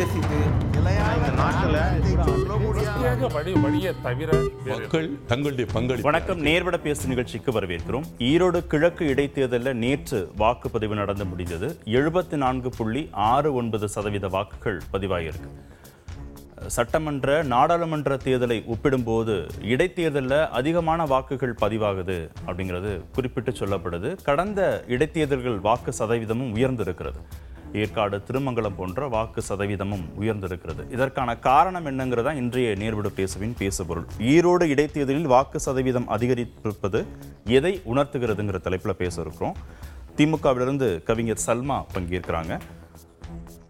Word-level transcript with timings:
பேசிட்டு 0.00 0.38
வணக்கம். 6.02 6.44
நேர்வட 6.44 6.76
பேசு 6.76 7.08
நிகழ்ச்சிக்கு 7.08 7.52
வரவேற்கிறோம். 7.52 8.02
ஈரோடு 8.18 8.66
கிழக்கு 8.66 9.06
இடைத்தேர்தலில் 9.06 9.74
நேற்று 9.74 10.32
வாக்குப்பதிவு 10.38 10.88
நடந்து 10.88 11.24
முடிந்தது. 11.24 11.78
எழுபத்தி 11.84 12.36
நான்கு 12.36 12.70
புள்ளி 12.70 13.08
ஆறு 13.12 13.54
ஒன்பது 13.54 13.88
சதவீத 13.88 14.28
வாக்குகள் 14.28 14.80
பதிவாகியிருக்கு 14.92 15.48
சட்டமன்ற 16.66 17.42
நாடாளுமன்ற 17.42 18.16
தேர்தலை 18.16 18.66
ஒப்பிடும்போது 18.66 19.46
இடைத்தேர்தலில் 19.60 20.48
அதிகமான 20.48 21.04
வாக்குகள் 21.04 21.54
பதிவாகுது 21.60 22.30
அப்படிங்கிறது 22.46 23.00
குறிப்பிட்டு 23.14 23.50
சொல்லப்படுது. 23.50 24.16
கடந்த 24.24 24.84
இடைத்தேர்தல்கள் 24.88 25.60
வாக்கு 25.60 25.92
சதவீதமும் 25.98 26.56
உயர்ந்திருக்கிறது. 26.56 27.48
ஏற்காடு 27.72 28.22
திருமங்கலம் 28.26 28.74
போன்ற 28.76 29.08
வாக்கு 29.08 29.42
சதவீதமும் 29.48 30.04
உயர்ந்திருக்கிறது. 30.20 30.92
இதற்கான 30.92 31.38
காரணம் 31.38 31.86
என்னங்கிறதா 31.86 32.34
இன்றைய 32.34 32.70
நேர்விட 32.70 33.06
பேசுவின் 33.06 33.54
பேசுபொருள். 33.58 34.06
ஈரோடு 34.18 34.62
இடைத்தேர்தலில் 34.62 35.26
வாக்கு 35.26 35.60
சதவீதம் 35.60 36.08
அதிகரித்திருப்பது 36.08 37.06
எதை 37.44 37.82
உணர்த்துகிறதுங்கிற 37.86 38.60
தலைப்பில் 38.60 38.96
பேச 38.96 39.20
இருக்கிறோம் 39.20 39.56
திமுகவிலிருந்து 40.16 41.02
கவிஞர் 41.02 41.40
சல்மா 41.46 41.84
பங்கேற்கிறாங்க. 41.94 42.60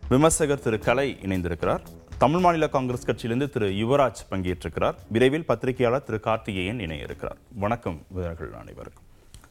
விமர்சகர் 0.08 0.60
திரு 0.60 0.78
கலை 0.78 1.18
இணைந்திருக்கிறார். 1.22 1.80
தமிழ் 2.18 2.40
மாநில 2.40 2.68
காங்கிரஸ் 2.68 3.06
கட்சியிலிருந்து 3.06 3.50
திரு 3.50 3.68
யுவராஜ் 3.68 4.24
பங்கேற்றிருக்கிறார். 4.30 4.94
விரைவில் 5.08 5.46
பத்திரிகையாளர் 5.46 6.02
திரு 6.02 6.20
கார்த்திகேயன் 6.20 6.80
இணைய 6.80 7.02
இருக்கிறார் 7.02 7.36
வணக்கம் 7.54 8.02
வீரர்கள் 8.08 8.52
அனைவருக்கும். 8.52 9.04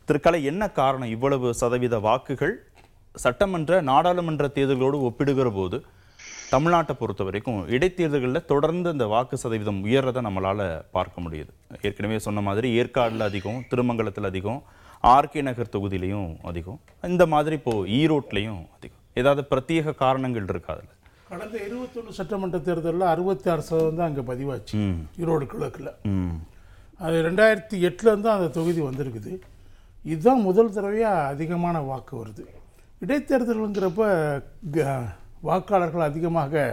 திரு 0.05 0.19
கலை 0.19 0.43
என்ன 0.43 0.69
காரணம்? 0.69 1.09
இவ்வளவு 1.09 1.53
சதவீத 1.53 1.99
வாக்குகள் 1.99 2.68
சட்டமன்ற 3.23 3.81
நாடாளுமன்ற 3.91 4.47
தேர்தல்களோடு 4.57 4.99
ஒப்பிடுகிற 5.07 5.49
போது 5.59 5.77
தமிழ்நாட்டை 6.53 6.93
பொறுத்த 6.99 7.21
வரைக்கும் 7.27 7.59
இடைத்தேர்தல்களில் 7.75 8.47
தொடர்ந்து 8.51 8.89
இந்த 8.95 9.05
வாக்கு 9.13 9.35
சதவீதம் 9.41 9.81
உயர்றதை 9.87 10.21
நம்மளால 10.27 10.59
பார்க்க 10.95 11.23
முடியுது. 11.25 11.51
ஏற்கனவே 11.87 12.17
சொன்ன 12.27 12.41
மாதிரி 12.47 12.67
ஏற்காடுல 12.81 13.27
அதிகம் 13.31 13.59
திருமங்கலத்தில் 13.71 14.29
அதிகம் 14.31 14.61
ஆர்கே 15.13 15.41
நகர் 15.47 15.73
தொகுதியிலையும் 15.75 16.29
அதிகம். 16.49 16.79
இந்த 17.11 17.25
மாதிரி 17.33 17.55
இப்போ 17.59 17.73
ஈரோட்லையும் 17.99 18.61
அதிகம். 18.77 19.03
ஏதாவது 19.21 19.43
பிரத்யேக 19.51 19.93
காரணங்கள் 20.03 20.47
இருக்கா 20.53 20.71
அதுல? 20.75 20.91
கடந்த 21.31 21.57
இருபத்தொன்று 21.67 22.11
சட்டமன்ற 22.19 22.59
தேர்தலில் 22.67 23.11
அறுபத்தி 23.13 23.47
ஆறு 23.53 23.63
சதவீதம் 23.69 23.99
தான் 23.99 24.09
அங்கே 24.11 24.23
பதிவாச்சு 24.31 24.79
ஈரோடு 25.23 25.47
கிழக்கில். 25.51 25.91
அது 27.05 27.17
ரெண்டாயிரத்தி 27.27 27.75
எட்டுலேருந்து 27.89 28.27
தான் 28.27 28.39
அந்த 28.39 28.51
தொகுதி 28.59 28.81
வந்திருக்குது. 28.87 29.33
இதுதான் 30.13 30.41
முதல் 30.47 30.73
தடவையாக 30.77 31.27
அதிகமான 31.33 31.81
வாக்கு 31.91 32.13
வருது. 32.21 32.45
இடைத்தேர்தலுங்கிறப்ப 33.03 34.01
வாக்காளர்கள் 35.47 36.09
அதிகமாக 36.09 36.63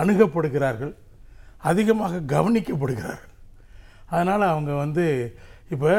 அணுகப்படுகிறார்கள் 0.00 0.92
அதிகமாக 1.70 2.20
கவனிக்கப்படுகிறார்கள். 2.34 3.32
அதனால் 4.12 4.52
அவங்க 4.52 4.72
வந்து 4.84 5.04
இப்போ 5.74 5.90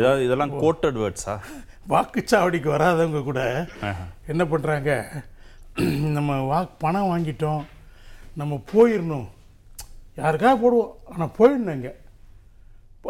ஏதாவது 0.00 0.22
இதெல்லாம் 0.26 0.54
கோட்டட் 0.62 0.98
வேர்ட்ஸா 1.02 1.34
வாக்குச்சாவடிக்கு 1.92 2.68
வராதவங்க 2.74 3.20
கூட 3.28 3.40
என்ன 4.32 4.42
பண்ணுறாங்க 4.52 4.90
நம்ம 6.16 6.38
வா 6.50 6.58
பணம் 6.84 7.10
வாங்கிட்டோம் 7.12 7.62
நம்ம 8.40 8.54
போயிடணும் 8.72 9.28
யாருக்காக 10.20 10.54
போடுவோம்? 10.62 10.92
ஆனால் 11.12 11.34
போயிடணும் 11.38 11.76
இங்கே 11.78 11.92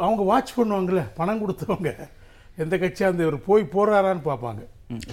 அவங்க 0.05 0.23
வாட்ச் 0.31 0.57
பண்ணுவாங்கள்ல 0.59 1.03
பணம் 1.19 1.43
கொடுத்தவங்க. 1.43 1.91
எந்த 2.63 2.75
கட்சியாக 2.83 3.09
இருந்து 3.09 3.27
இவர் 3.27 3.47
போய் 3.49 3.73
போகிறாரான்னு 3.75 4.23
பார்ப்பாங்க. 4.31 4.63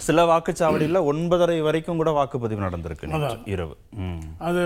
சில 0.05 0.23
வாக்குச்சாவடியில 0.31 0.99
ஒன்பதரை 1.11 1.57
வரைக்கும் 1.67 1.99
கூட 2.01 2.11
வாக்குப்பதிவு 2.17 2.65
நடந்திருக்கு 2.67 3.07
இரவு. 3.53 3.75
அது 4.47 4.63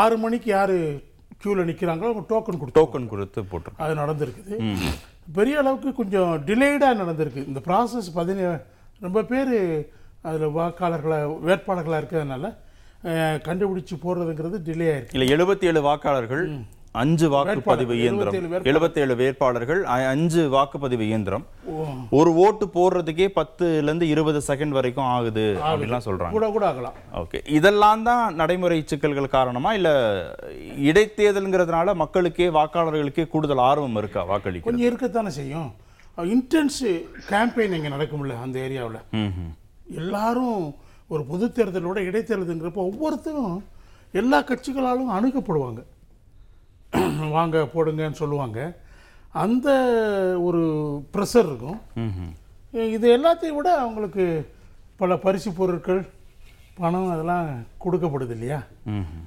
ஆறு 0.00 0.16
மணிக்கு 0.24 0.48
யார் 0.56 0.74
க்யூவில் 1.42 1.68
நிற்கிறாங்களோ 1.70 2.08
அவங்க 2.10 2.24
டோக்கன் 2.32 2.60
கொடுத்து 2.60 2.78
டோக்கன் 2.80 3.10
கொடுத்து 3.12 3.42
போட்டிருக்கோம் 3.50 3.84
அது 3.84 3.94
நடந்திருக்குது. 4.02 4.56
பெரிய 5.38 5.60
அளவுக்கு 5.62 5.90
கொஞ்சம் 6.00 6.32
டிலேடாக 6.48 7.00
நடந்திருக்கு. 7.02 7.46
இந்த 7.50 7.60
ப்ராசஸ் 7.68 8.08
பதினே 8.18 8.46
ரொம்ப 9.06 9.22
பேர் 9.30 9.54
அதில் 10.28 10.54
வாக்காளர்களாக 10.58 11.36
வேட்பாளர்களாக 11.48 12.00
இருக்கிறதுனால 12.02 12.52
கண்டுபிடிச்சு 13.46 13.96
போடுறதுங்கிறது 14.02 14.58
டிலே 14.66 14.88
ஆயிருக்கு. 14.92 15.16
இல்ல 15.16 15.34
எழுபத்தி 15.36 15.68
ஏழு 15.70 15.80
வாக்காளர்கள் 15.88 16.44
அஞ்சு 16.98 17.26
வாக்குப்பதிவு 17.32 17.94
இயந்திரம். 18.02 18.34
77 18.34 18.46
வேட்பாளர். 18.52 18.68
எழுபத்தி 18.70 18.98
ஏழு 19.02 19.14
வேட்பாளர்கள் 19.20 19.80
அஞ்சு 20.12 20.42
வாக்குப்பதிவு 20.54 21.04
இயந்திரம். 21.08 21.44
ஒரு 22.18 22.30
ஓட்டு 22.44 22.66
போடுறதுக்கே 22.76 23.26
பத்துல 23.36 23.82
இருந்து 23.82 24.06
இருபது 24.14 24.40
செகண்ட் 24.48 24.74
வரைக்கும் 24.78 25.08
ஆகுது 25.16 25.44
அப்படின்லாம் 25.66 26.04
சொல்றாங்க. 26.06 26.34
கூட 26.36 26.48
கூட 26.56 26.66
ஆகலாம். 26.70 26.96
ஓகே. 27.20 27.40
இதெல்லாம் 27.58 28.02
தான் 28.08 28.34
நடைமுறை 28.40 28.78
சிக்கல்கள் 28.92 29.34
காரணமா 29.36 29.72
இல்ல 29.78 29.90
இடைத்தேர்தல்ங்கிறதுனால 30.90 31.94
மக்களுக்கே 32.02 32.48
வாக்காளர்களுக்கே 32.58 33.26
கூடுதல் 33.34 33.64
ஆர்வம் 33.68 34.00
இருக்கா 34.02 34.24
வாக்களிக்க 34.32 34.70
கொஞ்சம் 34.70 34.90
இருக்கத்தானே 34.90 35.32
செய்யும். 35.38 35.70
இன்டென்ஸ் 36.34 36.82
கேம்பெயின் 37.30 37.76
இங்கே 37.78 37.92
நடக்கும்ல 37.96 38.40
அந்த 38.46 38.56
ஏரியாவில். 38.66 39.00
எல்லாரும் 40.02 40.58
ஒரு 41.14 41.22
பொது 41.30 41.46
தேர்தலோட 41.56 41.98
இடைத்தேர்தலுங்கிறப்ப 42.08 42.82
ஒவ்வொருத்தரும் 42.90 43.56
எல்லா 44.22 44.38
கட்சிகளாலும் 44.42 45.14
அணுகப்படுவாங்க. 45.16 45.80
வாங்க 47.36 47.58
போடுங்கன்னு 47.74 48.20
சொல்லுவாங்க. 48.22 48.60
அந்த 49.42 49.68
ஒரு 50.46 50.62
ப்ரெஷர் 51.14 51.48
இருக்கும். 51.50 51.78
இது 52.96 53.06
எல்லாத்தையும் 53.16 53.58
விட 53.58 53.68
அவங்களுக்கு 53.78 54.24
பல 55.00 55.16
பரிசு 55.24 55.50
பொருட்கள் 55.58 56.00
பணம் 56.78 57.12
அதெல்லாம் 57.14 57.46
கொடுக்கப்படுது 57.84 58.34
இல்லையா? 58.36 58.58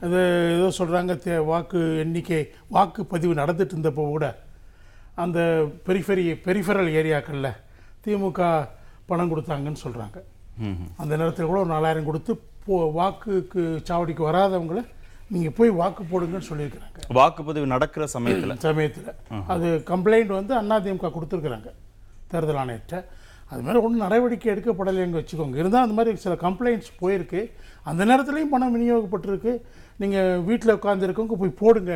அது 0.06 0.20
ஏதோ 0.58 0.68
சொல்கிறாங்க 0.80 1.14
தே 1.26 1.34
வாக்கு 1.52 1.80
எண்ணிக்கை 2.04 2.40
வாக்குப்பதிவு 2.76 3.34
நடந்துட்டு 3.42 3.76
இருந்தப்போ 3.76 4.06
கூட 4.10 4.28
அந்த 5.24 5.40
பெரிஃபெரி 5.88 6.24
பெரிஃபரல் 6.46 6.92
ஏரியாக்களில் 7.00 7.52
திமுக 8.06 8.42
பணம் 9.10 9.32
கொடுத்தாங்கன்னு 9.32 9.84
சொல்கிறாங்க 9.86 10.18
அந்த 11.02 11.14
நேரத்தில் 11.20 11.50
கூட 11.52 11.60
ஒரு 11.60 11.72
நாலாயிரம் 11.76 12.10
கொடுத்து 12.10 12.34
போ 12.66 12.76
வாக்குக்கு 12.98 13.62
சாவடிக்கு 13.88 14.24
வராதவங்கள 14.30 14.82
நீங்கள் 15.34 15.56
போய் 15.58 15.72
வாக்கு 15.80 16.04
போடுங்கன்னு 16.12 16.50
சொல்லியிருக்கிறாங்க. 16.50 17.00
வாக்குப்பதிவு 17.20 17.74
நடக்கிற 17.74 18.04
சமயத்துல. 18.16 18.56
சமயத்தில். 18.68 19.12
அது 19.54 19.68
கம்ப்ளைண்ட் 19.92 20.32
வந்து 20.40 20.56
அதிமுக 20.78 21.12
கொடுத்துருக்குறாங்க 21.18 21.72
தேர்தல் 22.32 22.62
ஆணையர்கிட்ட. 22.64 22.98
அது 23.52 23.64
மாதிரி 23.66 23.82
ஒன்றும் 23.86 24.04
நடவடிக்கை 24.06 24.50
எடுக்கப்படலைன்னு 24.54 25.20
வச்சுக்கோங்க. 25.20 25.58
இருந்தால் 25.62 25.86
அந்த 25.86 25.96
மாதிரி 25.98 26.22
சில 26.26 26.36
கம்ப்ளைண்ட்ஸ் 26.46 26.92
போயிருக்கு. 27.02 27.42
அந்த 27.90 28.02
நேரத்துலையும் 28.10 28.54
பணம் 28.54 28.76
விநியோகப்பட்டிருக்கு. 28.76 29.54
நீங்கள் 30.02 30.44
வீட்டில் 30.50 30.78
உட்காந்துருக்கவங்க 30.78 31.38
போய் 31.42 31.60
போடுங்க 31.62 31.94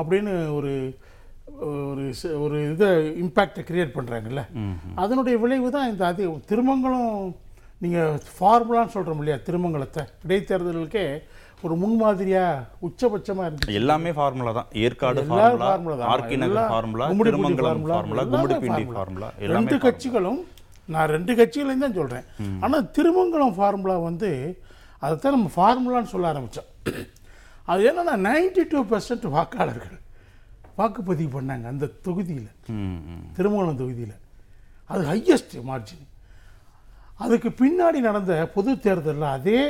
அப்படின்னு 0.00 0.32
ஒரு 0.58 0.72
ஒரு 1.66 2.04
ஒரு 2.44 2.56
இதை 2.72 2.88
இம்பேக்டை 3.22 3.62
கிரியேட் 3.68 3.96
பண்ணுறாங்கல்ல 3.96 4.42
அதனுடைய 5.02 5.36
விளைவு 5.42 5.68
தான் 5.76 5.90
இந்த 5.90 6.04
அது. 6.12 6.24
திருமங்கலம் 6.50 7.12
நீங்கள் 7.84 8.18
ஃபார்முலான்னு 8.34 8.94
சொல்கிறோம் 8.96 9.20
இல்லையா 9.22 9.38
திருமங்கலத்தை. 9.48 10.02
இடைத்தேர்தலுக்கே 10.26 11.06
ஒரு 11.64 11.74
முன்மாதிரியாக 11.82 12.64
உச்சபட்சமாக 12.86 13.46
இருந்துச்சு. 13.46 13.76
எல்லாமே 13.80 14.10
ஃபார்முலா 14.16 14.52
தான். 14.58 14.68
Yercaud 14.84 15.20
formula. 15.30 15.96
RK 16.12 16.36
Nagar 16.42 16.70
formula 16.72 17.06
Thirumangalam 17.28 17.82
formula 17.90 18.24
Gummidipoondi. 18.32 18.84
Formula 18.96 19.28
ரெண்டு 19.56 19.76
கட்சிகளும் 19.84 20.40
நான் 20.94 21.10
ரெண்டு 21.14 21.32
கட்சிகளையும் 21.38 21.84
தான் 21.84 21.98
சொல்கிறேன் 22.00 22.26
ஆனால் 22.64 22.88
திருமங்கலம் 22.96 23.54
ஃபார்முலா 23.58 23.96
வந்து 24.08 24.30
அதைத்தான் 25.04 25.36
நம்ம 25.36 25.50
ஃபார்முலான்னு 25.56 26.12
சொல்ல 26.14 26.32
ஆரம்பித்தோம் 26.32 26.68
அது 27.72 27.88
என்னன்னா 27.90 28.14
நைன்டி 28.28 28.64
டூ 28.72 28.82
பர்சன்ட் 28.92 29.26
வாக்காளர்கள் 29.36 29.98
வாக்குப்பதிவு 30.78 31.30
பண்ணாங்க 31.36 31.66
அந்த 31.72 31.86
தொகுதியில். 32.06 32.50
திருமங்கலம் 33.36 33.80
தொகுதியில். 33.82 34.16
அது 34.90 35.02
ஹையஸ்ட் 35.10 35.56
மார்ஜின் 35.70 36.06
அதுக்கு 37.24 37.50
பின்னாடி 37.60 37.98
நடந்த 38.08 38.32
பொது 38.54 38.72
தேர்தலில் 38.86 39.28
அதே 39.36 39.60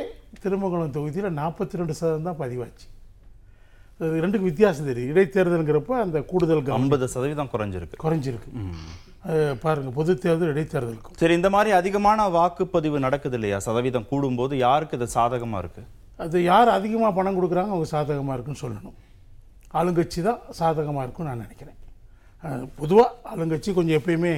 திருமங்கலம் 0.42 0.94
தொகுதியில் 0.96 1.36
நாற்பத்தி 1.40 1.80
ரெண்டு 1.80 1.94
சதவீதம் 1.98 2.28
தான் 2.28 2.40
பதிவாச்சு. 2.42 2.86
ரெண்டுக்கு 4.22 4.48
வித்தியாசம் 4.50 4.88
தெரியும் 4.90 5.10
இடைத்தேர்தலுங்கிறப்ப 5.12 5.92
அந்த 6.04 6.18
கூடுதல் 6.30 6.62
ஐம்பது 6.78 7.06
சதவீதம் 7.12 7.50
குறைஞ்சிருக்கு. 7.52 8.00
குறைஞ்சிருக்கு. 8.04 8.50
பாருங்க 9.62 9.90
பொது 9.98 10.12
தேர்தல் 10.24 10.52
இடைத்தேர்தலுக்கும். 10.54 11.16
சரி 11.20 11.34
இந்த 11.38 11.48
மாதிரி 11.54 11.70
அதிகமான 11.78 12.28
வாக்குப்பதிவு 12.36 12.98
நடக்குது 13.06 13.36
இல்லையா? 13.38 13.58
சதவீதம் 13.66 14.06
கூடும்போது 14.10 14.54
யாருக்கு 14.66 14.98
இது 14.98 15.08
சாதகமா 15.16 15.60
இருக்கு? 15.64 15.82
அது 16.24 16.36
யார் 16.50 16.76
அதிகமாக 16.78 17.12
பணம் 17.18 17.38
கொடுக்குறாங்க 17.38 17.72
அவங்க 17.74 17.88
சாதகமாக 17.94 18.36
இருக்குன்னு 18.36 18.62
சொல்லணும். 18.64 18.96
ஆளுங்கட்சி 19.78 20.20
தான் 20.28 20.40
சாதகமாக 20.60 21.04
இருக்கும்னு 21.06 21.30
நான் 21.32 21.44
நினைக்கிறேன். 21.46 21.80
பொதுவாக 22.80 23.08
ஆளுங்கட்சி 23.32 23.70
கொஞ்சம் 23.78 23.98
எப்பயுமே 24.00 24.34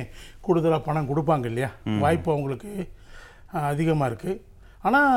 கூடுதலாக 0.47 0.83
பணம் 0.89 1.11
கொடுப்பாங்க 1.11 1.47
இல்லையா? 1.51 1.71
வாய்ப்பு 2.05 2.31
அவங்களுக்கு 2.35 2.71
அதிகமாக 3.71 4.09
இருக்குது 4.11 4.41
ஆனால் 4.89 5.15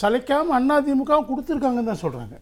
சளைக்காமல் 0.00 0.72
அதிமுகவும் 0.78 1.28
கொடுத்துருக்காங்கன்னு 1.32 1.90
தான் 1.92 2.04
சொல்கிறாங்க 2.04 2.36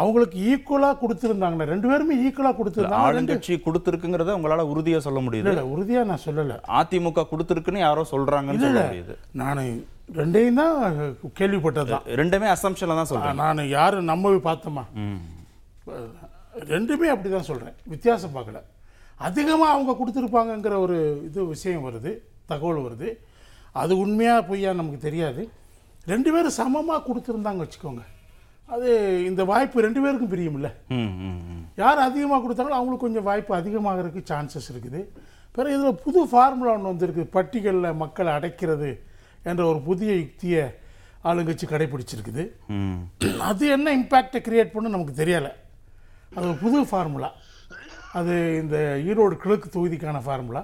அவங்களுக்கு 0.00 0.36
ஈக்குவலாக 0.52 0.94
கொடுத்துருந்தாங்கன்னா 1.00 1.66
ரெண்டு 1.72 1.86
பேருமே 1.90 2.14
ஈக்குவலாக 2.26 2.56
கொடுத்துருந்தாங்க 2.60 3.08
ஆளுங்கட்சி 3.08 3.54
கொடுத்துருக்குங்கிறத 3.66 4.34
உங்களால 4.36 4.62
உறுதியா 4.70 4.98
சொல்ல 5.04 5.20
முடியுது. 5.26 5.50
இல்லை 5.52 5.64
உறுதியாக 5.74 6.08
நான் 6.10 6.24
சொல்லலை. 6.24 6.56
அதிமுக 6.78 7.24
கொடுத்துருக்குன்னு 7.32 7.84
யாரோ 7.84 8.02
சொல்றாங்கன்னு 8.12 8.64
சொல்ல 8.64 8.82
முடியுது. 8.88 9.14
நான் 9.40 9.60
ரெண்டையும் 10.20 10.58
தான் 10.62 10.74
கேள்விப்பட்டது 11.40 11.92
தான். 11.92 12.08
ரெண்டுமே 12.20 12.48
அசம்ஷன்ல 12.56 12.96
தான் 13.00 13.10
சொல்றேன் 13.12 13.40
நான் 13.42 13.72
யாரும் 13.76 14.10
நம்பவே 14.12 14.40
பார்த்தோமா. 14.48 14.84
ரெண்டுமே 16.72 17.08
அப்படி 17.14 17.30
தான் 17.36 17.48
சொல்கிறேன் 17.50 17.76
வித்தியாசம் 17.94 18.34
பார்க்கல. 18.36 18.60
அதிகமாக 19.28 19.74
அவங்க 19.74 19.92
கொடுத்துருப்பாங்கங்கிற 20.00 20.76
ஒரு 20.86 20.96
இது 21.28 21.40
விஷயம் 21.54 21.86
வருது 21.88 22.12
தகவல் 22.50 22.86
வருது. 22.86 23.10
அது 23.82 23.92
உண்மையாக 24.04 24.46
பொய்யா 24.48 24.72
நமக்கு 24.80 25.00
தெரியாது. 25.06 25.44
ரெண்டு 26.06 26.32
பேரும் 26.32 26.56
சமமாக 26.60 27.00
கொடுத்துருந்தாங்க 27.08 27.62
வச்சுக்கோங்க. 27.64 28.02
அது 28.68 28.88
இந்த 29.26 29.44
வாய்ப்பு 29.44 29.84
ரெண்டு 29.86 30.00
பேருக்கும் 30.02 30.32
பிரியும்ல. 30.34 30.68
ம், 30.88 31.12
ம், 31.28 31.40
ம். 31.54 31.64
யார் 31.76 31.98
அதிகமாக 31.98 32.40
கொடுத்தாங்களோ 32.44 32.78
அவங்களுக்கு 32.78 33.06
கொஞ்சம் 33.06 33.26
வாய்ப்பு 33.30 33.52
அதிகமாகிறதுக்கு 33.56 34.22
சான்சஸ் 34.30 34.68
இருக்குது. 34.72 35.00
பிறகு 35.52 35.74
இதில் 35.78 36.00
புது 36.04 36.20
ஃபார்முலா 36.30 36.72
ஒன்று 36.72 36.92
வந்திருக்கு. 36.92 37.24
பட்டிகளில் 37.36 37.98
மக்களை 38.02 38.30
அடைக்கிறது 38.32 38.90
என்ற 39.42 39.62
ஒரு 39.66 39.80
புதிய 39.80 40.10
யுக்தியை 40.14 40.62
ஆளுங்கட்சி 41.24 41.66
கடைபிடிச்சிருக்குது. 41.68 42.44
அது 43.50 43.64
என்ன 43.76 43.96
இம்பேக்டை 44.00 44.40
கிரியேட் 44.48 44.74
பண்ணு 44.74 44.94
நமக்கு 44.96 45.14
தெரியலை. 45.22 45.52
அது 46.36 46.44
ஒரு 46.50 46.58
புது 46.64 46.78
ஃபார்முலா 46.90 47.30
அது 48.18 48.34
இந்த 48.62 48.76
ஈரோடு 49.10 49.36
கிழக்கு 49.36 49.68
தொகுதிக்கான 49.76 50.18
ஃபார்முலா 50.26 50.62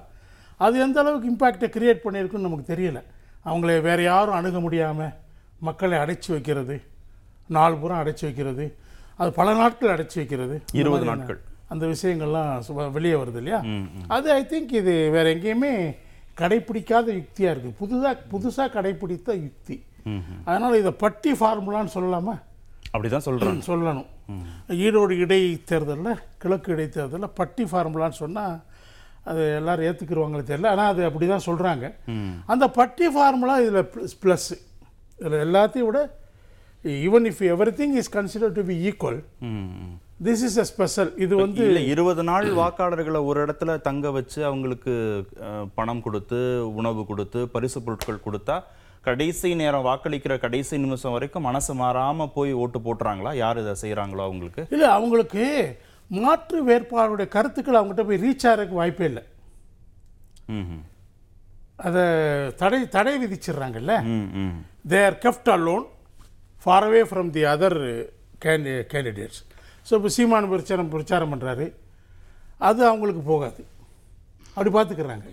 அது 0.56 0.78
எந்த 0.78 1.00
அளவுக்கு 1.00 1.30
இம்பேக்டை 1.32 1.68
கிரியேட் 1.76 2.04
பண்ணியிருக்குன்னு 2.04 2.48
நமக்கு 2.48 2.72
தெரியல. 2.74 3.00
அவங்கள 3.44 3.80
வேறு 3.82 4.02
யாரும் 4.02 4.38
அணுக 4.38 4.60
முடியாமல் 4.60 5.12
மக்களை 5.60 5.96
அடைச்சி 5.98 6.28
வைக்கிறது. 6.34 6.76
நாலு 7.56 7.76
புறம் 7.78 8.00
அடைச்சி 8.02 8.24
வைக்கிறது. 8.28 8.64
அது 9.20 9.30
பல 9.38 9.54
நாட்கள் 9.54 9.94
அடைச்சி 9.94 10.16
வைக்கிறது. 10.20 10.56
இருபது 10.80 11.04
நாட்கள். 11.10 11.38
அந்த 11.72 11.84
விஷயங்கள்லாம் 11.86 12.52
வெளியே 12.92 13.14
வருது 13.14 13.40
இல்லையா? 13.42 13.58
அது 14.16 14.28
ஐ 14.32 14.42
திங்க் 14.52 14.72
இது 14.80 14.94
வேற 15.16 15.26
எங்கேயுமே 15.34 15.72
கடைப்பிடிக்காத 16.40 17.06
யுக்தியாக 17.18 17.52
இருக்குது. 17.54 17.76
புதுதாக 17.82 18.16
புதுசாக 18.32 18.68
கடைப்பிடித்த 18.76 19.30
யுக்தி. 19.46 19.76
அதனால் 20.48 20.80
இதை 20.82 20.92
பட்டி 21.04 21.32
ஃபார்முலான்னு 21.40 21.94
சொல்லலாமா? 21.96 22.34
அப்படிதான் 22.92 23.26
சொல்றேன் 23.28 23.60
சொல்லணும். 23.70 24.08
ஈரோடு 24.86 25.14
இடைத்தேர்தலில் 25.24 26.20
கிழக்கு 26.42 26.72
இடைத்தேர்தலில் 26.74 27.36
பட்டி 27.40 27.64
ஃபார்முலான்னு 27.70 28.20
சொன்னால் 28.24 28.56
அது 29.30 29.42
எல்லாரும் 29.58 29.86
ஏற்றுக்குருவாங்களே 29.88 30.44
தெரியல. 30.50 30.70
ஆனால் 30.74 30.90
அது 30.92 31.02
அப்படி 31.08 31.26
தான் 31.26 31.46
சொல்கிறாங்க 31.48 31.86
அந்த 32.52 32.64
பட்டி 32.78 33.06
ஃபார்முலா 33.14 33.56
இதில் 33.64 33.88
ப்ளஸ் 33.94 34.16
ப்ளஸ்ஸு. 34.22 34.56
இதில் 35.20 35.44
எல்லாத்தையும் 35.46 35.88
விட 35.90 36.00
even 37.06 37.26
if 37.30 37.42
everything 37.80 37.96
is 38.00 38.12
consider 38.16 38.52
to 38.58 38.62
be 38.70 38.76
equal. 38.90 39.18
This 40.26 40.42
is 40.48 40.58
a 40.62 40.66
special 40.70 41.10
இது 41.24 41.34
வந்து 41.42 41.62
இல்ல 41.68 41.80
இருபது 41.92 42.22
நாள் 42.30 42.46
வாக்காளர்களை 42.60 43.20
ஒரு 43.30 43.38
இடத்துல 43.44 43.74
தங்க 43.88 44.10
வச்சு 44.16 44.40
அவங்களுக்கு 44.48 44.94
பணம் 45.78 46.02
கொடுத்து 46.06 46.40
உணவு 46.80 47.02
கொடுத்து 47.10 47.42
பரிசு 47.54 47.80
பொருட்கள் 47.86 48.24
கொடுத்தா 48.26 48.56
கடைசி 49.08 49.50
நேரம் 49.60 49.86
வாக்களிக்கிற 49.88 50.34
கடைசி 50.40 50.82
நிமிஷம் 50.84 51.14
வரைக்கும் 51.16 51.46
மனசு 51.48 51.74
மாறாம 51.82 52.26
போய் 52.34 52.52
ஓட்டு 52.62 52.78
போட்டுறாங்களா 52.86 53.32
யார் 53.42 53.60
இதை 53.62 53.74
செய்றாங்களோ 53.84 54.24
அவங்களுக்கு 54.28 54.62
இல்லை 54.76 54.88
அவங்களுக்கு 54.96 55.44
மாற்று 56.10 56.58
வேட்பாளருடைய 56.68 57.28
கருத்துக்கள் 57.36 57.78
அவங்ககிட்ட 57.78 58.04
போய் 58.06 58.22
ரீச் 58.24 58.46
ஆகிறதுக்கு 58.50 58.80
வாய்ப்பே 58.80 59.08
இல்லை. 59.10 59.24
அதை 61.80 62.04
தடை 62.60 62.80
தடை 62.94 63.12
விதிச்சிடுறாங்கல்ல 63.22 63.92
ம், 64.14 64.28
ம். 64.42 64.56
they 64.84 65.02
are 65.06 65.16
kept 65.24 65.48
alone 65.56 65.84
far 66.66 66.80
away 66.88 67.04
from 67.12 67.26
the 67.36 67.44
other 67.52 67.72
கேண்டி 68.44 68.72
கேண்டிடேட்ஸ் 68.92 69.40
ஸோ 69.86 69.92
இப்போ 69.98 70.10
சீமான் 70.16 70.50
பிரச்சாரம் 70.52 70.90
பிரச்சாரம் 70.92 71.32
பண்ணுறாரு 71.32 71.66
அது 72.68 72.80
அவங்களுக்கு 72.88 73.22
போகாது. 73.30 73.60
அப்படி 74.56 74.70
பார்த்துக்கிறாங்க 74.74 75.26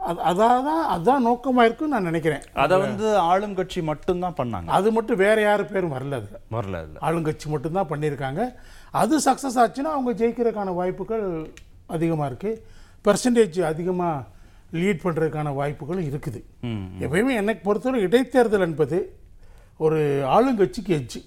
அது 0.00 0.18
அதான் 0.28 0.64
தான் 0.68 0.84
அதான் 0.94 1.24
நோக்கமாக 1.26 1.66
இருக்குன்னு 1.68 1.94
நான் 1.94 2.08
நினைக்கிறேன். 2.10 2.44
அதை 2.62 2.76
வந்து 2.84 3.06
ஆளும் 3.30 3.56
கட்சி 3.58 3.80
மட்டும்தான் 3.90 4.36
பண்ணாங்க. 4.40 4.68
அது 4.78 4.88
மட்டும் 4.96 5.20
வேறு 5.22 5.42
யார் 5.46 5.62
பேரும் 5.72 5.94
வரல 5.96 6.18
அதில் 6.20 6.40
வரல 6.56 6.76
ஆளுங்கட்சி 7.08 7.46
மட்டும்தான் 7.54 7.90
பண்ணியிருக்காங்க. 7.92 8.40
அது 9.02 9.14
சக்ஸஸ் 9.28 9.58
ஆச்சுன்னா 9.64 9.92
அவங்க 9.96 10.12
ஜெயிக்கிறதுக்கான 10.20 10.74
வாய்ப்புகள் 10.80 11.26
அதிகமாக 11.96 12.30
இருக்குது 12.30 12.60
பெர்சன்டேஜ் 13.04 13.60
அதிகமாக 13.72 14.26
லீட் 14.80 15.02
பண்ணுறதுக்கான 15.04 15.52
வாய்ப்புகளும் 15.60 16.06
இருக்குது. 16.10 16.40
எப்பயுமே 17.04 17.34
எனக்கு 17.42 17.62
பொறுத்தவரை 17.68 18.00
இடைத்தேர்தல் 18.06 18.66
என்பது 18.68 18.98
ஒரு 19.84 20.00
ஆளுங்கட்சிக்கு 20.36 20.92
எஜ்ஜு 20.98 21.20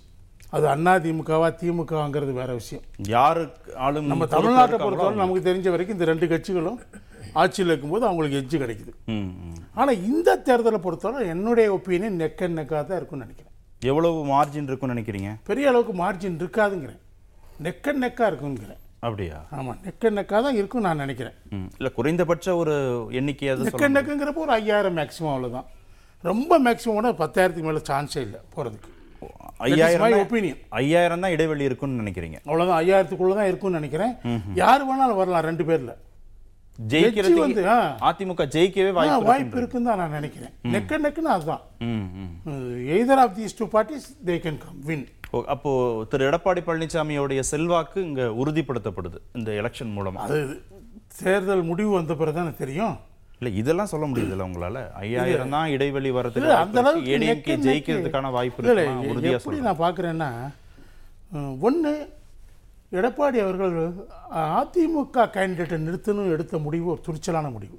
அது 0.56 0.66
அண்ணா 0.74 0.94
திமுகவா 1.06 1.48
திமுகங்கிறது 1.62 2.34
வேற 2.42 2.52
விஷயம். 2.60 2.84
யாரு 3.16 3.44
ஆளும் 3.86 4.12
நம்ம 4.12 4.26
தமிழ்நாட்டை 4.34 4.78
பொறுத்தவரை 4.84 5.18
நமக்கு 5.24 5.48
தெரிஞ்ச 5.50 5.68
வரைக்கும் 5.74 5.98
இந்த 5.98 6.08
ரெண்டு 6.12 6.28
கட்சிகளும் 6.34 6.80
ஆட்சியில் 7.42 7.72
இருக்கும்போது 7.72 8.06
அவங்களுக்கு 8.10 8.40
எஜ்ஜு 8.42 8.58
கிடைக்குது. 8.64 8.94
ஆனால் 9.80 10.02
இந்த 10.12 10.38
தேர்தலை 10.48 10.80
பொறுத்தவரை 10.86 11.26
என்னுடைய 11.36 11.68
ஒப்பீனியன் 11.78 12.20
நெக்க 12.22 12.50
நெக்காக 12.60 12.84
தான் 12.90 13.00
இருக்கும்னு 13.00 13.26
நினைக்கிறேன். 13.26 13.54
எவ்வளவு 13.92 14.20
மார்ஜின் 14.34 14.70
இருக்கும்னு 14.70 14.96
நினைக்கிறீங்க? 14.96 15.32
பெரிய 15.50 15.72
அளவுக்கு 15.72 15.96
மார்ஜின் 16.04 16.40
இருக்காதுங்கிறேன். 16.44 17.02
நெக்க 17.66 17.94
நெக்காக 18.04 18.30
இருக்குங்கிறேன் 18.32 18.82
அப்படியா? 19.04 19.38
ஆமாம் 19.52 19.80
நெக்க 19.86 20.10
நெக்காக 20.10 20.42
தான் 20.42 20.56
இருக்கும் 20.56 20.86
நான் 20.86 20.98
நினைக்கிறேன். 20.98 21.36
இல்ல 21.80 21.90
குறைந்தபட்ச 21.90 22.56
ஒரு 22.56 22.76
எண்ணிக்கையாவது 23.20 23.68
நெக்க 23.68 23.90
நெக்குங்கிறப்போ 23.96 24.44
ஒரு 24.46 24.54
ஐயாயிரம் 24.56 24.98
மேக்ஸிமம் 24.98 25.34
அவ்வளோதான் 25.34 25.68
ரொம்ப 26.24 26.60
மேக்ஸிமம் 26.60 27.20
பத்தாயிரத்துக்கு 27.20 27.70
மேலே 27.70 27.82
சான்ஸே 27.90 28.22
இல்லை 28.22 28.40
போகிறதுக்கு 28.56 28.92
ஐயாயிரம் 29.66 30.22
ஒப்பீனியன் 30.22 30.62
ஐயாயிரம் 30.80 31.22
தான் 31.22 31.34
இடைவெளி 31.36 31.64
இருக்கும்னு 31.64 32.02
நினைக்கிறீங்க. 32.02 32.38
அவ்வளோதான் 32.48 32.80
ஐயாயிரத்துக்குள்ளே 32.82 33.36
தான் 33.36 33.50
இருக்கும்னு 33.52 33.80
நினைக்கிறேன். 33.80 34.14
யார் 34.56 34.86
வேணாலும் 34.88 35.22
வரலாம் 35.22 35.48
ரெண்டு 35.48 35.66
பேரில். 35.66 35.94
வந்து, 36.76 36.90
ஜெயிக்கிறதுக்கு 36.92 37.62
ஆ. 37.74 37.78
அதிமுக 38.08 38.46
ஜெயிக்கவே 38.56 38.90
வாய்ப்பு 38.98 39.28
வாய்ப்பு 39.28 39.58
இருக்குன்னு 39.60 39.90
தான் 39.90 40.02
நான் 40.02 40.16
நினைக்கிறேன். 40.18 40.54
நெக்க 40.74 40.98
நெக்குன்னு 41.04 41.32
அதுதான். 41.36 41.62
Either 42.96 43.22
of 43.24 43.36
these 43.38 43.56
two 43.60 43.68
parties 43.76 44.08
they 44.28 44.36
can 44.44 44.60
come 44.64 44.82
win 44.90 45.06
oh, 45.33 45.38
அப்போ 45.54 45.72
திரு 46.12 46.27
எடப்பாடி 46.30 46.62
பழனிசாமியோடைய 46.68 47.42
செல்வாக்கு 47.51 48.00
இங்க 48.07 48.24
உறுதிப்படுத்தப்படுது 48.42 49.19
இந்த 49.38 49.50
எலெக்ஷன் 49.62 49.94
மூலமா. 49.98 50.22
அது 50.27 50.39
தேர்தல் 51.19 51.63
முடிவு 51.72 51.92
வந்த 51.98 52.13
பிறகு 52.19 52.38
தானே 52.39 52.54
தெரியும். 52.63 52.95
இல்ல 53.39 53.50
இதெல்லாம் 53.62 53.92
சொல்ல 53.94 54.06
முடியுதுல்ல 54.10 54.48
உங்களால. 54.50 54.81
ஐயாயிரம் 55.04 55.56
தான் 55.56 55.72
இடைவெளி 55.75 56.12
வரதுக்கு 56.18 56.54
அந்த 56.63 56.80
அளவுக்கு 56.83 57.12
ஏடிஎம்கே 57.16 57.56
ஜெயிக்கிறதுக்கான 57.68 58.31
வாய்ப்பு 58.38 58.69
இல்ல, 58.72 58.83
எப்படி 59.38 59.60
நான் 59.68 59.83
பார்க்குறேன்னா 59.86 60.30
ஒன்று 61.68 61.94
எடப்பாடி 63.00 63.38
அவர்கள் 63.44 63.75
அதிமுக 64.57 65.25
கேண்டிடேட்டை 65.36 65.77
நிறுத்தணும் 65.86 66.33
எடுத்த 66.36 66.57
முடிவு 66.66 66.88
ஒரு 66.94 67.01
துணிச்சலான 67.07 67.50
முடிவு. 67.56 67.77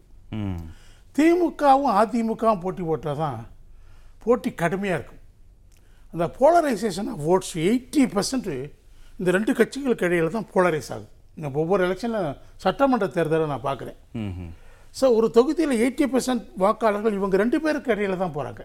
திமுகவும் 1.17 1.95
அதிமுகவும் 2.01 2.63
போட்டி 2.65 2.83
போட்டால் 2.89 3.21
தான் 3.25 3.39
போட்டி 4.25 4.51
கடுமையாக 4.63 4.99
இருக்கும். 4.99 5.16
அந்த 6.17 6.27
polarisation 6.41 7.09
of 7.13 7.25
votes 7.33 7.55
eighty 7.69 8.03
percent 8.13 8.47
இந்த 9.21 9.31
ரெண்டு 9.37 9.53
கட்சிகளுக்கு 9.59 10.05
இடையில 10.07 10.29
தான் 10.37 10.47
போலரைஸ் 10.55 10.89
ஆகுது. 10.95 11.09
நான் 11.41 11.59
ஒவ்வொரு 11.63 11.83
எலெக்ஷனில் 11.87 12.29
சட்டமன்ற 12.65 13.07
தேர்தலை 13.17 13.47
நான் 13.51 13.67
பார்க்குறேன். 13.67 13.99
ஸோ 14.99 15.05
ஒரு 15.17 15.27
தொகுதியில் 15.39 15.75
எயிட்டி 15.83 16.07
பர்சன்ட் 16.13 16.45
வாக்காளர்கள் 16.63 17.17
இவங்க 17.19 17.37
ரெண்டு 17.43 17.59
பேருக்கு 17.65 17.93
இடையில 17.95 18.17
தான் 18.23 18.35
போகிறாங்க 18.37 18.63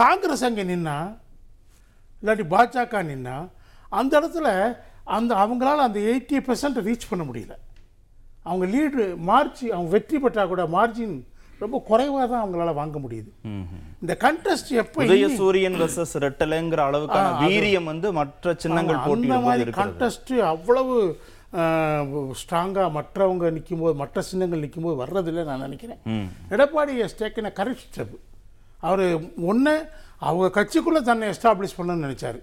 காங்கிரஸ் 0.00 0.44
அங்கே 0.48 0.64
நின்னா 0.70 0.96
இல்லாட்டி 2.22 2.46
பாஜக 2.54 3.02
நின்னா 3.10 3.36
அந்த 4.00 4.12
இடத்துல 4.20 4.48
அந்த 5.16 5.32
அவங்களால 5.44 5.84
அந்த 5.88 6.00
எயிட்டி 6.10 6.40
பர்சன்ட் 6.48 6.80
ரீச் 6.88 7.10
பண்ண 7.10 7.22
முடியல. 7.30 7.54
அவங்க 8.48 8.64
லீடு 8.74 9.04
மார்ஜி 9.30 9.66
அவங்க 9.74 9.90
வெற்றி 9.96 10.18
பெற்றா 10.24 10.46
கூட 10.54 10.64
மார்ஜின் 10.76 11.16
ரொம்ப 11.62 11.76
குறைவாக 11.88 12.24
தான் 12.30 12.42
அவங்களால 12.42 12.72
வாங்க 12.78 12.98
முடியுது. 13.04 13.30
இந்த 14.02 14.14
கண்டெஸ்ட் 14.24 14.70
எப்போ 14.82 15.04
உதயசூரியன் 15.06 15.78
வெர்சஸ் 15.82 16.14
ரெட்டலைங்கிற 16.24 16.80
அளவுக்கான 16.88 17.28
வீரியம் 17.44 17.90
வந்து 17.92 18.10
மற்ற 18.20 18.54
சின்னங்கள் 18.64 18.98
அந்த 18.98 19.08
போது 19.08 19.44
மாதிரி 19.46 19.74
கண்டெஸ்ட்டு 19.80 20.42
அவ்வளவு 20.52 20.96
ஸ்ட்ராங்காக 22.40 22.88
மற்றவங்க 22.98 23.50
நிக்கும்போது 23.56 23.94
மற்ற 24.02 24.22
சின்னங்கள் 24.30 24.64
நிக்கும்போது 24.64 24.96
வர்றதில்லை 25.02 25.44
நான் 25.50 25.64
நினைக்கிறேன். 25.66 26.00
Edappadi 26.54 26.94
has 27.04 27.18
taken 27.20 27.56
correct 27.60 27.84
step 27.88 28.16
அவர் 28.86 29.04
ஒன்று 29.50 29.74
அவங்க 30.28 30.46
கட்சிக்குள்ளே 30.58 31.02
தன்னை 31.10 31.28
எஸ்டாப்ளிஷ் 31.34 31.78
பண்ணணும்னு 31.78 32.06
நினச்சாரு. 32.06 32.40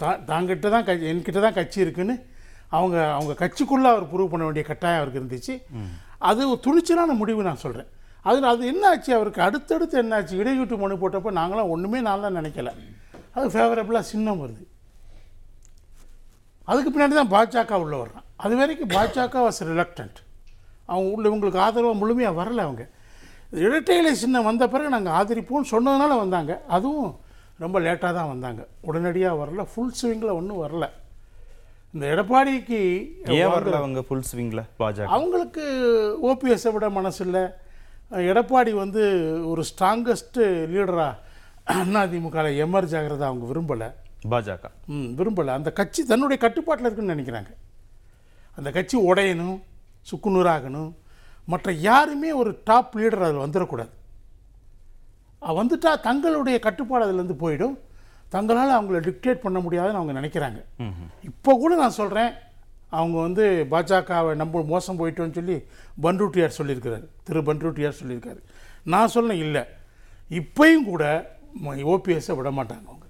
தா 0.00 0.10
தாங்கிட்ட 0.30 0.68
தான் 0.74 0.86
கட்சி 0.88 1.08
என்கிட்ட 1.12 1.40
தான் 1.46 1.58
கட்சி 1.60 1.78
இருக்குன்னு 1.84 2.16
அவங்க 2.76 2.96
அவங்க 3.16 3.34
கட்சிக்குள்ளே 3.42 3.88
அவர் 3.94 4.04
ப்ரூவ் 4.12 4.32
பண்ண 4.32 4.44
வேண்டிய 4.46 4.64
கட்டாயம் 4.68 5.00
அவருக்கு 5.00 5.20
இருந்துச்சு. 5.20 5.54
அது 6.28 6.48
ஒரு 6.50 6.60
துணிச்சலான 6.66 7.14
முடிவு 7.20 7.48
நான் 7.48 7.62
சொல்கிறேன் 7.64 7.90
அதில் 8.28 8.50
அது 8.52 8.66
என்ன 8.72 8.88
ஆச்சு 8.88 9.10
அவருக்கு 9.14 9.40
அடுத்தடுத்து 9.42 9.96
என்னாச்சு? 10.02 10.34
இடையூட்டு 10.42 10.76
மனு 10.82 10.96
போட்டப்போ 11.02 11.30
நாங்களாம் 11.38 11.72
ஒன்றுமே 11.74 12.00
நல்லா 12.00 12.28
நினைக்கல. 12.38 12.72
அது 13.36 13.46
ஃபேவரபுளாக 13.54 14.04
சின்னம் 14.10 14.42
வருது. 14.42 14.64
அதுக்கு 16.70 16.90
பின்னாடி 16.90 17.14
தான் 17.20 17.32
பாஜக 17.34 17.80
உள்ள 17.84 17.94
வர்றான். 18.02 18.26
அது 18.44 18.56
வரைக்கும் 18.56 18.92
பாஜக 18.96 19.34
வாஸ் 19.46 19.60
ரிலக்டன்ட் 19.70 20.18
அவங்க 20.86 21.08
உள்ள 21.14 21.28
இவங்களுக்கு 21.28 21.64
ஆதரவாக 21.66 21.98
முழுமையாக 22.02 22.38
வரல 22.42 22.62
அவங்க. 22.66 22.84
இரட்டையிலை 23.64 24.12
சின்னம் 24.22 24.48
வந்த 24.50 24.68
பிறகு 24.68 24.94
நாங்கள் 24.94 25.16
ஆதரிப்போம்னு 25.18 25.72
சொன்னதுனால 25.74 26.12
வந்தாங்க. 26.24 26.52
அதுவும் 26.76 27.10
ரொம்ப 27.58 27.80
லேட்டாக 27.80 28.12
தான் 28.18 28.32
வந்தாங்க. 28.34 28.62
உடனடியாக 28.80 29.40
வரல. 29.42 29.64
ஃபுல் 29.72 29.94
ஸ்விங்கில் 30.00 30.38
ஒன்றும் 30.38 30.62
வரல. 30.64 30.86
இந்த 31.92 32.06
எடப்பாடிக்கு 32.06 32.78
ஏன் 33.30 33.46
வரல 33.46 33.72
அவங்க 33.72 34.02
ஃபுல் 34.02 34.22
ஸ்விங்ல 34.32 34.62
பாஜக? 34.78 35.04
அவங்களுக்கு 35.04 35.64
ஓபிஎஸ்ஸை 36.22 36.72
விட 36.72 36.90
மனசு 36.90 37.24
இல்லை 37.24 37.40
எடப்பாடி 38.10 38.72
வந்து 38.72 39.02
ஒரு 39.48 39.62
ஸ்ட்ராங்கஸ்ட்டு 39.62 40.70
லீடராக 40.72 41.16
அதிமுக 41.66 42.56
எமர்ஜ் 42.56 42.96
ஆகிறத 42.96 43.18
அவங்க 43.18 43.46
விரும்பலை. 43.46 43.92
பாஜக. 44.30 44.62
ம் 44.86 45.14
விரும்பலை. 45.16 45.46
அந்த 45.46 45.72
கட்சி 45.72 46.04
தன்னுடைய 46.04 46.42
கட்டுப்பாட்டில் 46.42 46.92
இருக்குன்னு 46.92 47.22
நினைக்கிறாங்க. 47.22 47.54
அந்த 48.56 48.70
கட்சி 48.70 49.12
உடையணும் 49.12 49.62
சுக்குநூறாகணும். 50.10 50.94
மற்ற 51.46 51.72
யாருமே 51.72 52.32
ஒரு 52.32 52.60
டாப் 52.64 52.96
லீடர் 52.96 53.22
அதில் 53.22 53.36
வந்துடக்கூடாது 53.36 53.90
அஹ் 55.42 55.62
வந்துட்டா 55.62 56.00
தங்களுடைய 56.00 56.58
கட்டுப்பாடு 56.58 57.12
அதுலேருந்து 57.12 57.36
போயிடும். 57.40 57.78
தங்களால் 58.34 58.76
அவங்கள 58.78 58.98
டிக்டேட் 59.06 59.44
பண்ண 59.44 59.58
முடியாதுன்னு 59.58 60.00
அவங்க 60.00 60.14
நினைக்கிறாங்க. 60.20 60.60
இப்போ 61.22 61.52
கூட 61.62 61.72
நான் 61.82 61.98
சொல்கிறேன் 62.00 62.32
அவங்க 62.98 63.16
வந்து 63.26 63.44
பாஜகவை 63.70 64.32
நம்ம 64.40 64.62
மோசம் 64.72 64.98
போயிட்டோன்னு 64.98 65.38
சொல்லி 65.38 65.56
பன்ருட்டியார் 66.02 66.58
சொல்லியிருக்கிறாரு. 66.58 67.06
திரு 67.24 67.40
பன்ருட்டியார் 67.48 68.00
சொல்லியிருக்காரு. 68.00 68.40
நான் 68.94 69.14
சொன்னேன் 69.14 69.42
இல்லை. 69.46 69.62
இப்பயும் 70.40 70.84
கூட 70.84 71.04
ஓபிஎஸ்ஸை 71.94 72.36
விட 72.36 72.50
மாட்டாங்க 72.58 72.84
அவங்க. 72.90 73.06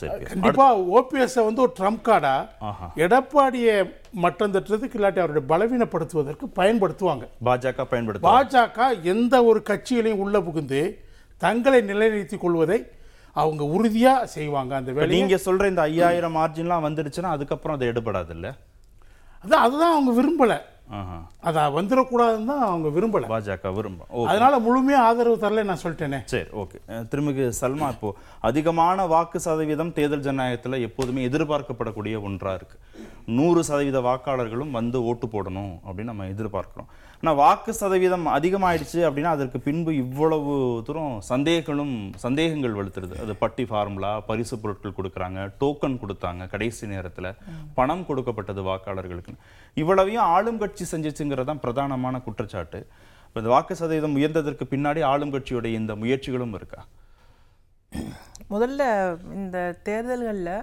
சரி 0.00 0.24
கண்டிப்பா 0.24 0.66
ஓபிஎஸ் 0.78 1.36
வந்து 1.48 1.62
ஒரு 1.64 1.72
ட்ரம்ப் 1.80 2.04
கார்டா? 2.08 2.34
ஆஹா. 2.68 2.86
எடப்பாடியை 2.96 3.76
மட்டம் 4.24 4.54
தட்டுறதுக்கு 4.54 4.96
இல்லாட்டி 4.98 5.20
அவருடைய 5.22 5.44
பலவீனப்படுத்துவதற்கு 5.52 6.46
பயன்படுத்துவாங்க. 6.60 7.24
பாஜக 7.48 7.84
பயன்படுத்த 7.92 8.30
பாஜக 8.30 9.02
எந்த 9.14 9.44
ஒரு 9.44 9.62
கட்சியிலையும் 9.68 10.22
உள்ள 10.26 10.40
புகுந்து 10.40 10.80
தங்களை 11.36 11.80
நிலைநிறுத்திக் 11.80 12.40
கொள்வதை 12.40 12.78
அவங்க 13.40 13.62
உறுதியா 13.76 14.12
செய்வாங்க 14.36 14.72
அந்த 14.78 14.90
இப்ப 14.90 15.00
வேலையை. 15.00 15.16
நீங்க 15.16 15.36
சொல்ற 15.46 15.70
இந்த 15.72 15.82
ஐயாயிரம் 15.90 16.36
மார்ஜின்லாம் 16.38 16.86
வந்துடுச்சுன்னா 16.86 17.32
அதுக்கப்புறம் 17.36 17.76
அது 17.76 17.90
எடுபடாது 17.92 18.32
இல்ல 18.36 18.48
அதான் 19.44 19.64
அதுதான் 19.66 19.94
அவங்க 19.96 20.12
விரும்பல. 20.20 20.54
அதை 21.48 21.60
வந்துடக்கூடாதுன்னு 21.76 22.48
தான் 22.50 22.64
அவங்க 22.68 22.88
விரும்பல. 22.96 23.28
பாஜக 23.32 23.70
விரும்ப 23.76 24.26
அதனால 24.30 24.54
முழுமையா 24.66 24.98
ஆதரவு 25.08 25.36
தரல 25.44 25.64
நான் 25.68 25.80
சொல்லிட்டேனே. 25.82 26.18
சரி 26.32 26.48
ஓகே. 26.62 26.78
திருமிகு 27.12 27.44
சல்மா 27.60 27.86
இப்போ 27.94 28.10
அதிகமான 28.48 29.06
வாக்கு 29.12 29.40
சதவீதம் 29.46 29.94
தேர்தல் 29.98 30.24
ஜனநாயகத்துல 30.26 30.80
எப்போதுமே 30.88 31.26
எதிர்பார்க்கப்படக்கூடிய 31.28 32.20
ஒன்றா 32.28 32.52
இருக்கு. 32.58 32.78
நூறு 33.38 33.60
சதவீத 33.70 34.00
வாக்காளர்களும் 34.08 34.76
வந்து 34.78 35.00
ஓட்டு 35.10 35.28
போடணும் 35.34 35.74
அப்படின்னு 35.86 36.12
நம்ம 36.12 36.28
எதிர்பார்க்கிறோம். 36.34 36.90
ஆனால் 37.24 37.36
வாக்கு 37.36 37.72
சதவீதம் 37.74 38.26
அதிகமாயிடுச்சு 38.28 38.98
அப்படின்னா 39.08 39.30
அதற்கு 39.36 39.58
பின்பு 39.66 39.90
இவ்வளவு 40.00 40.54
தூரம் 40.86 41.14
சந்தேகங்களும் 41.28 41.94
சந்தேகங்கள் 42.24 42.74
வலுத்துருது 42.78 43.14
அது 43.22 43.34
பட்டி 43.42 43.64
ஃபார்முலா 43.70 44.10
பரிசு 44.26 44.56
பொருட்கள் 44.62 44.96
கொடுக்குறாங்க 44.98 45.46
டோக்கன் 45.60 45.96
கொடுத்தாங்க 46.02 46.48
கடைசி 46.54 46.90
நேரத்தில் 46.92 47.28
பணம் 47.78 48.04
கொடுக்கப்பட்டது 48.08 48.64
வாக்காளர்களுக்கு 48.68 49.34
இவ்வளவையும் 49.76 50.26
ஆளும் 50.34 50.60
கட்சி 50.64 50.86
செஞ்சிச்சுங்கிறது 50.92 51.48
தான் 51.50 51.62
பிரதானமான 51.64 52.22
குற்றச்சாட்டு. 52.26 52.80
இப்போ 53.26 53.40
இந்த 53.40 53.52
வாக்கு 53.54 53.78
சதவீதம் 53.80 54.18
உயர்ந்ததற்கு 54.18 54.66
பின்னாடி 54.74 55.02
ஆளும் 55.12 55.34
கட்சியுடைய 55.36 55.80
இந்த 55.80 55.94
முயற்சிகளும் 55.94 56.54
இருக்கா? 56.54 56.82
முதல்ல 58.50 58.82
இந்த 59.40 59.58
தேர்தல்களில் 59.82 60.54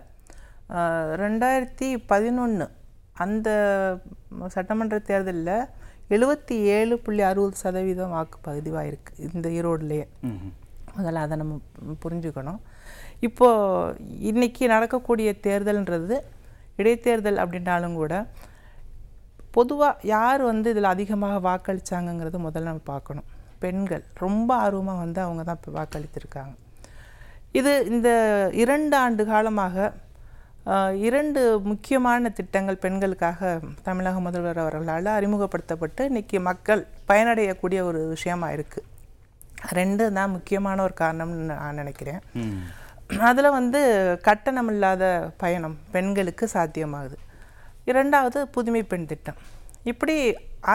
ரெண்டாயிரத்தி 1.25 1.91
பதினொன்று 2.13 2.67
அந்த 3.25 3.49
சட்டமன்ற 4.55 4.97
தேர்தலில் 5.11 5.55
எழுபத்தி 6.15 6.55
ஏழு 6.77 6.95
புள்ளி 7.03 7.23
அறுபது 7.29 7.57
சதவீதம் 7.63 8.13
வாக்கு 8.15 8.37
பதிவாயிருக்கு 8.47 9.11
இந்த 9.27 9.47
ஈரோடுலேயே. 9.57 10.05
முதல்ல 10.95 11.23
அதை 11.25 11.35
நம்ம 11.41 11.57
புரிஞ்சுக்கணும். 12.03 12.61
இப்போது 13.27 14.07
இன்னைக்கு 14.31 14.63
நடக்கக்கூடிய 14.75 15.29
தேர்தல்ன்றது 15.47 16.17
இடைத்தேர்தல் 16.81 17.41
அப்படின்னாலும் 17.43 17.99
கூட 18.01 18.13
பொதுவாக 19.57 20.07
யார் 20.15 20.41
வந்து 20.51 20.67
இதில் 20.73 20.93
அதிகமாக 20.95 21.37
வாக்களிச்சாங்கங்கிறது 21.47 22.37
முதல்ல 22.47 22.71
நம்ம 22.71 22.85
பார்க்கணும். 22.93 23.27
பெண்கள் 23.63 24.03
ரொம்ப 24.25 24.49
ஆர்வமாக 24.65 25.01
வந்து 25.05 25.19
அவங்க 25.25 25.41
தான் 25.47 25.59
இப்போ 25.59 25.71
வாக்களித்திருக்காங்க. 25.79 26.53
இது 27.59 27.71
இந்த 27.93 28.09
இரண்டு 28.63 28.95
ஆண்டு 29.03 29.23
காலமாக 29.31 29.75
இரண்டு 31.07 31.41
முக்கியமான 31.69 32.29
திட்டங்கள் 32.37 32.81
பெண்களுக்காக 32.83 33.59
தமிழக 33.85 34.17
முதல்வர் 34.25 34.59
அவர்களால் 34.63 35.07
அறிமுகப்படுத்தப்பட்டு 35.17 36.01
இன்னைக்கு 36.09 36.39
மக்கள் 36.47 36.81
பயனடையக்கூடிய 37.09 37.79
ஒரு 37.89 38.01
விஷயமா 38.07 38.47
இருக்குது 38.55 38.87
ரெண்டு 39.77 40.03
தான் 40.17 40.33
முக்கியமான 40.35 40.77
ஒரு 40.87 40.93
காரணம்னு 40.99 41.47
நான் 41.49 41.79
நினைக்கிறேன். 41.81 42.21
அதில் 43.27 43.55
வந்து 43.57 43.79
கட்டணம் 44.27 44.69
இல்லாத 44.73 45.03
பயணம் 45.43 45.75
பெண்களுக்கு 45.95 46.45
சாத்தியமாகுது. 46.53 47.17
இரண்டாவது 47.91 48.39
புதுமை 48.55 48.83
பெண் 48.91 49.09
திட்டம். 49.11 49.39
இப்படி 49.91 50.15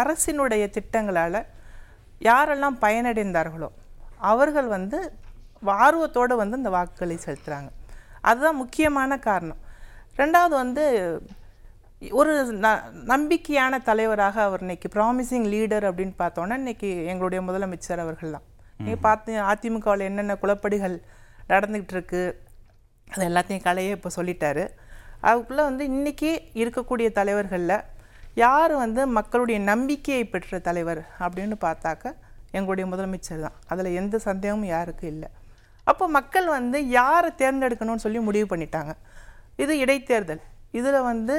அரசினுடைய 0.00 0.64
திட்டங்களால் 0.76 1.40
யாரெல்லாம் 2.30 2.76
பயனடைந்தார்களோ 2.84 3.70
அவர்கள் 4.32 4.68
வந்து 4.76 4.98
ஆர்வத்தோடு 5.86 6.34
வந்து 6.42 6.60
இந்த 6.60 6.70
வாக்குகளை 6.76 7.18
செலுத்துகிறாங்க 7.26 7.70
அதுதான் 8.28 8.60
முக்கியமான 8.62 9.18
காரணம். 9.28 9.60
ரெண்டாவது 10.20 10.54
வந்து 10.62 10.84
ஒரு 12.20 12.32
ந 12.64 12.68
நம்பிக்கையான 13.12 13.78
தலைவராக 13.88 14.36
அவர் 14.48 14.62
இன்னைக்கு 14.64 14.88
ப்ராமிசிங் 14.94 15.46
லீடர் 15.52 15.86
அப்படின்னு 15.88 16.14
பார்த்தோன்னா 16.22 16.56
இன்னைக்கு 16.62 16.88
எங்களுடைய 17.12 17.40
முதலமைச்சர் 17.48 18.02
அவர்கள் 18.04 18.34
தான் 18.36 18.46
நீங்கள் 18.80 19.04
பார்த்து 19.06 19.38
அதிமுகவில் 19.52 20.08
என்னென்ன 20.08 20.36
குழப்படிகள் 20.42 20.96
நடந்துக்கிட்டு 21.52 21.94
இருக்கு 21.96 22.22
அது 23.14 23.24
எல்லாத்தையும் 23.30 23.64
கலையே 23.66 23.90
இப்போ 23.96 24.10
சொல்லிட்டாரு. 24.18 24.64
அதுக்குள்ளே 25.28 25.64
வந்து 25.68 25.84
இன்னைக்கு 25.92 26.30
இருக்கக்கூடிய 26.62 27.08
தலைவர்களில் 27.18 27.84
யார் 28.44 28.72
வந்து 28.84 29.02
மக்களுடைய 29.18 29.58
நம்பிக்கையை 29.70 30.24
பெற்ற 30.32 30.58
தலைவர் 30.68 31.00
அப்படின்னு 31.24 31.56
பார்த்தாக்க 31.66 32.14
எங்களுடைய 32.58 32.86
முதலமைச்சர் 32.92 33.44
தான். 33.46 33.56
அதில் 33.72 33.96
எந்த 34.00 34.16
சந்தேகமும் 34.28 34.72
யாருக்கும் 34.76 35.12
இல்லை. 35.14 35.28
அப்போ 35.90 36.04
மக்கள் 36.18 36.48
வந்து 36.58 36.78
யாரை 37.00 37.30
தேர்ந்தெடுக்கணும்னு 37.42 38.04
சொல்லி 38.06 38.20
முடிவு 38.28 38.46
பண்ணிட்டாங்க. 38.52 38.92
இது 39.62 39.72
இடைத்தேர்தல். 39.84 40.42
இதில் 40.78 41.06
வந்து 41.10 41.36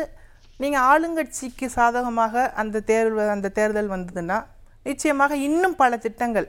நீங்கள் 0.61 0.85
ஆளுங்கட்சிக்கு 0.91 1.67
சாதகமாக 1.77 2.43
அந்த 2.61 2.83
தேர்வு 2.91 3.23
அந்த 3.35 3.51
தேர்தல் 3.57 3.93
வந்ததுன்னா 3.95 4.37
நிச்சயமாக 4.89 5.35
இன்னும் 5.47 5.75
பல 5.81 5.97
திட்டங்கள் 6.05 6.47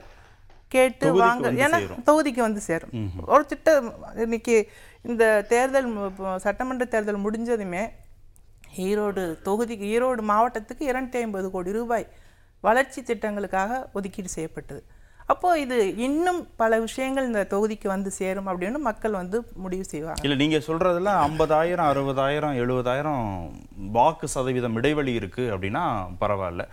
கேட்டு 0.73 1.07
வாங்க 1.23 1.47
ஏன்னா. 1.63 1.77
தொகுதிக்கு 2.07 2.41
வந்து 2.47 2.61
சேரும். 2.69 2.93
ஒரு 3.33 3.43
திட்டம் 3.51 3.87
இன்னைக்கு 4.25 4.55
இந்த 5.09 5.23
தேர்தல் 5.53 5.89
சட்டமன்ற 6.45 6.85
தேர்தல் 6.93 7.23
முடிஞ்சதுமே 7.25 7.83
ஈரோடு 8.87 9.23
தொகுதிக்கு 9.47 9.85
ஈரோடு 9.95 10.21
மாவட்டத்துக்கு 10.31 10.83
இரநூத்தி 10.91 11.19
ஐம்பது 11.25 11.47
கோடி 11.55 11.71
ரூபாய் 11.77 12.05
வளர்ச்சி 12.63 12.99
திட்டங்களுக்காக 13.09 13.71
ஒதுக்கீடு 13.97 14.29
செய்யப்பட்டது. 14.35 14.81
அப்போ 15.29 15.59
இது 15.59 15.95
இன்னும் 15.95 16.47
பல 16.55 16.79
விஷயங்கள் 16.79 17.25
இந்த 17.25 17.47
தொகுதிக்கு 17.49 17.87
வந்து 17.87 18.11
சேரும் 18.11 18.47
அப்படின்னு 18.47 18.77
மக்கள் 18.77 19.11
வந்து 19.11 19.37
முடிவு 19.55 19.83
செய்வாங்க. 19.83 20.21
இல்ல 20.23 20.35
நீங்க 20.35 20.57
சொல்றதுல 20.57 21.11
ஐம்பதாயிரம் 21.25 21.89
அறுபதாயிரம் 21.91 22.55
எழுபதாயிரம் 22.63 23.51
வாக்கு 23.91 24.27
சதவீதம் 24.27 24.75
இடைவெளி 24.75 25.13
இருக்கு 25.13 25.41
அப்படின்னா 25.41 25.83
பரவாயில்ல. 26.21 26.65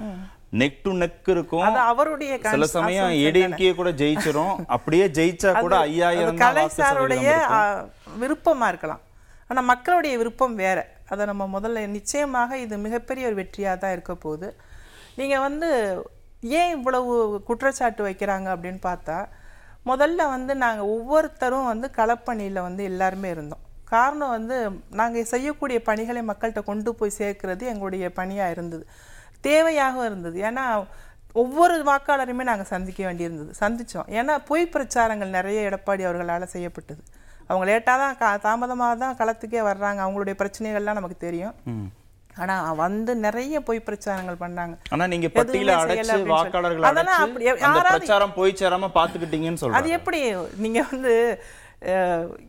நெக் 0.53 0.83
டு 0.83 0.93
நெக் 0.93 1.29
இருக்கும். 1.29 1.75
அவருடைய 1.77 2.39
சில 2.43 2.67
சமயம். 2.67 3.11
ஏடிஎம்கே 3.11 3.75
கூட 3.75 3.93
ஜெயிச்சிரும். 3.93 4.65
அப்படியே 4.67 5.07
ஜெயிச்சா 5.09 5.61
கூட 5.61 5.77
ஐயாயிரம் 5.79 6.29
அது 6.29 6.39
தான் 6.39 6.55
கலை 6.55 6.63
வாக்கு 6.63 6.83
சாருடைய 6.83 7.31
சதவீதம் 7.31 7.89
இருக்கும். 8.17 8.37
ஆ, 8.37 8.55
விருப்பமா 8.55 8.69
இருக்கலாம். 8.69 9.01
ஆனா 9.49 9.61
மக்களுடைய 9.61 10.17
விருப்பம் 10.17 10.55
வேற. 10.55 10.79
அதை 11.09 11.27
நம்ம 11.27 11.61
முதல்ல 11.61 11.87
நிச்சயமாக 11.87 12.59
இது 12.59 12.79
மிகப்பெரிய 12.79 13.27
ஒரு 13.27 13.37
வெற்றியா 13.43 13.79
தான் 13.79 13.93
இருக்க 13.93 14.15
போகுது. 14.15 14.57
நீங்க 15.17 15.41
வந்து 15.41 15.69
ஏன் 16.59 16.73
இவ்வளவு 16.77 17.13
குற்றச்சாட்டு 17.49 18.03
வைக்கிறாங்க 18.09 18.49
அப்படின்னு 18.55 18.81
பார்த்தா 18.89 19.19
முதல்ல 19.91 20.21
வந்து 20.35 20.53
நாங்கள் 20.65 20.91
ஒவ்வொருத்தரும் 20.95 21.71
வந்து 21.73 21.89
களப்பணியில் 21.99 22.65
வந்து 22.69 22.83
எல்லாருமே 22.85 23.29
இருந்தோம். 23.31 23.63
காரணம் 23.85 24.33
வந்து 24.37 24.57
நாங்கள் 25.01 25.29
செய்யக்கூடிய 25.33 25.79
பணிகளை 25.89 26.23
மக்கள்கிட்ட 26.31 26.63
கொண்டு 26.71 26.95
போய் 26.95 27.19
சேர்க்கறது 27.19 27.65
எங்களுடைய 27.73 28.07
பணியாக 28.21 28.55
இருந்தது. 28.55 28.85
தேவையாகவும் 29.49 30.09
இருந்தது. 30.11 30.39
ஏன்னா 30.49 30.65
ஒவ்வொரு 31.43 31.75
வாக்காளரையுமே 31.91 32.45
நாங்கள் 32.51 32.71
சந்திக்க 32.73 33.01
வேண்டியிருந்தது. 33.07 33.53
சந்தித்தோம் 33.63 34.09
ஏன்னா 34.19 34.35
பொய் 34.51 34.73
பிரச்சாரங்கள் 34.75 35.37
நிறைய 35.39 35.69
எடப்பாடி 35.71 36.03
அவர்களால் 36.09 36.53
செய்யப்பட்டது. 36.55 37.03
அவங்க 37.49 37.65
லேட்டாக 37.71 37.99
தான் 38.03 38.17
கா 38.21 38.37
தாமதமாக 38.47 38.95
தான் 39.03 39.19
களத்துக்கே 39.21 39.63
வர்றாங்க. 39.71 40.01
அவங்களுடைய 40.07 40.37
பிரச்சனைகள்லாம் 40.43 40.99
நமக்கு 41.01 41.19
தெரியும். 41.27 41.55
ஆனா 42.37 42.73
வந்து 42.73 43.17
நிறைய 43.17 43.61
பொய் 43.61 43.83
பிரச்சாரங்கள் 43.87 44.37
பண்ணாங்க. 44.41 44.77
ஆனா 44.91 45.07
நீங்க 45.07 45.27
பட்டியல 45.27 45.73
அடைச்சு. 45.85 46.23
வாக்காளர்கள் 46.27 46.83
அதெல்லாம் 46.83 47.37
அப்படி- 47.37 47.83
பிரச்சாரம் 47.83 48.35
போய் 48.35 48.57
சேராம 48.59 48.91
பாத்துக்கிட்டீங்கன்னு 48.95 49.71
அது 49.71 49.73
சொல்றாங்க 49.73 49.91
எப்படி? 49.91 50.35
நீங்க 50.57 50.85
வந்து 50.91 51.43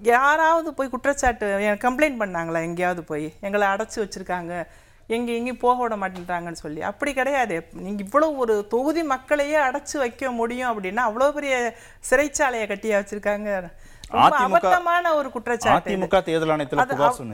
யாராவது 0.01 0.73
போய் 0.73 0.89
குற்றச்சாட்டு 0.89 1.57
கம்ப்ளைண்ட் 1.59 2.15
பண்ணாங்களா? 2.19 2.61
எங்கேயாவது 2.61 3.03
போய்? 3.03 3.33
எங்களை 3.41 3.67
அடைச்சி 3.67 3.95
வச்சிருக்காங்க. 3.95 4.63
எங்க 5.09 5.31
எங்கேயும் 5.31 5.57
போக 5.57 5.81
விட 5.81 5.95
மாட்டேன்றாங்கன்னு 5.95 6.51
சொல்லி. 6.51 6.81
அப்படி 6.81 7.13
கிடையாது. 7.13 7.67
நீங்க 7.71 8.03
இவ்வளவு 8.03 8.35
ஒரு 8.35 8.67
தொகுதி 8.69 9.03
மக்களையே 9.03 9.57
அடைச்சு 9.57 9.97
வைக்க 9.97 10.31
முடியும் 10.31 10.83
அப்படின்னா 10.83 10.95
அவ்வளவு 10.95 11.33
பெரிய 11.33 11.75
சிறைச்சாலையை 12.09 12.67
கட்டியா 12.67 13.05
வச்சிருக்காங்க. 13.05 13.71
அதிமுக 14.11 15.13
ஒரு 15.19 15.29
குற்றச்சாட்டு. 15.31 15.89
அதிமுக 15.89 16.19
தேர்தல் 16.27 16.53
ஆணையத்துல 16.53 16.83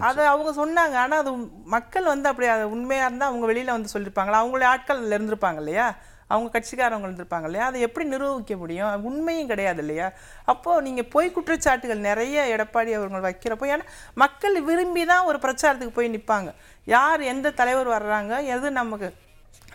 அது 0.09 0.21
அவங்க 0.31 0.51
சொன்னாங்க. 0.61 0.95
ஆனா 1.03 1.17
அது 1.23 1.31
மக்கள் 1.75 2.11
வந்து 2.13 2.29
அப்படி 2.29 2.47
அது 2.55 2.63
உண்மையா 2.75 3.05
இருந்தா 3.09 3.27
அவங்க 3.31 3.45
வெளியில 3.51 3.75
வந்து 3.75 3.93
சொல்லியிருப்பாங்களா 3.93 4.41
அவங்களுடைய 4.41 4.69
ஆட்கள் 4.73 5.03
இருந்திருப்பாங்க 5.15 5.61
இல்லையா? 5.63 5.85
அவங்க 6.33 6.49
கட்சிக்காரவங்க 6.53 7.07
இருந்திருப்பாங்க 7.07 7.47
இல்லையா? 7.49 7.65
அதை 7.69 7.79
எப்படி 7.87 8.05
நிரூபிக்க 8.13 8.55
முடியும்? 8.61 9.03
உண்மையும் 9.09 9.49
கிடையாது 9.51 9.81
இல்லையா? 9.83 10.07
அப்போது 10.51 10.83
நீங்கள் 10.87 11.09
பொய் 11.15 11.33
குற்றச்சாட்டுகள் 11.35 12.01
நிறைய 12.09 12.45
எடப்பாடி 12.55 12.91
அவர்கள் 12.99 13.25
வைக்கிறப்போ 13.27 13.67
ஏன்னா 13.73 13.85
மக்கள் 14.23 14.55
விரும்பி 14.69 15.03
தான் 15.11 15.27
ஒரு 15.31 15.39
பிரச்சாரத்துக்கு 15.45 15.97
போய் 15.97 16.13
நிற்பாங்க 16.15 16.51
யார் 16.87 17.21
எந்த 17.33 17.53
தலைவர் 17.59 17.91
வர்றாங்க? 17.97 18.33
எது 18.55 18.71
நமக்கு 18.79 19.09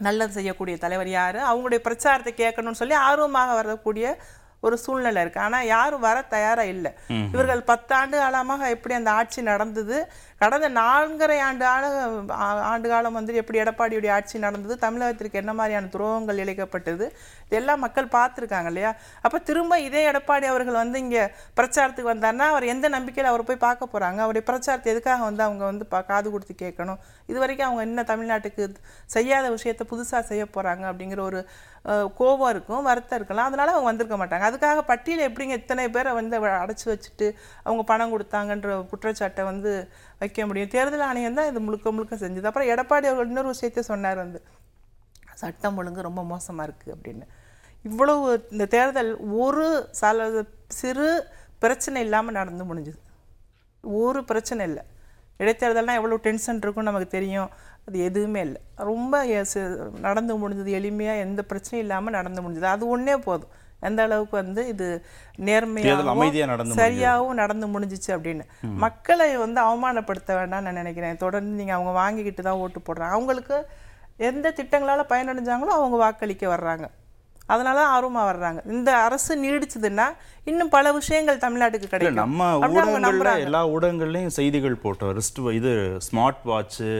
நல்லது 0.07 0.33
செய்யக்கூடிய 0.39 0.77
தலைவர் 0.87 1.13
யார்? 1.19 1.39
அவங்களுடைய 1.51 1.81
பிரச்சாரத்தை 1.87 2.35
கேட்கணும்னு 2.43 2.81
சொல்லி 2.83 2.99
ஆர்வமாக 3.09 3.55
வரக்கூடிய 3.61 4.09
ஒரு 4.61 4.77
சூழ்நிலை 4.85 5.21
இருக்கு. 5.23 5.41
ஆனா 5.41 5.59
யாரும் 5.75 6.05
வர 6.07 6.23
தயாரா 6.35 6.63
இல்லை. 6.75 6.93
இவர்கள் 7.33 7.69
பத்தாண்டு 7.73 8.17
காலமாக 8.23 8.71
எப்படி 8.77 8.95
அந்த 8.95 9.11
ஆட்சி 9.11 9.43
நடந்தது 9.43 9.99
கடந்த 10.41 10.67
நான்கரை 10.71 11.37
ஆண்டு 11.41 11.65
ஆண்டு 12.71 12.89
காலம் 12.89 13.13
வந்து 13.13 13.35
எப்படி 13.35 13.59
எடப்பாடியுடைய 13.61 14.11
ஆட்சி 14.11 14.39
நடந்தது 14.39 14.75
தமிழகத்திற்கு 14.85 15.33
என்ன 15.33 15.53
மாதிரியான 15.53 15.91
துரோகங்கள் 15.95 16.43
இழைக்கப்பட்டது 16.43 17.07
இதெல்லாம் 17.49 17.79
மக்கள் 17.79 18.07
பார்த்துருக்காங்க 18.13 18.67
இல்லையா? 18.67 18.91
அப்போ 19.21 19.39
திரும்ப 19.39 19.79
இதே 19.81 20.11
எடப்பாடி 20.11 20.45
அவர்கள் 20.45 20.75
வந்து 20.75 20.99
இங்கே 20.99 21.23
பிரச்சாரத்துக்கு 21.57 22.13
வந்தாருன்னா 22.13 22.47
அவர் 22.53 22.65
எந்த 22.65 22.89
நம்பிக்கையில் 22.89 23.31
அவர் 23.33 23.45
போய் 23.45 23.65
பார்க்க 23.67 23.93
போகிறாங்க 23.93 24.19
அவருடைய 24.19 24.45
பிரச்சாரத்தை 24.47 24.93
எதுக்காக 24.93 25.25
வந்து 25.25 25.43
அவங்க 25.43 25.65
வந்து 25.65 25.87
பா- 25.91 26.05
காது 26.05 26.31
கொடுத்து 26.31 26.55
கேட்கணும்? 26.65 27.01
இது 27.27 27.39
வரைக்கும் 27.39 27.69
அவங்க 27.69 27.83
என்ன 27.83 28.03
தமிழ்நாட்டுக்கு 28.03 28.65
செய்யாத 29.07 29.51
விஷயத்தை 29.51 29.87
புதுசாக 29.91 30.23
செய்ய 30.23 30.45
போகிறாங்க 30.55 30.85
அப்படிங்கிற 30.91 31.21
ஒரு 31.21 31.41
கோபம் 32.15 32.51
இருக்கும் 32.51 32.83
வருத்தம் 32.83 33.19
இருக்கலாம். 33.19 33.47
அதனால் 33.47 33.73
அவங்க 33.73 33.89
வந்திருக்க 33.91 34.17
மாட்டாங்க. 34.17 34.47
அதுக்காக 34.49 34.81
பட்டியல் 34.83 35.27
எப்படிங்க 35.29 35.55
இத்தனை 35.61 35.89
பேரை 35.89 36.13
வந்து 36.13 36.37
அடைச்சி 36.63 36.87
வச்சுட்டு 36.87 37.29
அவங்க 37.63 37.83
பணம் 37.83 38.13
கொடுத்தாங்கன்ற 38.15 38.87
குற்றச்சாட்டை 38.91 39.45
வந்து 39.45 39.73
வைக்க 40.21 40.47
முடியும். 40.49 40.73
தேர்தல் 40.77 41.07
ஆணையம் 41.09 41.39
தான் 41.39 41.49
இது 41.51 41.61
முழுக்க 41.67 41.93
முழுக்க 41.97 42.15
செஞ்சது. 42.23 42.49
அப்புறம் 42.51 42.71
எடப்பாடி 42.75 43.07
அவர்கள் 43.11 43.31
இன்னொரு 43.33 43.53
விஷயத்த 43.55 43.85
சொன்னார் 43.91 44.23
வந்து 44.25 44.41
சட்டம் 45.43 45.77
ஒழுங்கு 45.81 46.09
ரொம்ப 46.09 46.23
மோசமாக 46.33 46.67
இருக்குது 46.69 46.95
அப்படின்னு. 46.97 47.27
இவ்வளவு 47.89 48.23
இந்த 48.55 48.65
தேர்தல் 48.77 49.11
ஒரு 49.43 49.67
சல 50.01 50.29
சிறு 50.81 51.09
பிரச்சனை 51.65 51.99
இல்லாமல் 52.07 52.39
நடந்து 52.41 52.65
முடிஞ்சுது. 52.71 52.99
ஒரு 53.85 54.21
பிரச்சனை 54.31 54.63
இல்லை. 54.71 54.83
இடைத்தேர்தல்னால் 55.43 55.99
எவ்வளோ 56.01 56.17
டென்ஷன் 56.27 56.61
இருக்கும்னு 56.63 56.91
நமக்கு 56.91 57.09
தெரியும். 57.17 57.51
அது 57.87 57.99
எதுவுமே 58.09 58.41
இல்லை. 58.47 58.61
ரொம்ப 58.91 59.21
நடந்து 60.07 60.33
முடிஞ்சது. 60.43 60.73
எளிமையாக 60.81 61.25
எந்த 61.27 61.41
பிரச்சனையும் 61.51 61.85
இல்லாமல் 61.87 62.17
நடந்து 62.19 62.43
முடிஞ்சது. 62.45 62.69
அது 62.75 62.87
ஒன்றே 62.95 63.17
போதும். 63.29 63.53
எந்த 63.89 64.03
அளவுக்கு 64.07 64.37
வந்து 64.43 64.63
இது 64.73 64.87
நேர்மையாகவும் 65.49 66.77
சரியாகவும் 66.83 67.41
நடந்து 67.43 67.67
முடிஞ்சிச்சு 67.75 68.11
அப்படின்னு. 68.15 68.45
மக்களை 68.85 69.29
வந்து 69.37 69.61
அவமானப்படுத்த 69.67 70.31
வேண்டாம்னு 70.39 70.67
நான் 70.69 70.81
நினைக்கிறேன். 70.83 71.21
தொடர்ந்து 71.25 71.59
நீங்கள் 71.61 71.77
அவங்க 71.77 71.93
வாங்கிக்கிட்டு 72.01 72.43
தான் 72.43 72.63
ஓட்டு 72.63 72.81
போடுறாங்க. 72.87 73.17
அவங்களுக்கு 73.19 73.59
எந்த 74.31 74.53
திட்டங்களால் 74.61 75.11
பயனடைஞ்சாங்களோ 75.13 75.75
அவங்க 75.81 75.99
வாக்களிக்க 76.05 76.47
வர்றாங்க. 76.55 76.87
அதனால 77.53 77.77
தான் 77.81 77.93
ஆர்வமாக 77.97 78.29
வர்றாங்க. 78.31 78.61
இந்த 78.77 78.91
அரசு 79.05 79.33
நீடிச்சதுன்னா 79.45 80.07
இன்னும் 80.51 80.73
பல 80.75 80.93
விஷயங்கள் 80.99 81.43
தமிழ்நாட்டுக்கு 81.45 81.89
கிடைக்கும். 81.93 82.21
நம்ம 82.23 82.49
ஊடகங்கள்ல. 82.59 83.33
எல்லா 83.47 83.63
ஊடகங்கள்லயும் 83.75 84.37
செய்திகள் 84.39 84.83
போட்டோம். 84.83 85.13
ரிஸ்ட் 85.19 85.41
இது 85.59 85.73
ஸ்மார்ட் 86.09 86.43
வாட்ச்சு 86.53 86.91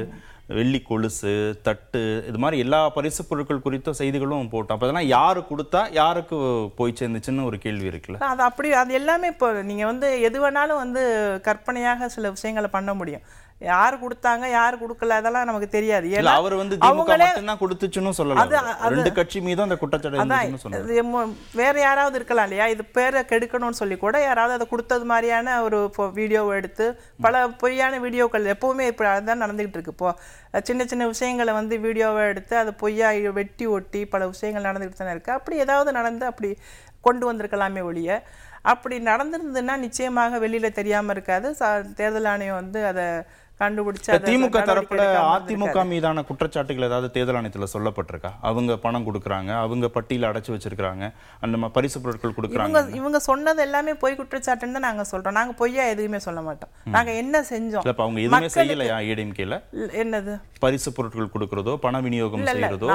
வெள்ளி 0.57 0.79
கொலுசு 0.89 1.33
தட்டு 1.67 2.01
இது 2.29 2.39
மாதிரி 2.43 2.59
எல்லா 2.65 2.79
பரிசு 2.97 3.23
பொருட்கள் 3.31 3.65
குறித்த 3.65 3.93
செய்திகளும் 3.99 4.53
போட்டோம். 4.55 4.77
அப்போ 4.77 4.87
அதெல்லாம் 4.87 5.11
யாரு 5.17 5.41
கொடுத்தா 5.51 5.83
யாருக்கு 5.99 6.37
போய் 6.79 6.99
சேர்ந்துச்சுன்னு 7.01 7.49
ஒரு 7.49 7.59
கேள்வி 7.65 7.91
இருக்குல்ல? 7.91 8.21
அது 8.31 8.43
அப்படி 8.49 8.71
அது 8.83 8.95
எல்லாமே 9.01 9.29
இப்போ 9.35 9.51
நீங்கள் 9.71 9.91
வந்து 9.91 10.09
எது 10.29 10.41
வேணாலும் 10.45 10.83
வந்து 10.85 11.03
கற்பனையாக 11.49 12.09
சில 12.17 12.31
விஷயங்களை 12.37 12.71
பண்ண 12.77 12.95
முடியும். 13.01 13.27
யார் 13.61 14.01
கொடுத்தாங்க 14.03 14.51
யார் 14.51 14.83
கொடுக்கல 14.83 15.09
அதெல்லாம் 15.09 15.45
நமக்கு 15.45 15.69
தெரியாது. 15.69 16.09
ஏன்னா 16.09 16.25
அவர் 16.25 16.55
வந்து 16.55 16.77
அவங்களே 16.77 17.19
மட்டும்தான் 17.19 17.59
கொடுத்துச்சுன்னு 17.59 18.13
சொல்லல 18.19 18.37
அது- 18.37 18.55
அவரு. 18.55 18.73
அது- 18.81 18.89
ரெண்டு 18.89 19.13
கட்சி 19.13 19.41
மீதும் 19.41 19.65
அந்த 19.65 19.77
குற்றச்சாட்டு 19.77 21.33
வேற 21.53 21.81
யாராவது 21.81 22.17
இருக்கலாம் 22.17 22.45
இல்லையா? 22.45 22.67
இது 22.67 22.85
பேரை 22.85 23.23
கெடுக்கணும்னு 23.23 23.71
சொல்லி 23.71 23.97
கூட 23.97 24.23
யாராவது 24.23 24.55
அதை 24.55 24.67
கொடுத்தது 24.67 25.05
மாதிரியான 25.05 25.63
ஒரு 25.63 25.81
வீடியோவை 26.13 26.57
எடுத்து 26.57 26.87
பல 27.21 27.49
பொய்யான 27.49 27.99
வீடியோக்கள் 27.99 28.55
எப்பவுமே 28.55 28.87
இப்போ 28.87 29.09
அதுதான் 29.09 29.43
நடந்துகிட்டு 29.43 29.77
இருக்கு. 29.79 29.95
இப்போ 29.97 30.15
சின்ன 30.61 30.85
சின்ன 30.85 31.07
விஷயங்களை 31.07 31.55
வந்து 31.55 31.79
வீடியோவை 31.79 32.27
எடுத்து 32.27 32.57
அதை 32.57 32.73
பொய்யா 32.77 33.11
வெட்டி 33.33 33.67
ஒட்டி 33.67 34.07
பல 34.07 34.27
விஷயங்கள் 34.27 34.73
நடந்துகிட்டு 34.73 34.93
தானே 34.93 35.11
இருக்கு. 35.11 35.33
அப்படி 35.33 35.57
ஏதாவது 35.57 35.93
நடந்து 35.93 36.27
அப்படி 36.27 36.51
கொண்டு 37.01 37.33
வந்திருக்கலாமே 37.33 37.83
ஒழிய 37.83 38.23
அப்படி 38.63 38.99
நடந்திருந்ததுன்னா 39.01 39.77
நிச்சயமாக 39.77 40.39
வெளியில 40.39 40.73
தெரியாம 40.73 41.13
இருக்காது. 41.13 41.57
ச- 41.59 41.95
தேர்தல் 41.95 42.25
ஆணையம் 42.25 42.55
வந்து 42.55 42.87
அதை 42.87 43.05
கண்டுபிடிச்சு 43.63 44.19
திமுக 44.27 44.59
தரப்புல 44.71 45.05
அதிமுக. 45.37 45.85
மீதான 45.93 46.25
குற்றச்சாட்டுகள் 46.29 46.87
ஏதாவது 46.89 47.09
தேர்தல் 47.17 47.39
ஆணையத்துல 47.39 47.69
சொல்லப்பட்டிருக்கா? 47.75 48.31
அவங்க 48.49 48.77
பணம் 48.85 49.07
கொடுக்குறாங்க 49.09 49.51
அவங்க 49.65 49.87
பட்டியல 49.97 50.31
அடைச்சு 50.31 50.53
வச்சிருக்காங்க 50.55 51.07
அந்த 51.45 51.71
பரிசு 51.77 51.99
பொருட்கள் 52.05 52.37
கொடுக்குறாங்க. 52.37 52.83
இவங்க 53.01 53.21
சொன்னது 53.29 53.63
எல்லாமே 53.67 53.95
பொய் 54.03 54.19
குற்றச்சாட்டுன்னு 54.21 54.77
தான் 54.79 54.87
நாங்க 54.89 55.05
சொல்றோம். 55.13 55.37
நாங்க 55.39 55.55
பொய்யா 55.63 55.87
எதுவுமே 55.95 56.21
சொல்ல 56.27 56.41
மாட்டோம். 56.49 56.73
நாங்க 56.97 57.11
என்ன 57.23 57.43
செஞ்சோம்? 57.53 57.87
அவங்க 58.07 58.21
எதுவுமே 58.27 58.51
செய்யலையா 58.59 58.99
ஏடிஎம்கேல 59.11 59.59
என்னது? 60.03 60.35
பரிசு 60.67 60.91
பொருட்கள் 60.99 61.33
கொடுக்கறதோ 61.35 61.75
பண 61.87 62.01
விநியோகம் 62.07 62.47
செய்யறதோ 62.53 62.89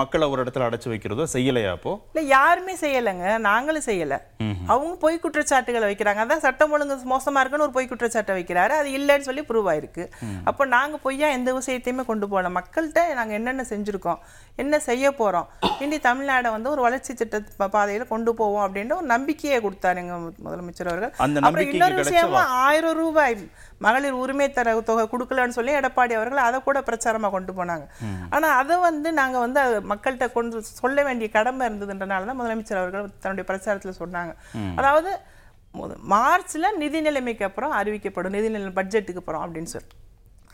மக்களை 0.00 0.26
ஒரு 0.32 0.40
இடத்துல 0.44 0.66
அடைச்சு 0.68 0.88
வைக்கிறதோ 0.94 1.24
செய்யலையா 1.36 1.70
அப்போ? 1.76 1.92
இல்ல 2.12 2.26
யாருமே 2.34 2.74
செய்யலைங்க. 2.82 3.26
நாங்களும் 3.48 3.86
செய்யல. 3.90 4.16
அவங்க 4.72 4.94
பொய் 5.04 5.22
குற்றச்சாட்டுகளை 5.22 5.86
வைக்கிறாங்க. 5.90 6.20
அதான் 6.24 6.44
சட்டம் 6.46 6.72
ஒழுங்கு 6.74 6.96
மோசமா 7.14 7.40
இருக்குன்னு 7.42 7.66
ஒரு 7.66 7.76
பொய் 7.76 7.90
குற்றச்சாட்டை 7.92 8.34
வைக்கிறாரு. 8.40 8.74
அது 8.80 8.90
இல்லைன்னு 8.98 9.28
சொல்லி 9.30 9.44
ப்ரூவ் 9.48 9.70
ஆயிருக்கு. 9.72 10.04
அப்போ 10.50 10.62
நாங்க 10.76 10.96
பொய்யா 11.06 11.28
எந்த 11.38 11.52
விஷயத்தையுமே 11.58 12.04
கொண்டு 12.10 12.28
போகல. 12.32 12.50
மக்கள்கிட்ட 12.58 13.02
நாங்க 13.20 13.34
என்னென்ன 13.38 13.66
செஞ்சிருக்கோம் 13.72 14.20
என்ன 14.62 14.78
செய்ய 14.88 15.10
போறோம் 15.20 15.48
இனி 15.84 15.96
தமிழ்நாடை 16.08 16.48
வந்து 16.56 16.68
ஒரு 16.74 16.82
வளர்ச்சி 16.86 17.12
திட்ட 17.20 17.66
பாதையில 17.76 18.06
கொண்டு 18.12 18.30
போவோம் 18.40 18.64
அப்படின்ற 18.66 18.94
ஒரு 19.00 19.08
நம்பிக்கையை 19.14 19.58
கொடுத்தாரு 19.66 20.02
எங்க 20.02 20.16
முதலமைச்சர் 20.46 20.90
அவர்கள். 20.92 21.12
அப்புறம் 21.46 21.70
இன்னொரு 21.72 21.96
விஷயமா 22.02 22.42
ஆயிரம் 22.66 22.98
ரூபாய் 23.02 23.36
மகளிர் 23.86 24.20
உரிமை 24.22 24.46
தர 24.50 24.74
தொகை 24.88 25.04
கொடுக்கலன்னு 25.12 25.56
சொல்லி 25.58 25.72
எடப்பாடி 25.80 26.14
அவர்கள் 26.18 26.46
அதை 26.48 26.58
கூட 26.68 26.78
பிரச்சாரமா 26.88 27.28
கொண்டு 27.36 27.52
போனாங்க. 27.58 27.84
ஆனா 28.36 28.48
அதை 28.60 28.76
வந்து 28.88 29.08
நாங்க 29.20 29.38
வந்து 29.46 29.60
மக்கள்கிட்ட 29.92 30.26
கொண்டு 30.36 30.62
சொல்ல 30.82 31.02
வேண்டிய 31.08 31.28
கடமை 31.36 31.64
இருந்ததுன்றனால 31.68 32.28
தான் 32.30 32.40
முதலமைச்சர் 32.40 32.82
அவர்கள் 32.82 33.12
தன்னுடைய 33.24 33.46
பிரச்சாரத்துல 33.50 33.94
சொன்னாங்க. 34.02 34.32
அதாவது 34.80 35.12
மார்ச்ல 36.14 36.74
நிதி 36.82 37.00
நிலைமைக்கு 37.06 37.46
அப்புறம் 37.48 37.72
அறிவிக்கப்படும். 37.80 38.36
நிதி 38.38 38.50
நிலை 38.56 38.70
பட்ஜெட்டுக்கு 38.80 39.22
அப்புறம் 39.22 39.44
அப்படின்னு 39.46 39.72
சொல்லி. 39.74 39.90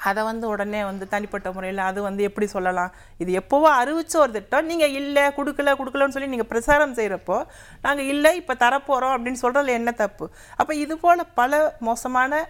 அதை 0.08 0.20
வந்து 0.28 0.44
உடனே 0.52 0.80
வந்து 0.88 1.04
தனிப்பட்ட 1.12 1.48
முறையில் 1.56 1.80
அது 1.88 2.00
வந்து 2.06 2.22
எப்படி 2.28 2.46
சொல்லலாம்? 2.54 2.90
இது 3.22 3.30
எப்போவோ 3.40 3.68
அறிவிச்ச 3.80 4.14
ஒரு 4.22 4.32
திட்டம். 4.36 4.68
நீங்கள் 4.70 4.94
இல்லை 5.00 5.22
கொடுக்கல 5.36 5.72
கொடுக்கலன்னு 5.80 6.14
சொல்லி 6.16 6.32
நீங்கள் 6.32 6.50
பிரச்சாரம் 6.50 6.96
செய்கிறப்போ 6.98 7.36
நாங்கள் 7.84 8.08
இல்லை 8.14 8.30
இப்போ 8.40 8.54
தரப்போகிறோம் 8.64 9.14
அப்படின்னு 9.16 9.42
சொல்கிறதுல 9.44 9.76
என்ன 9.80 9.92
தப்பு? 10.02 10.26
அப்போ 10.60 10.74
இது 10.84 10.96
போல் 11.04 11.30
பல 11.40 11.60
மோசமான 11.88 12.42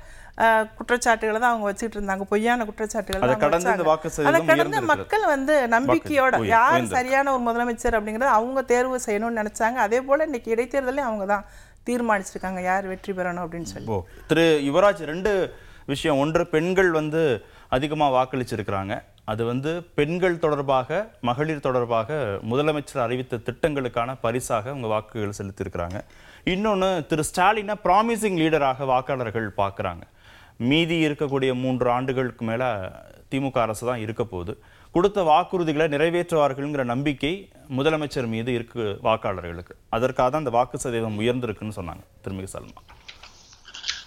குற்றச்சாட்டுகளை 0.78 1.38
தான் 1.40 1.52
அவங்க 1.52 1.66
வச்சுட்டு 1.68 1.96
இருந்தாங்க. 1.98 2.24
பொய்யான 2.32 2.64
குற்றச்சாட்டுகள் 2.68 3.24
அதை 3.26 4.40
கடந்து. 4.46 4.80
மக்கள் 4.92 5.26
வந்து 5.34 5.56
நம்பிக்கையோட 5.76 6.40
யார். 6.54 6.88
சரியான 6.96 7.32
ஒரு 7.34 7.42
முதலமைச்சர் 7.48 7.98
அப்படிங்கிறத 7.98 8.32
அவங்க 8.38 8.62
தேர்வு 8.72 8.98
செய்யணும்னு 9.06 9.40
நினைச்சாங்க. 9.42 9.78
அதே 9.86 10.00
போல 10.08 10.26
இன்னைக்கு 10.30 10.52
இடைத்தேர்தலையும் 10.54 11.10
அவங்க 11.10 11.26
தான். 11.34 11.46
தீர்மானிச்சிருக்காங்க 11.88 12.62
யார் 12.70 12.86
வெற்றி 12.92 13.12
பெறணும் 13.12 13.44
அப்படின்னு 13.44 13.70
சொல்லி. 13.72 13.98
திரு 14.30 14.44
யுவராஜ் 14.68 15.02
ரெண்டு 15.12 15.32
விஷயம். 15.92 16.20
ஒன்று 16.22 16.42
பெண்கள் 16.54 16.90
வந்து 17.00 17.22
அதிகமாக 17.76 18.14
வாக்களிச்சிருக்கிறாங்க. 18.16 18.94
அது 19.32 19.42
வந்து 19.50 19.70
பெண்கள் 19.98 20.38
தொடர்பாக 20.44 20.98
மகளிர் 21.28 21.62
தொடர்பாக 21.66 22.16
முதலமைச்சர் 22.50 23.04
அறிவித்த 23.04 23.40
திட்டங்களுக்கான 23.46 24.16
பரிசாக 24.24 24.70
அவங்க 24.72 24.88
வாக்குகள் 24.94 25.38
செலுத்தியிருக்கிறாங்க. 25.38 25.98
இன்னொன்று 26.54 26.90
திரு 27.10 27.24
ஸ்டாலினை 27.30 27.76
ப்ராமிசிங் 27.84 28.38
லீடராக 28.42 28.86
வாக்காளர்கள் 28.92 29.48
பார்க்குறாங்க. 29.62 30.04
மீதி 30.70 30.96
இருக்கக்கூடிய 31.06 31.52
மூன்று 31.62 31.88
ஆண்டுகளுக்கு 31.90 32.44
மேலே 32.50 32.68
திமுக 33.30 33.58
அரசு 33.66 33.84
தான் 33.86 34.02
இருக்க 34.06 34.24
போகுது. 34.24 34.54
கொடுத்த 34.94 35.22
வாக்குறுதிகளை 35.22 35.86
நிறைவேற்றுவார்கள்ங்கிற 35.94 36.84
நம்பிக்கை 36.84 37.48
முதலமைச்சர் 37.76 38.26
மீது 38.26 38.54
இருக்கு 38.54 38.98
வாக்காளர்களுக்கு. 39.02 39.74
அதற்காக 39.88 40.30
தான் 40.30 40.38
அந்த 40.38 40.50
வாக்கு 40.50 40.78
சதவீதம் 40.78 41.20
உயர்ந்திருக்குன்னு 41.20 41.76
சொன்னாங்க 41.76 42.04
திருமிகு 42.24 42.50
சல்மா. 42.52 42.80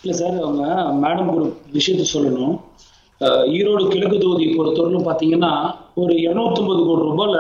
இல்ல 0.02 0.18
சார் 0.18 0.42
அவங்க 0.42 0.64
மேடம் 1.08 1.34
ஒரு 1.36 1.46
விஷயத்த 1.74 2.04
சொல்லணும். 2.14 2.56
அஹ் 3.22 3.46
ஈரோடு 3.56 3.88
கிழக்கு 3.88 4.18
தொகுதி 4.18 4.46
பொறுத்தவரைக்கும் 4.58 5.10
பாத்தீங்கன்னா 5.10 5.52
ஒரு 5.94 6.14
250 6.14 6.86
கோடி 6.86 7.02
ரூபாயில 7.10 7.38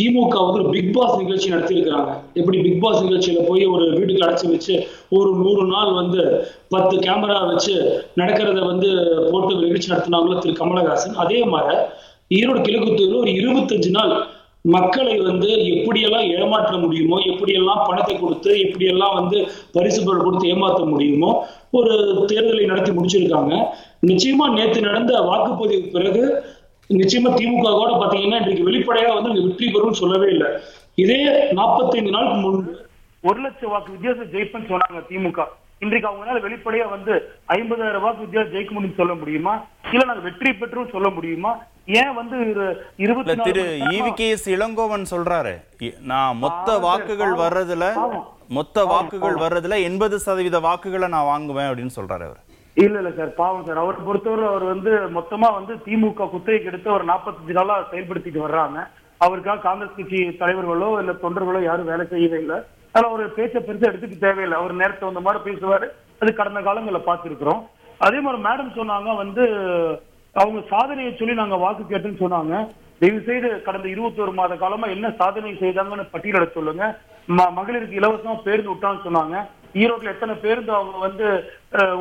திமுக 0.00 0.36
வந்து 0.44 0.60
ஒரு 0.60 0.68
பிக் 0.70 0.94
பாஸ் 0.94 1.18
நிகழ்ச்சி 1.18 1.52
நடத்தியிருக்கிறாங்க. 1.52 2.12
எப்படி 2.34 2.58
பிக் 2.62 2.80
பாஸ் 2.80 3.02
நிகழ்ச்சியில 3.02 3.46
போய் 3.48 3.64
ஒரு 3.64 3.84
வீட்டுக்கு 3.96 4.26
அடைச்சி 4.26 4.50
வச்சு 4.50 4.86
ஒரு 5.08 5.34
நூறு 5.34 5.66
நாள் 5.66 5.92
வந்து 5.92 6.22
பத்து 6.68 6.96
கேமரா 6.96 7.46
வச்சு 7.46 7.74
நடக்கிறத 8.16 8.66
வந்து 8.66 8.88
போட்டு 9.32 9.54
நிகழ்ச்சி 9.54 9.92
நடத்தினாங்களோ 9.92 10.38
திரு 10.38 10.64
கமலஹாசன் 10.64 11.14
அதே 11.14 11.44
மாதிரி 11.44 11.76
ஈரோடு 12.30 12.60
கிழக்கு 12.66 12.88
தொகுதியில் 12.88 13.20
ஒரு 13.24 13.32
இருபத்தஞ்சு 13.40 13.90
நாள் 13.98 14.14
மக்களை 14.74 15.14
வந்து 15.28 15.48
எப்படியெல்லாம் 15.72 16.26
ஏமாற்ற 16.36 16.74
முடியுமோ 16.82 17.16
எப்படியெல்லாம் 17.30 17.82
பணத்தை 17.88 18.14
கொடுத்து 18.18 18.50
எப்படியெல்லாம் 18.66 19.16
வந்து 19.18 19.38
பரிசு 19.74 20.00
பொருள் 20.04 20.24
கொடுத்து 20.26 20.52
ஏமாற்ற 20.52 20.82
முடியுமோ 20.92 21.30
ஒரு 21.78 21.92
தேர்தலை 22.30 22.64
நடத்தி 22.70 22.92
முடிச்சிருக்காங்க. 22.98 23.52
நிச்சயமா 24.10 24.46
நேத்து 24.56 24.80
நடந்த 24.88 25.12
வாக்குப்பதிவுக்கு 25.30 25.90
பிறகு 25.96 26.22
நிச்சயமா 26.90 27.30
திமுக 27.38 27.74
கூட 27.80 27.90
பாத்தீங்கன்னா 28.00 28.40
இன்றைக்கு 28.42 28.68
வெளிப்படையா 28.70 29.10
வந்து 29.16 29.30
இங்க 29.32 29.44
வெற்றி 29.48 29.68
பெறும் 29.74 30.00
சொல்லவே 30.02 30.30
இல்லை. 30.34 30.48
இதே 31.02 31.20
45 31.60 32.16
நாளுக்கு 32.16 32.38
முன்பு 32.46 32.72
ஒரு 33.24 33.38
லட்சம் 33.44 33.72
வாக்கு 33.74 33.94
வித்தியாசம் 33.94 34.32
ஜெயிப்பேன்னு 34.32 34.70
சொன்னாங்க 34.72 35.02
திமுக. 35.10 35.40
இன்றைக்கு 35.84 36.08
அவங்களால 36.08 36.42
வெளிப்படையா 36.42 36.88
வந்து 36.88 37.30
ஐம்பதாயிரம் 37.48 38.00
வாக்கு 38.00 38.20
வித்தியாசம் 38.20 38.52
ஜெயிக்க 38.52 38.80
முடியும்னு 38.80 38.94
சொல்ல 38.94 39.14
முடியுமா? 39.14 39.64
இல்ல 39.92 40.04
நாங்க 40.04 40.20
வெற்றி 40.20 40.54
பெற்றும் 40.54 40.88
சொல்ல 40.92 41.08
முடியுமா? 41.08 41.58
ஏன் 41.86 42.14
வந்து 42.14 42.36
இரு- 42.36 42.76
இருபத்தி 42.96 43.36
திரு 43.36 43.62
ஈவிகேஎஸ் 43.90 44.48
இளங்கோவன் 44.48 45.04
சொல்றாரு. 45.10 45.52
நான் 46.00 46.36
மொத்த 46.36 46.78
வாக்குகள். 46.78 47.32
வர்றதுல. 47.32 47.92
மொத்த 48.48 48.84
வாக்குகள் 48.84 49.34
வர்றதுல 49.34 49.82
எண்பது 49.82 50.18
சதவீத 50.18 50.60
வாக்குகளை 50.60 51.08
நான் 51.08 51.24
வாங்குவேன் 51.24 51.64
அப்படின்னு 51.64 51.90
சொல்றாரு 51.96 52.24
அவர். 52.24 52.40
இல்ல 52.74 52.98
இல்ல 52.98 53.10
சார் 53.10 53.34
பாவம் 53.34 53.64
சார். 53.64 53.76
அவரை 53.76 54.00
பொறுத்தவரை 54.04 54.44
அவர் 54.46 54.62
வந்து 54.62 54.90
மொத்தமா 54.90 55.52
வந்து 55.52 55.74
திமுக 55.74 56.30
குத்தகைக்கு 56.30 56.64
எடுத்து 56.64 56.92
ஒரு 56.92 57.04
45 57.04 57.52
நாளா 57.52 57.78
செயல்படுத்திட்டு 57.90 58.38
வர்றாங்க. 58.38 58.86
அவருக்காக 59.18 59.60
காங்கிரஸ் 59.60 59.96
கட்சி 59.96 60.36
தலைவர்களோ 60.36 60.96
இல்ல 60.98 61.12
தொண்டர்களோ 61.12 61.62
யாரும் 61.62 61.86
வேலை 61.86 62.06
செய்யவே 62.10 62.38
இல்லை. 62.38 62.56
அதனால 62.94 63.14
ஒரு 63.14 63.24
பேச்சை 63.36 63.60
பெருசா 63.66 63.86
எடுத்துக்க 63.90 64.16
தேவையில்லை. 64.24 64.56
அவர் 64.58 64.80
நேரத்தை 64.80 65.04
வந்த 65.08 65.22
மாதிரி 65.26 65.40
பேசுவாரு. 65.46 65.86
அது 66.22 66.30
கடந்த 66.40 66.60
காலங்களில் 66.66 67.06
பார்த்திருக்கிறோம். 67.06 67.62
அதே 68.06 68.18
மாதிரி 68.24 68.42
மேடம் 68.46 68.76
சொன்னாங்க 68.78 69.10
வந்து 69.22 69.44
அவங்க 70.42 70.60
சாதனையை 70.72 71.10
சொல்லி 71.18 71.34
நாங்க 71.40 71.56
வாக்கு 71.64 71.82
கேட்டுன்னு 71.90 72.22
சொன்னாங்க. 72.22 72.54
தயவு 73.00 73.20
செய்து 73.28 73.48
கடந்த 73.66 73.86
21 73.94 74.32
மாத 74.38 74.56
காலமா 74.62 74.86
என்ன 74.94 75.06
சாதனை 75.20 75.52
செய்தாங்கன்னு 75.62 76.12
பட்டியலிட 76.14 76.46
சொல்லுங்க. 76.56 76.84
மகளிருக்கு 77.58 77.98
இலவசமா 78.00 78.34
பேருந்து 78.46 78.72
விட்டான்னு 78.72 79.04
சொன்னாங்க. 79.06 79.36
ஈரோட்ல 79.82 80.12
எத்தனை 80.14 80.34
பேருந்து 80.42 80.72
அவங்க 80.78 80.98
வந்து 81.06 81.26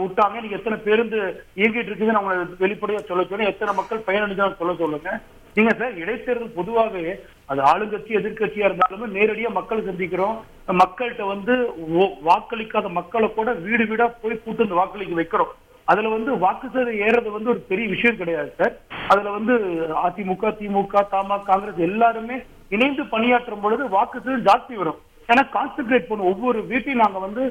விட்டாங்க? 0.02 0.36
நீங்க 0.44 0.58
எத்தனை 0.60 0.78
பேருந்து 0.88 1.20
இயங்கிட்டு 1.60 1.90
இருக்குதுன்னு 1.90 2.20
அவங்க 2.22 2.36
வெளிப்படையா 2.64 3.00
சொல்ல 3.08 3.24
சொல்லுங்க. 3.30 3.54
எத்தனை 3.54 3.74
மக்கள் 3.80 4.08
பயனடைஞ்சாலும் 4.10 4.60
சொல்ல 4.60 4.74
சொல்லுங்க. 4.82 5.12
நீங்க 5.56 5.72
சார் 5.80 6.00
இடைத்தேர்தல் 6.04 6.58
பொதுவாகவே 6.60 7.14
அது 7.52 7.62
ஆளுங்கட்சி 7.72 8.12
எதிர்க்கட்சியா 8.20 8.68
இருந்தாலுமே 8.68 9.08
நேரடியா 9.18 9.50
மக்கள் 9.58 9.88
சந்திக்கிறோம். 9.90 10.38
மக்கள்கிட்ட 10.82 11.26
வந்து 11.34 11.54
வாக்களிக்காத 12.30 12.88
மக்களை 13.00 13.28
கூட 13.38 13.50
வீடு 13.66 13.86
வீடா 13.92 14.08
போய் 14.22 14.44
கூட்டு 14.46 14.64
வந்து 14.64 14.80
வாக்களிக்க 14.82 15.20
வைக்கிறோம். 15.20 15.52
அதுல 15.92 16.12
வந்து 16.16 16.32
வாக்கு 16.44 16.68
சதவீதம் 16.68 17.02
ஏறது 17.08 17.30
வந்து 17.38 17.52
ஒரு 17.54 17.62
பெரிய 17.72 17.88
விஷயம் 17.94 18.20
கிடையாது 18.22 18.52
சார் 18.60 18.76
அதுல 19.12 19.32
வந்து 19.38 19.54
அதிமுக 20.06 20.52
திமுக 20.60 21.04
தமா 21.14 21.38
காங்கிரஸ் 21.50 21.82
எல்லாருமே 21.90 22.38
இணைந்து 22.76 23.04
பணியாற்றும் 23.14 23.64
பொழுது 23.66 23.84
வாக்கு 23.96 24.18
சதவீதம் 24.20 24.48
ஜாஸ்தி 24.50 24.76
வரும். 24.82 25.00
ஏன்னா 25.32 25.44
கான்சென்ட்ரேட் 25.56 26.10
பண்ணும் 26.10 26.30
ஒவ்வொரு 26.32 26.60
வீட்டையும் 26.72 27.04
நாங்க 27.04 27.20
வந்து 27.26 27.44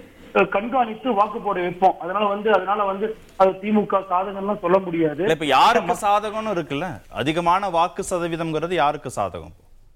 கண்காணித்து 0.54 1.08
வாக்கு 1.18 1.38
போட 1.46 1.56
வைப்போம். 1.64 1.96
அதனால 2.02 2.24
வந்து 2.34 2.48
அதனால 2.56 2.84
வந்து 2.90 3.06
அது 3.42 3.52
திமுக 3.62 4.00
சாதகம்லாம் 4.12 4.62
சொல்ல 4.64 4.78
முடியாது. 4.86 5.24
இப்ப 5.34 5.48
யாருக்கு 5.56 5.94
சாதகம்னு 6.06 6.54
இருக்குல்ல? 6.56 6.88
அதிகமான 7.22 7.70
வாக்கு 7.78 8.04
சதவீதம்ங்கிறது 8.10 8.74
யாருக்கு 8.82 9.12
சாதகம்? 9.18 9.54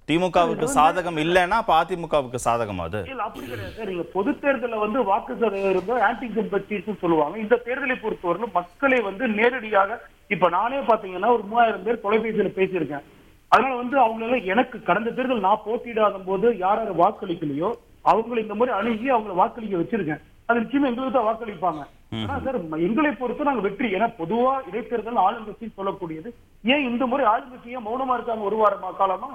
திமுகவுக்கு 0.08 0.66
சாதகம் 0.76 1.16
இல்லைன்னா 1.22 1.56
அப்ப 1.62 1.72
அதிமுகவுக்கு 1.82 2.38
சாதகம் 2.46 2.82
அது. 2.84 2.98
இல்ல 3.12 3.22
அப்படி 3.28 3.46
கிடையாது. 3.52 3.86
நீங்க 3.90 4.04
பொது 4.16 4.30
தேர்தல்ல 4.42 4.76
வந்து 4.82 4.98
வாக்கு 5.08 5.32
சதவீதம் 5.40 6.04
ஆன்டி 6.08 6.26
சிம்பத்திஸ் 6.36 7.00
சொல்லுவாங்க. 7.02 7.36
இந்த 7.44 7.54
தேர்தலை 7.66 7.96
பொறுத்தவரை 8.02 8.48
மக்களை 8.58 8.98
வந்து 9.08 9.26
நேரடியாக 9.38 9.98
இப்ப 10.34 10.48
நானே 10.56 10.78
பாத்தீங்கன்னா 10.90 11.30
ஒரு 11.36 11.44
மூவாயிரம் 11.50 11.84
பேர் 11.86 12.04
தொலைபேசியில 12.04 12.52
பேசியிருக்கேன். 12.58 13.04
அதனால 13.52 13.74
வந்து 13.80 13.96
அவங்க 14.04 14.22
எல்லாம் 14.26 14.46
எனக்கு 14.52 14.76
கடந்த 14.86 15.10
தேர்தல் 15.16 15.44
நான் 15.48 15.64
போட்டியிடாத 15.66 16.20
போது 16.30 16.46
யார் 16.62 16.80
யார் 16.82 17.00
வாக்களிக்கலையோ 17.02 17.70
அவங்களை 18.12 18.40
இந்த 18.44 18.56
மாதிரி 18.60 18.74
அணுகி 18.78 19.08
அவங்களை 19.16 19.36
வாக்களிக்க 19.42 19.76
வச்சிருக்கேன். 19.82 20.22
அது 20.48 20.62
நிச்சயமா 20.62 20.88
எங்களுக்கு 20.90 21.16
தான் 21.18 21.28
வாக்களிப்பாங்க. 21.28 21.82
ஆனா 22.22 22.34
சார் 22.46 22.58
எங்களை 22.88 23.12
பொறுத்து 23.20 23.48
நாங்க 23.48 23.62
வெற்றி. 23.66 23.88
ஏன்னா 23.96 24.08
பொதுவா 24.20 24.54
இடைத்தேர்தல் 24.68 25.24
ஆளுங்கட்சி 25.26 25.66
சொல்லக்கூடியது. 25.78 26.28
ஏன் 26.72 26.86
இந்த 26.90 27.04
முறை 27.12 27.24
ஆளுங்கட்சி 27.34 27.76
ஏன் 27.76 27.86
மௌனமா 27.88 28.16
இருக்காங்க 28.18 28.44
ஒரு 28.50 28.58
வாரமா 28.62 28.90
காலமா? 29.02 29.30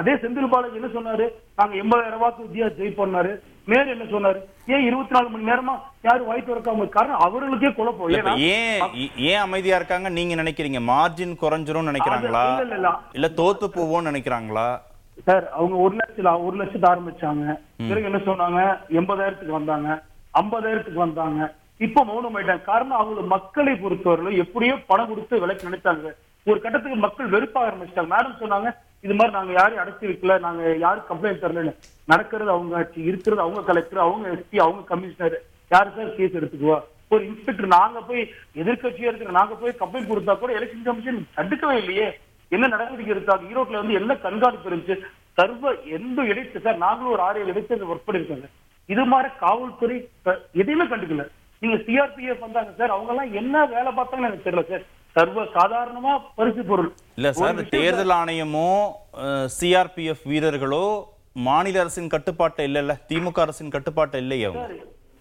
அதே 0.00 0.14
செந்தில் 0.22 0.50
பாலாஜி 0.52 0.78
என்ன 0.78 0.88
சொன்னாரு? 0.96 1.26
நாங்க 1.58 1.74
எண்பதாயிரம் 1.82 2.22
வாக்கு 2.22 2.42
வித்தியாசம் 2.46 2.78
ஜெயிப்போம்னாரு 2.80 3.30
மேயர் 3.68 3.92
என்ன 3.92 4.04
சொன்னாரு? 4.04 4.40
ஏன் 4.66 4.84
இருபத்தி 4.88 5.14
நாலு 5.14 5.28
மணி 5.28 5.48
நேரமா 5.50 5.74
யாரும் 6.06 6.26
வாய் 6.26 6.42
திறக்காம 6.48 6.82
இருக்கு? 6.82 6.96
காரணம் 6.98 7.22
அவர்களுக்கே 7.26 7.70
குழப்பம். 7.78 8.36
ஏன் 8.38 8.80
ஏன் 9.16 9.42
அமைதியா 9.44 9.76
இருக்காங்க 9.76 10.08
நீங்க 10.08 10.34
நினைக்கிறீங்க? 10.42 10.80
மார்ஜின் 10.92 11.34
குறைஞ்சிரும் 11.42 11.88
நினைக்கிறாங்களா? 11.90 12.44
இல்ல, 13.12 13.28
தோத்து 13.40 13.68
போவோம்னு 13.78 14.10
நினைக்கிறாங்களா? 14.10 14.68
சார் 15.26 15.44
அவங்க 15.58 15.76
ஒரு 15.76 15.94
லட்சம் 15.96 16.44
ஒரு 16.46 16.56
லட்சத்தை 16.62 16.88
ஆரம்பிச்சாங்க. 16.92 17.44
பிறகு 17.88 18.04
என்ன 18.04 18.18
சொன்னாங்க? 18.18 18.60
எண்பதாயிரத்துக்கு 19.00 19.58
வந்தாங்க. 19.58 20.02
ஐம்பதாயிரத்துக்கு 20.40 21.04
வந்தாங்க. 21.06 21.54
இப்ப 21.78 22.04
மௌனம் 22.04 22.36
ஆயிட்டாங்க 22.36 22.62
காரணம் 22.62 22.98
அவங்க 22.98 23.20
மக்களை 23.20 23.74
பொறுத்தவரை 23.74 24.36
எப்படியோ 24.36 24.76
பணம் 24.90 25.08
கொடுத்து 25.08 25.40
விலைக்கு 25.40 25.68
நினைச்சாங்க. 25.68 26.12
ஒரு 26.46 26.60
கட்டத்துக்கு 26.60 26.96
மக்கள் 26.96 27.28
வெறுப்ப 27.28 27.56
ஆரம்பிச்சிட்டாங்க. 27.68 28.10
மேடம் 28.14 28.40
சொன்னாங்க 28.42 28.70
இது 29.06 29.14
மாதிரி 29.18 29.34
நாங்க 29.38 29.52
யாரையும் 29.58 29.82
அடைச்சி 29.82 30.04
வைக்கல. 30.10 30.34
நாங்க 30.46 30.62
யாரும் 30.84 31.08
கம்ப்ளைண்ட் 31.10 31.42
தரலன்னு. 31.44 31.72
நடக்கிறது 32.12 32.50
அவங்க 32.54 32.76
ஆட்சி 32.80 33.00
இருக்கிறது 33.10 33.42
அவங்க 33.44 33.60
கலெக்டர் 33.70 34.04
அவங்க 34.06 34.26
எஸ்பி 34.36 34.58
அவங்க 34.66 34.82
கமிஷனர் 34.92 35.36
யாரு 35.70 35.90
சார் 35.96 36.14
கேஸ் 36.18 36.38
எடுத்துக்குவா? 36.40 36.78
ஒரு 37.14 37.22
இன்ஸ்பெக்டர் 37.30 37.74
நாங்க 37.76 37.98
போய் 38.08 38.22
எதிர்க்கட்சியா 38.60 39.08
இருக்கிற 39.10 39.34
நாங்க 39.38 39.54
போய் 39.62 39.80
கம்ப்ளைண்ட் 39.82 40.10
கொடுத்தா 40.12 40.34
கூட 40.42 40.52
எலெக்ஷன் 40.58 40.86
கமிஷன் 40.88 41.20
தடுக்கவே 41.36 41.76
இல்லையே. 41.82 42.08
என்ன 42.52 42.64
நடவடிக்கை 42.74 43.12
எடுத்தாங்க 43.14 43.50
ஈரோட்ல 43.52 43.80
வந்து 43.82 43.98
என்ன 44.00 44.12
கண்காணிப்பு 44.26 44.70
இருந்துச்சு? 44.70 44.96
சர்வ 45.38 45.72
எந்த 45.96 46.18
இடைத்து 46.32 46.58
சார் 46.66 46.82
நாங்களும் 46.84 47.14
ஒரு 47.14 47.22
ஆறு 47.28 47.40
ஏழு 47.42 47.52
இடைத்து 47.52 47.90
ஒர்க் 47.92 48.06
பண்ணிருக்காங்க 48.08 48.48
இது 48.88 49.04
மாதிரி 49.12 49.28
காவல்துறை 49.44 49.96
எதையுமே 50.60 50.84
கண்டுக்கல. 50.90 51.24
நீங்க 51.62 51.76
சிஆர்பிஎஃப் 51.86 52.44
வந்தாங்க 52.46 52.72
சார் 52.80 52.94
அவங்க 52.96 53.10
எல்லாம் 53.14 53.32
என்ன 53.40 53.64
வேலை 53.74 53.90
பார்த்தாங்கன்னு 53.98 54.30
எனக்கு 54.30 54.46
தெரியல 54.48 54.64
சார் 54.70 54.84
சர்வ 55.16 55.42
சாதாரணமா 55.56 56.12
பரிசு 56.38 56.62
பொருள். 56.70 56.88
இல்ல 57.18 57.28
சார் 57.40 57.60
தேர்தல் 57.74 58.14
ஆணையமோ 58.20 58.70
சிஆர்பிஎஃப் 59.58 60.24
வீரர்களோ 60.30 60.84
மாநில 61.46 61.80
அரசின் 61.82 62.10
கட்டுப்பாட்டை 62.14 62.64
இல்லைல்ல 62.68 62.92
திமுக 63.10 63.40
அரசின் 63.44 63.72
கட்டுப்பாட்டை 63.76 64.20
இல்லையே 64.24 64.48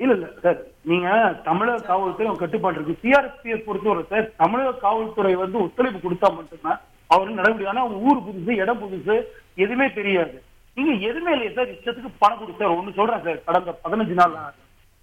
இல்ல 0.04 0.14
இல்ல 0.16 0.28
சார் 0.44 0.60
நீங்க 0.92 1.08
தமிழக 1.48 1.84
காவல்துறை 1.92 2.34
கட்டுப்பாடு 2.42 2.78
இருக்கு. 2.78 3.02
சிஆர்பிஎஃப் 3.04 3.66
பொறுத்தவரை 3.68 4.04
சார் 4.12 4.28
தமிழக 4.42 4.74
காவல்துறை 4.86 5.34
வந்து 5.44 5.58
ஒத்துழைப்பு 5.66 6.02
கொடுத்தா 6.06 6.30
மட்டும்தான் 6.40 6.82
அவர் 7.10 7.38
நடவடிக்கை 7.40 7.72
ஆனா 7.74 7.84
அவங்க 7.86 8.00
ஊர் 8.10 8.26
புதுசு 8.28 8.52
இடம் 8.64 8.82
புதுசு 8.84 9.16
எதுவுமே 9.64 9.88
தெரியாது. 10.00 10.36
நீங்க 10.78 10.94
எதுவுமே 11.10 11.34
இல்லையா 11.36 11.56
சார் 11.58 11.74
இஷ்டத்துக்கு 11.76 12.12
பணம் 12.24 12.42
கொடுத்தாரு 12.42 12.78
ஒண்ணு 12.80 12.98
சொல்றேன் 13.00 13.26
சார் 13.28 13.44
கடந்த 13.50 13.78
பதினஞ்சு 13.86 14.16
நாள் 14.22 14.36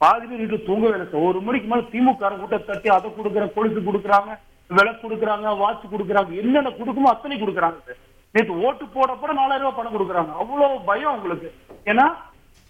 பாதி 0.00 0.24
பேர் 0.28 0.40
வீட்டுல 0.42 0.60
தூங்கவே 0.68 0.94
இல்லை 0.96 1.08
சார். 1.10 1.26
ஒரு 1.28 1.38
மணிக்கு 1.48 1.68
மேல 1.72 1.82
திமுக 1.92 2.30
கூட்ட 2.40 2.58
தட்டி 2.70 2.88
அதை 2.96 3.10
கொடுக்குறேன் 3.18 3.54
கொலுசு 3.56 3.88
கொடுக்குறாங்க. 3.88 4.32
விலை 4.76 4.92
கொடுக்குறாங்க 5.02 5.56
வாட்ச் 5.62 5.92
கொடுக்குறாங்க 5.92 6.32
என்னென்ன 6.42 6.72
கொடுக்குமோ 6.80 7.12
அத்தனை 7.14 7.36
கொடுக்குறாங்க 7.40 7.78
சார். 7.86 8.00
நேற்று 8.34 8.54
ஓட்டு 8.66 8.84
போட 8.96 9.10
போட 9.20 9.30
நாலாயிரம் 9.38 9.64
ரூபாய் 9.64 9.78
பணம் 9.78 9.96
கொடுக்குறாங்க. 9.96 10.32
அவ்வளவு 10.42 10.76
பயம் 10.90 11.16
உங்களுக்கு. 11.18 11.48
ஏன்னா 11.90 12.06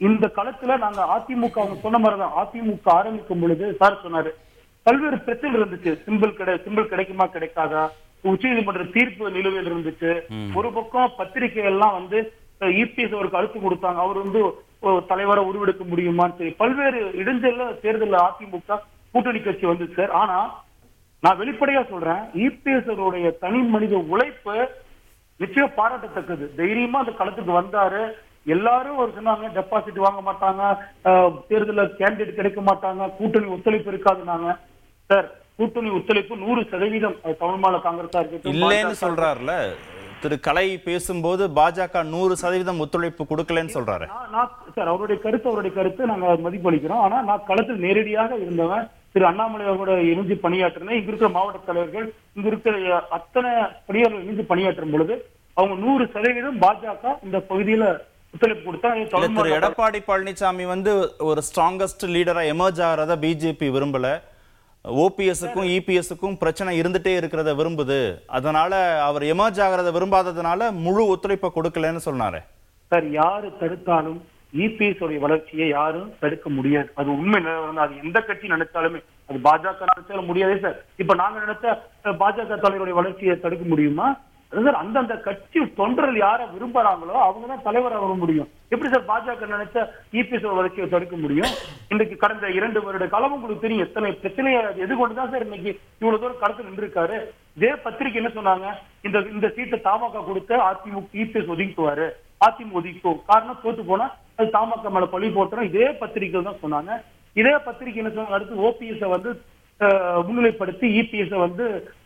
இந்த 0.01 0.27
களத்துல 0.37 0.77
நாங்க 0.85 1.01
அதிமுக 1.17 1.59
அவங்க 1.63 1.77
சொன்ன 1.83 1.99
மாதிரிதான். 2.05 2.37
அதிமுக 2.43 2.89
ஆரம்பிக்கும் 2.99 3.43
பொழுது 3.43 3.67
சார் 3.81 4.03
சொன்னாரு 4.05 4.31
பல்வேறு 4.87 5.19
பிரச்சனை 5.27 5.53
இருந்துச்சு. 5.59 5.93
சிம்பிள் 6.07 6.39
கிடை 6.39 6.55
சிம்பிள் 6.65 6.91
கிடைக்குமா 6.93 7.27
கிடைக்காதா? 7.35 7.83
உச்ச 8.31 8.45
நீதிமன்ற 8.49 8.85
தீர்ப்பு 8.97 9.31
நிலுவையில் 9.37 9.71
இருந்துச்சு. 9.73 10.11
ஒரு 10.59 10.69
பக்கம் 10.77 11.15
பத்திரிகை 11.21 11.63
எல்லாம் 11.71 11.95
வந்து 11.99 12.19
இபிஎஸ் 12.81 13.15
அவருக்கு 13.17 13.39
அழுத்து 13.41 13.59
கொடுத்தாங்க. 13.61 14.01
அவர் 14.05 14.19
வந்து 14.25 14.43
தலைவரை 15.11 15.43
உருவெடுக்க 15.51 15.83
முடியுமான்னு 15.93 16.39
சரி 16.39 16.53
பல்வேறு 16.61 17.01
இடைஞ்சல்ல 17.23 17.65
தேர்தல்ல 17.85 18.21
அதிமுக 18.27 18.79
கூட்டணி 19.13 19.41
கட்சி 19.41 19.67
வந்துச்சு 19.71 19.99
சார். 20.01 20.13
ஆனா 20.23 20.39
நான் 21.23 21.39
வெளிப்படையா 21.39 21.83
சொல்றேன் 21.89 22.23
இபிஎஸ் 22.43 22.89
அவருடைய 22.95 23.27
தனி 23.43 23.61
மனித 23.69 23.95
உழைப்பு 24.13 24.55
நிச்சயம் 25.41 25.77
பாராட்டத்தக்கது. 25.77 26.45
தைரியமா 26.57 26.99
அந்த 27.03 27.13
களத்துக்கு 27.13 27.53
வந்தாரு. 27.55 28.03
எல்லாரும் 28.47 28.99
ஒரு 28.99 29.11
சொன்னாங்க 29.17 29.49
டெபாசிட் 29.57 29.99
வாங்க 30.05 30.21
மாட்டாங்க 30.23 30.63
அஹ், 31.09 31.31
தேர்தல்ல 31.49 31.85
கேண்டிடேட் 31.99 32.39
கிடைக்க 32.39 32.61
மாட்டாங்க 32.63 33.11
கூட்டணி 33.19 33.49
ஒத்துழைப்பு 33.55 33.93
இருக்காதுன்னாங்க 33.93 34.49
சார் 35.11 35.27
கூட்டணி 35.59 35.91
ஒத்துழைப்பு 35.91 36.35
நூறு 36.37 36.61
சதவீதம். 36.71 37.17
தமிழ் 37.41 37.61
மாநில 37.63 37.81
காங்கிரஸா 37.81 38.21
இருக்கட்டும் 38.21 38.55
இல்லைன்னு 38.55 38.97
சொல்றாருல 39.03 39.55
திரு 40.23 40.37
கலை 40.41 40.67
பேசும்போது 40.85 41.45
பாஜக 41.57 42.03
நூறு 42.11 42.35
சதவீதம் 42.37 42.81
ஒத்துழைப்பு 42.81 43.23
கொடுக்கலன்னு 43.25 43.77
சொல்றாரு. 43.77 44.07
நான் 44.35 44.51
சார் 44.77 44.91
அவருடைய 44.91 45.19
கருத்து 45.21 45.49
அவருடைய 45.51 45.73
கருத்து 45.75 46.11
நாங்க 46.13 46.27
மதிப்பளிக்கிறோம். 46.45 47.05
ஆனா 47.07 47.17
நான் 47.23 47.47
களத்தில் 47.49 47.85
நேரடியாக 47.87 48.33
இருந்தவன். 48.39 48.85
திரு 49.15 49.27
அண்ணாமலை 49.31 49.65
அவரோட 49.71 49.95
இணைஞ்சு 50.13 50.37
பணியாற்றினேன் 50.45 50.99
இங்க 50.99 51.11
இருக்கிற 51.11 51.31
மாவட்ட 51.37 51.59
தலைவர்கள் 51.67 52.07
இங்க 52.37 52.47
இருக்கிற 52.49 52.99
அத்தனை 53.19 53.51
பணியாளர்கள் 53.89 54.25
இணைஞ்சு 54.25 54.47
பணியாற்றும் 54.53 54.95
பொழுது 54.95 55.15
அவங்க 55.57 55.75
நூறு 55.85 56.05
சதவீதம் 56.15 56.61
பாஜக 56.65 57.15
இந்த 57.27 57.39
பகுதியில 57.51 57.87
ஒத்துழைப்பு 58.35 58.79
திரு 58.83 59.57
எடப்பாடி 59.57 59.99
பழனிசாமி 60.11 60.67
வந்து 60.75 60.93
ஒரு 61.31 61.41
ஸ்ட்ராங்கஸ்ட் 61.49 62.05
லீடரா 62.15 62.43
எமர்ஜ் 62.53 62.81
ஆகிறத 62.89 63.17
பிஜேபி 63.25 63.67
விரும்பல. 63.75 64.07
ஓபிஎஸ்க்கும் 64.85 65.69
இபிஎஸ்க்கும் 65.75 66.39
பிரச்சனை 66.43 66.71
இருந்துட்டே 66.81 67.13
இருக்கிறத 67.19 67.51
விரும்புது. 67.59 67.99
அதனால 68.39 68.81
அவர் 69.09 69.25
எமர்ஜ் 69.35 69.61
ஆகிறத 69.67 69.91
விரும்பாததுனால 69.97 70.71
முழு 70.85 71.03
ஒத்துழைப்பை 71.13 71.51
கொடுக்கலன்னு 71.57 72.03
சொன்னாரு. 72.09 72.41
சார் 72.93 73.07
யாரு 73.21 73.49
தடுத்தாலும் 73.61 74.19
இபிஎஸ் 74.53 75.03
உடைய 75.05 75.21
வளர்ச்சியை 75.27 75.69
யாரும் 75.69 76.11
தடுக்க 76.23 76.49
முடியாது. 76.57 76.89
அது 77.01 77.09
உண்மை. 77.19 77.39
நிலவரம் 77.45 77.85
அது 77.85 78.03
எந்த 78.05 78.19
கட்சி 78.21 78.55
நினைச்சாலுமே 78.55 79.01
அது 79.29 79.39
பாஜக 79.47 79.87
நினைச்சாலும் 79.93 80.29
முடியாதே 80.31 80.59
சார். 80.65 80.77
இப்ப 81.03 81.15
நாங்க 81.23 81.39
நினைச்ச 81.47 81.67
பாஜக 82.23 82.59
தலைவருடைய 82.65 82.97
வளர்ச்சியை 83.01 83.37
தடுக்க 83.41 83.67
முடியுமா? 83.73 84.09
சார் 84.53 84.79
அந்தந்த 84.81 85.15
கட்சி 85.27 85.59
தொண்டர்கள் 85.79 86.19
யார 86.23 86.41
விரும்புறாங்களோ 86.55 87.15
அவங்க 87.27 87.47
தான் 87.51 87.63
தலைவராக 87.67 88.01
வர 88.05 88.15
முடியும். 88.23 88.49
எப்படி 88.73 88.91
சார் 88.95 89.07
பாஜக 89.11 89.47
நினைச்ச 89.53 89.77
இபிஎஸ் 90.19 90.49
வளர்ச்சியை 90.59 90.89
தடுக்க 90.95 91.17
முடியும்? 91.23 91.53
இன்னைக்கு 91.93 92.17
கடந்த 92.25 92.51
இரண்டு 92.59 92.81
வருட 92.87 93.07
காலம் 93.15 93.35
உங்களுக்கு 93.37 93.65
தெரியும் 93.65 93.85
எத்தனை 93.87 94.11
பிரச்சனையை 94.25 94.61
எதிர்கொண்டு 94.85 95.19
தான் 95.21 95.33
சார் 95.35 95.47
இன்னைக்கு 95.49 95.71
இவ்வளவு 96.01 96.23
தூரம் 96.25 96.43
களத்தில் 96.43 96.69
நின்றுருக்காரு. 96.69 97.19
இதே 97.59 97.73
பத்திரிகை 97.87 98.21
என்ன 98.23 98.33
சொன்னாங்க? 98.37 98.67
இந்த 99.07 99.25
இந்த 99.37 99.49
சீட்டை 99.57 99.79
தாமக 99.89 100.25
கொடுத்து 100.29 100.57
அதிமுக 100.69 101.23
இபிஎஸ் 101.23 101.53
ஒதுக்குவாரு 101.55 102.09
அதிமுக 102.49 102.79
ஒதுக்கும் 102.81 103.23
காரணம் 103.31 103.63
தோத்து 103.65 103.85
போனா 103.93 104.09
தாமக 104.39 104.91
மேல 104.91 105.07
பழி 105.07 105.29
போட்டுறோம் 105.31 105.69
இதே 105.71 105.89
பத்திரிகை 106.01 106.43
தான் 106.43 106.63
சொன்னாங்க. 106.63 106.93
இதே 107.37 107.55
பத்திரிகை 107.67 108.01
என்ன 108.03 108.13
சொன்னாங்க? 108.13 108.37
அடுத்து 108.39 108.63
ஓபிஎஸ் 108.67 109.05
வந்து 109.15 109.31
அஹ், 109.81 110.21
முன்னிலைப்படுத்தி 110.27 110.87
இபிஎஸ் 110.99 111.37
வந்து 111.45 111.65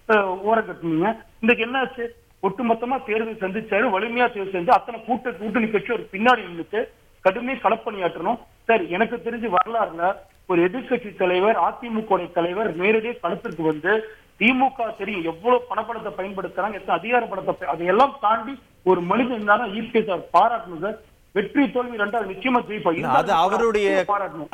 ஓர 0.08 0.18
ஓரங்கட்டுனீங்க 0.48 1.08
இன்னைக்கு 1.42 1.64
என்ன 1.66 1.78
ஆச்சு? 1.78 2.04
ஒட்டுமொத்தமா 2.42 2.96
தேர்தல் 3.06 3.42
சந்திச்சாரு. 3.42 3.86
வலிமையா 3.94 4.26
தேர்வு 4.28 4.54
செஞ்சு 4.54 4.72
அத்தனை 4.74 4.98
கூட்ட 5.00 5.32
கூட்டணி 5.32 5.68
கட்சி 5.68 5.90
ஒரு 5.92 6.04
பின்னாடி 6.12 6.42
நின்றுட்டு 6.46 6.80
கடுமையை 7.24 7.56
களப்பணியாற்றணும் 7.58 8.38
சார் 8.68 8.82
எனக்கு 8.90 9.16
தெரிஞ்சு 9.24 9.48
வரலாறுல 9.54 10.04
ஒரு 10.48 10.60
எதிர்க்கட்சி 10.66 11.10
தலைவர் 11.16 11.58
அதிமுக 11.66 12.08
தலைவர் 12.32 12.70
நேரடியாக 12.80 13.20
களத்திற்கு 13.22 13.62
வந்து 13.62 13.92
திமுக 14.40 14.88
தெரியும் 14.98 15.26
எவ்வளவு 15.30 15.68
பணப்படத்தை 15.70 16.10
பயன்படுத்துறாங்க 16.16 16.78
எத்தனை 16.78 16.96
அதிகார 16.98 17.22
படத்தை 17.26 17.68
அதையெல்லாம் 17.72 18.14
தாண்டி 18.20 18.54
ஒரு 18.86 19.00
மனிதன் 19.10 19.36
இருந்தாலும் 19.36 19.72
இபிஎஸ் 19.78 20.10
பாராட்டணும் 20.34 20.84
சார். 20.84 20.98
வெற்றி 21.36 21.62
தோல்வி 21.74 21.96
ரெண்டாவது 22.00 22.30
நிச்சயமா 22.32 22.60
ஜெயிப்பா. 22.68 22.90
இல்ல, 22.98 23.08
அது 23.20 23.32
அவருடைய 23.44 23.88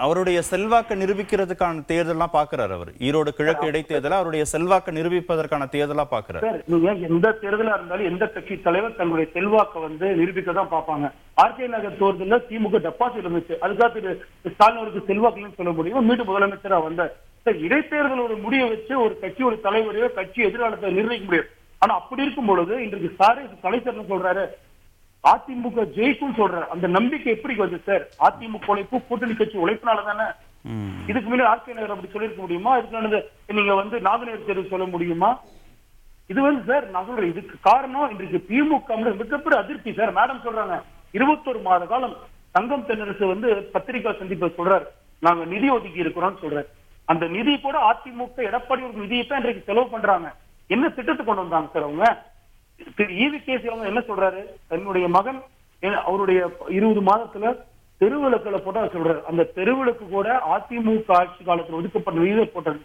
அவருடைய 0.04 0.38
செல்வாக்கை 0.50 0.94
நிரூபிக்கிறதுக்கான 1.02 1.84
தேர்தலாம் 1.90 2.32
பாக்குறாரு 2.36 2.72
அவர். 2.78 2.90
ஈரோடு 3.06 3.30
கிழக்கு 3.38 3.68
இடைத்தேர்தல 3.70 4.18
அவருடைய 4.20 4.44
செல்வாக்கை 4.52 4.92
நிரூபிப்பதற்கான 4.98 5.68
தேர்தலா 5.74 6.04
பாக்குறாரு. 6.14 6.50
எந்த 7.10 7.32
தேர்தலா 7.42 7.74
இருந்தாலும் 7.78 8.08
எந்த 8.12 8.26
கட்சி 8.36 8.56
தலைவர் 8.66 8.98
தன்னுடைய 9.00 9.26
செல்வாக்க 9.36 9.84
வந்து 9.86 10.08
நிரூபிக்க 10.20 10.56
தான் 10.58 10.72
பார்ப்பாங்க. 10.74 11.06
ஆர்கே 11.44 11.68
நகர் 11.74 11.98
தேர்தல்ல 12.02 12.38
திமுக 12.48 12.80
டெபாசிட் 12.88 13.22
இருந்துச்சு. 13.22 13.54
அதுக்காக 13.64 13.90
திரு 13.96 14.12
ஸ்டாலின் 14.54 14.80
அவருக்கு 14.82 15.08
செல்வாக்குன்னு 15.10 15.58
சொல்ல 15.60 15.72
முடியும்? 15.78 16.06
மீண்டும் 16.10 16.30
முதலமைச்சரா 16.30 16.80
வந்தார். 16.88 17.12
சார் 17.46 17.62
இடைத்தேர்தல் 17.66 18.26
ஒரு 18.26 18.34
முடிவை 18.42 18.66
வச்சு 18.72 18.94
ஒரு 19.04 19.14
கட்சி 19.22 19.42
ஒரு 19.50 19.56
தலைவரையோ 19.64 20.08
கட்சி 20.18 20.40
எதிர்காலத்தை 20.48 20.90
நிர்ணயிக்க 20.98 21.26
முடியும் 21.28 21.48
ஆனா 21.82 21.92
அப்படி 22.00 22.22
இருக்கும் 22.24 22.50
பொழுது 22.50 22.74
இன்றைக்கு 22.84 23.08
சாரே 23.20 23.42
கலைச்சர்னு 23.64 24.10
சொல்றாரு 24.10 24.44
அதிமுக 25.30 25.82
ஜெயிக்கும் 25.96 26.38
சொல்றாரு. 26.38 26.66
அந்த 26.74 26.86
நம்பிக்கை 26.96 27.28
எப்படி 27.34 27.54
வருது 27.58 27.78
சார் 27.88 28.04
அதிமுக 28.26 28.70
உழைப்பு 28.72 28.96
கூட்டணி 29.08 29.34
கட்சி 29.40 29.56
உழைப்பினால 29.64 30.04
தானே? 30.08 30.26
இதுக்கு 31.10 31.28
முன்னாடி 31.28 31.46
ஆர்கே 31.50 31.76
நகர் 31.76 31.94
அப்படி 31.94 32.12
சொல்லிருக்க 32.14 32.40
முடியுமா? 32.44 32.72
இதுக்கு 32.78 33.20
நீங்க 33.58 33.74
வந்து 33.80 33.96
நாங்குநேர் 34.06 34.48
தேர்வு 34.48 34.72
சொல்ல 34.72 34.86
முடியுமா? 34.94 35.30
இது 36.32 36.40
வந்து 36.46 36.62
சார் 36.68 36.84
நான் 36.94 37.06
சொல்றேன் 37.06 37.32
இதுக்கு 37.32 37.54
காரணம் 37.68 38.10
இன்றைக்கு 38.12 38.38
திமுக 38.50 38.98
மிகப்பெரிய 39.22 39.60
அதிருப்தி 39.62 39.92
சார் 40.00 40.16
மேடம் 40.18 40.44
சொல்றாங்க 40.44 40.76
இருபத்தொரு 41.18 41.60
மாத 41.68 41.86
காலம் 41.92 42.14
தங்கம் 42.56 42.86
தென்னரசு 42.88 43.24
வந்து 43.32 43.48
பத்திரிகை 43.74 44.12
சந்திப்பை 44.20 44.48
சொல்றாரு. 44.58 44.86
நாங்க 45.26 45.42
நிதி 45.54 45.68
ஒதுக்கி 45.76 46.04
இருக்கிறோம்னு 46.04 46.42
சொல்றாரு. 46.44 46.68
அந்த 47.08 47.24
நிதி 47.36 47.52
கூட 47.60 47.76
அதிமுக 47.90 48.48
எடப்பாடி 48.48 48.82
ஒரு 48.88 49.02
நிதியை 49.04 49.24
தான் 49.26 49.40
இன்றைக்கு 49.42 49.68
செலவு 49.68 49.88
பண்றாங்க. 49.94 50.28
என்ன 50.74 50.84
திட்டத்தை 50.96 51.22
கொண்டு 51.24 51.44
வந்தாங்க 51.44 51.70
சார் 51.74 51.86
அவங்க? 51.88 52.06
திரு 52.96 53.12
ஈவி 53.24 53.38
கேசி 53.46 53.66
அவங்க 53.70 53.86
என்ன 53.90 54.00
சொல்றாரு? 54.08 54.40
தன்னுடைய 54.70 55.06
மகன் 55.16 55.40
அவருடைய 56.08 56.40
இருபது 56.78 57.00
மாதத்துல 57.10 57.54
தெருவிளக்குல 58.00 58.58
போட்டா 58.64 58.82
சொல்றாரு. 58.96 59.20
அந்த 59.30 59.48
தெருவிளக்கு 59.56 60.04
கூட 60.16 60.28
அதிமுக 60.54 61.16
ஆட்சி 61.20 61.42
காலத்தில் 61.48 61.78
ஒதுக்கப்பட்ட 61.80 62.20
விகித 62.24 62.44
போட்ட 62.54 62.76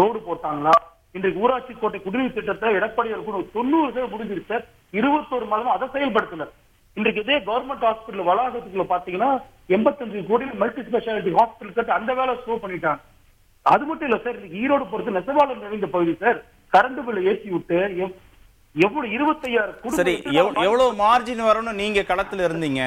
ரோடு 0.00 0.18
போட்டாங்களா? 0.26 0.74
இன்றைக்கு 1.16 1.42
ஊராட்சி 1.44 1.72
கோட்டை 1.80 1.98
குடிநீர் 2.02 2.36
திட்டத்தை 2.36 2.68
எடப்பாடியார் 2.78 3.28
கூட 3.28 3.38
தொண்ணூறு 3.56 3.90
பேர் 3.96 4.12
முடிஞ்சிருச்சு 4.12 4.58
இருபத்தோரு 4.98 5.46
மாதம் 5.52 5.74
அதை 5.74 5.88
செயல்படுத்தல. 5.94 6.46
இன்றைக்கு 6.96 7.22
இதே 7.24 7.36
கவர்மெண்ட் 7.48 7.84
ஹாஸ்பிட்டல் 7.88 8.28
வளாகத்துக்குள்ள 8.30 8.86
பாத்தீங்கன்னா 8.94 9.30
எண்பத்தஞ்சு 9.76 10.26
கோடி 10.30 10.46
மல்டி 10.62 10.82
ஸ்பெஷாலிட்டி 10.88 11.32
ஹாஸ்பிட்டல் 11.38 11.76
கட்டு 11.76 11.98
அந்த 11.98 12.12
வேலை 12.18 12.32
ஸ்லோ 12.40 12.56
பண்ணிட்டாங்க. 12.64 13.00
அது 13.72 13.84
மட்டும் 13.88 14.08
இல்ல 14.08 14.18
சார் 14.24 14.36
இன்னைக்கு 14.38 14.60
ஈரோடு 14.64 14.90
பொறுத்து 14.90 15.16
நெசவாளர் 15.18 15.64
நிறைந்த 15.64 15.88
பகுதி 15.94 16.14
சார். 16.22 16.38
கரண்ட் 16.72 17.00
பில் 17.06 17.26
ஏற்றி 17.30 17.48
விட்டு 17.54 17.78
எவ்வளவு 18.74 19.14
இருபத்தையாயிரம் 19.14 19.96
சரி 19.98 20.12
எவ்வளவு 20.66 20.84
மார்ஜின் 21.00 21.42
வரும்னு 21.48 21.72
நீங்க 21.80 22.00
களத்துல 22.10 22.44
இருந்தீங்க? 22.48 22.82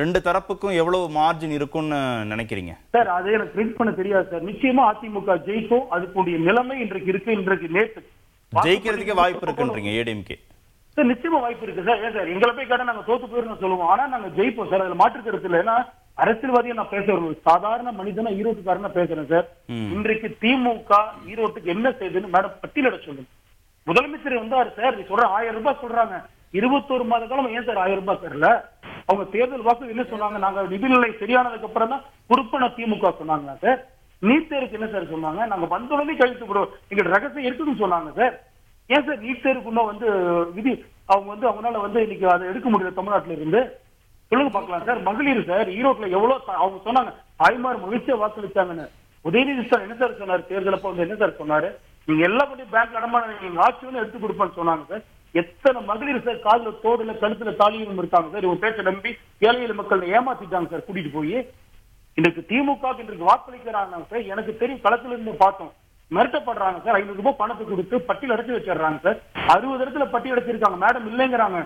ரெண்டு 0.00 0.18
தரப்புக்கும் 0.26 0.74
எவ்வளவு 0.80 1.04
மார்ஜின் 1.18 1.54
இருக்கும்னு 1.58 2.00
நினைக்கிறீங்க? 2.32 2.72
சார் 2.94 3.10
அது 3.14 3.28
எனக்கு 3.36 3.54
பிரிண்ட் 3.56 3.78
பண்ண 3.78 3.92
தெரியாது 4.00 4.26
சார். 4.32 4.44
நிச்சயமா 4.50 4.82
அதிமுக 4.90 5.36
ஜெயிக்கும். 5.46 5.86
அதுக்குடைய 5.96 6.38
நிலைமை 6.48 6.76
இன்றைக்கு 6.84 7.10
இருக்கு 7.12 7.38
இன்றைக்கு 7.38 7.70
நேற்று. 7.78 8.02
ஜெயிக்கிறதுக்கே 8.52 9.16
வாய்ப்பு 9.22 9.46
இருக்குன்றீங்க 9.46 9.92
ஏடிஎம்கே 10.02 10.38
சார் 10.96 11.10
நிச்சயமா 11.12 11.40
வாய்ப்பு 11.46 11.66
இருக்கு 11.66 11.86
சார். 11.88 12.04
ஏன் 12.04 12.14
சார்? 12.18 12.30
எங்களை 12.34 12.52
போய் 12.54 12.70
கேட்டா 12.70 12.90
நாங்க 12.90 13.04
தோத்து 13.08 13.32
போயிருந்தோம் 13.32 13.62
சொல்லுவோம். 13.64 13.90
ஆனா 13.94 14.06
நாங்க 14.14 14.30
ஜெயிப்போம் 14.38 14.70
சார். 14.70 14.84
அதுல 14.84 15.00
மாற்று 15.02 15.26
கருத்து 15.26 15.50
இல்லை. 15.50 15.64
ஏன்னா 15.64 15.76
அரசியல்வாதியா 16.22 16.78
நான் 16.78 16.94
பேசுறேன் 16.94 17.18
ஒரு 17.18 17.36
சாதாரண 17.48 17.90
மனிதனா 18.02 18.30
ஈரோட்டுக்காரனா 18.40 18.90
பேசுறேன் 19.00 19.30
சார். 19.34 19.46
இன்றைக்கு 19.96 20.30
திமுக 20.44 21.02
ஈரோட்டுக்கு 21.32 21.74
என்ன 21.76 21.88
செய்யுதுன்னு 22.00 22.34
மேடம் 22.36 22.58
பட்டியலிட 22.64 22.98
சொல்லுங்க. 23.06 23.30
முதலமைச்சர் 23.90 24.42
வந்தாரு 24.42 24.70
சார். 24.78 24.96
நீ 24.98 25.04
சொல்ற 25.12 25.24
ஆயிரம் 25.36 25.58
ரூபாய் 25.60 25.82
சொல்றாங்க. 25.84 26.16
இருபத்தோரு 26.58 27.04
மாத 27.10 27.24
காலம் 27.26 27.54
ஏன் 27.56 27.66
சார் 27.68 27.80
ஆயிரம் 27.84 28.02
ரூபாய் 28.02 28.22
தரல? 28.24 28.48
அவங்க 29.08 29.24
தேர்தல் 29.34 29.66
வாக்கு 29.68 29.92
என்ன 29.94 30.04
சொன்னாங்க? 30.12 30.38
நாங்க 30.44 30.62
நிதிநிலை 30.72 31.10
சரியானதுக்கு 31.22 31.68
அப்புறம் 31.68 31.92
தான் 31.94 32.04
கொடுப்பன 32.30 32.68
திமுக 32.76 33.10
சொன்னாங்க 33.20 33.56
சார்? 33.64 33.80
நீட் 34.22 34.48
தேர்வுக்கு 34.50 34.78
என்ன 34.78 34.88
சார் 34.94 35.12
சொன்னாங்க? 35.14 35.40
நாங்க 35.52 35.66
வந்தோடனே 35.74 36.14
கழித்து 36.16 36.46
விடுவோம். 36.46 36.72
எங்க 36.92 37.02
ரகசியம் 37.14 37.48
இருக்குன்னு 37.48 37.82
சொன்னாங்க 37.82 38.10
சார். 38.18 38.34
ஏன் 38.94 39.04
சார் 39.06 39.22
நீட் 39.26 39.44
தேர்வுக்கு 39.44 39.90
வந்து 39.92 40.08
விதி 40.56 40.72
அவங்க 41.12 41.28
வந்து 41.34 41.46
அவங்களால 41.50 41.80
வந்து 41.86 42.00
இன்னைக்கு 42.06 42.26
அதை 42.32 42.44
எடுக்க 42.52 42.68
முடியல 42.70 42.92
தமிழ்நாட்டுல 42.98 43.36
இருந்து? 43.38 43.60
சொல்லுங்க 44.30 44.52
பாக்கலாம் 44.56 44.86
சார். 44.88 45.06
மகளிர் 45.08 45.48
சார் 45.50 45.68
ஈரோட்ல 45.78 46.08
எவ்வளவு 46.16 46.58
அவங்க 46.62 46.80
சொன்னாங்க 46.88 47.12
தாய்மார் 47.42 47.84
மகிழ்ச்சியா 47.84 48.16
வாக்களிச்சாங்கன்னு. 48.22 48.86
உதயநிதி 49.24 49.64
சார் 49.70 49.86
என்ன 49.86 49.96
சார் 50.02 50.20
சொன்னாரு? 50.20 50.42
தேர்தல் 50.50 50.76
அப்ப 50.78 50.90
வந்து 50.90 51.06
என்ன 51.06 51.16
சார் 51.22 51.40
சொன்னாரு? 51.40 51.70
நீங்க 52.10 52.24
எல்லா 52.28 52.44
பண்ணி 52.44 52.64
பேங்க் 52.74 52.98
அடமான 53.00 53.32
நீங்க 53.42 53.62
ஆட்சி 53.62 53.84
வந்து 53.86 54.00
எடுத்து 54.02 54.18
கொடுப்பேன்னு 54.18 54.58
சொன்னாங்க 54.60 54.86
சார். 54.92 55.02
எத்தனை 55.32 55.80
மகளிர் 55.82 56.24
சார் 56.24 56.44
காதுல 56.46 56.70
தோடுல 56.84 57.12
கழுத்துல 57.22 57.50
தாலியும் 57.56 57.98
இருக்காங்க 57.98 58.30
சார். 58.32 58.46
இவங்க 58.46 58.60
பேச்ச 58.62 58.82
நம்பி 58.82 59.10
ஏழை 59.38 59.66
மக்கள் 59.66 60.00
ஏமாத்திட்டாங்க 60.00 60.70
சார். 60.70 60.86
கூட்டிட்டு 60.86 61.12
போய் 61.12 61.36
இன்றைக்கு 62.14 62.42
திமுக 62.48 62.98
இன்றைக்கு 63.02 63.28
வாக்களிக்கிறாங்க 63.32 64.00
சார். 64.10 64.24
எனக்கு 64.32 64.56
தெரியும் 64.56 64.82
களத்துல 64.84 65.14
இருந்து 65.16 65.34
பார்த்தோம். 65.34 65.72
மிரட்டப்படுறாங்க 66.10 66.78
சார். 66.84 66.94
ஐநூறு 66.94 67.16
ரூபாய் 67.16 67.38
பணத்தை 67.38 67.66
கொடுத்து 67.66 68.00
பட்டியல் 68.00 68.34
அடைச்சு 68.36 68.56
வச்சிடுறாங்க 68.56 69.00
சார். 69.00 69.18
அறுபது 69.46 69.84
இடத்துல 69.84 70.06
பட்டியல் 70.10 70.38
அடைச்சிருக்காங்க. 70.38 70.78
மேடம் 70.84 71.08
இல்லைங்கிறாங்க. 71.10 71.60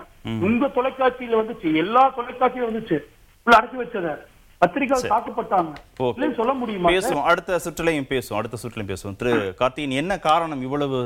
உங்க 0.47 0.67
தொலைக்காட்சியில 0.67 1.39
வந்துச்சு. 1.41 1.75
எல்லா 1.75 2.13
தொலைக்காட்சியிலும் 2.17 2.71
வந்துச்சு. 2.71 2.99
உள்ள 3.45 3.57
அடைச்சு 3.57 3.81
வச்சத. 3.83 4.09
பத்திரிக்கை 4.57 4.97
தாக்கப்பட்டாங்க. 5.09 5.71
சொல்ல 6.35 6.53
முடியுமா? 6.53 6.89
பேசுவோம். 6.89 7.27
அடுத்த 7.31 7.59
சுற்றுலையும் 7.65 8.09
பேசுவோம். 8.11 8.39
அடுத்த 8.39 8.57
சுற்றுலையும் 8.63 8.91
பேசுவோம். 8.91 9.15
திரு 9.15 9.53
கார்த்தியின் 9.59 9.97
என்ன 10.01 10.19
காரணம் 10.19 10.61
இவ்வளவு 10.61 10.97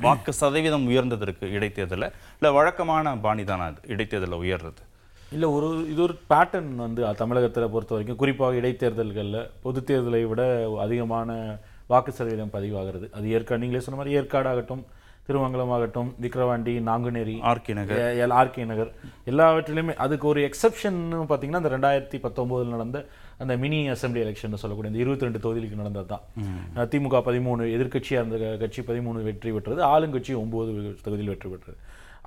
வாக்கு 0.00 0.32
சதவீதம் 0.32 0.86
உயர்ந்ததற்கு 0.90 1.44
இடைத்தேர்தல 1.56 2.08
இல்ல 2.38 2.52
வழக்கமான 2.58 3.16
பாணி 3.16 3.44
தானா 3.44 3.64
அது 3.64 3.80
இடைத்தேர்தலில் 3.86 4.42
உயர்றது? 4.44 4.80
இல்லை 5.32 5.48
ஒரு 5.48 5.66
இது 5.90 6.02
ஒரு 6.02 6.14
பேட்டர்ன் 6.30 6.70
வந்து 6.74 7.02
தமிழகத்தில் 7.16 7.72
பொறுத்த 7.74 7.94
வரைக்கும் 7.94 8.20
குறிப்பாக 8.22 8.56
இடைத்தேர்தல்களில் 8.56 9.50
பொது 9.62 9.80
தேர்தலை 9.86 10.22
விட 10.28 10.42
அதிகமான 10.80 11.56
வாக்கு 11.86 12.12
சதவீதம் 12.12 12.54
பதிவாகிறது. 12.54 13.06
அது 13.18 13.30
ஏற்காடு 13.30 13.60
நீங்களே 13.60 13.84
சொன்ன 13.84 14.00
மாதிரி 14.00 14.16
ஏற்காடாகட்டும் 14.20 14.82
திருமங்கலம் 15.26 15.72
ஆகட்டும் 15.74 16.10
விக்கிரவாண்டி 16.22 16.72
நாங்குநேரி 16.88 17.34
ஆர்கே 17.50 17.74
நகர். 17.78 18.00
எல் 18.24 18.34
ஆர்கே 18.40 18.64
நகர் 18.70 18.90
எல்லாவற்றிலுமே 19.30 19.94
அதுக்கு 20.04 20.26
ஒரு 20.32 20.40
எக்ஸப்ஷன் 20.48 20.98
பார்த்தீங்கன்னா 21.30 21.60
அந்த 21.62 21.72
ரெண்டாயிரத்தி 21.76 22.18
பத்தொம்போதில் 22.24 22.74
நடந்த 22.76 23.00
அந்த 23.42 23.52
மினி 23.62 23.78
அசெம்பிளி 23.94 24.22
எலெக்ஷன் 24.24 24.62
சொல்லக்கூடிய 24.62 24.92
இந்த 24.92 25.02
இருபத்தி 25.04 25.26
ரெண்டு 25.26 25.42
தொகுதிகளுக்கு 25.44 25.82
நடந்தது 25.82 26.08
தான். 26.12 26.24
திமுக 26.94 27.20
பதிமூணு 27.28 27.68
எதிர்க்கட்சியாக 27.76 28.22
இருந்த 28.22 28.56
கட்சி 28.62 28.82
பதிமூணு 28.90 29.22
வெற்றி 29.28 29.52
பெற்றது. 29.56 29.80
ஆளுங்கட்சி 29.92 30.34
ஒன்பது 30.42 30.72
தொகுதியில் 31.06 31.32
வெற்றி 31.34 31.50
பெற்றது. 31.52 31.78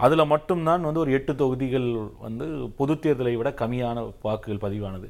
அதில் 0.06 0.32
மட்டும்தான் 0.34 0.88
வந்து 0.90 1.04
ஒரு 1.04 1.12
எட்டு 1.18 1.34
தொகுதிகள் 1.42 1.90
வந்து 2.26 2.46
பொது 2.80 2.94
தேர்தலை 3.04 3.36
விட 3.42 3.50
கம்மியான 3.62 4.06
வாக்குகள் 4.28 4.64
பதிவானது. 4.66 5.10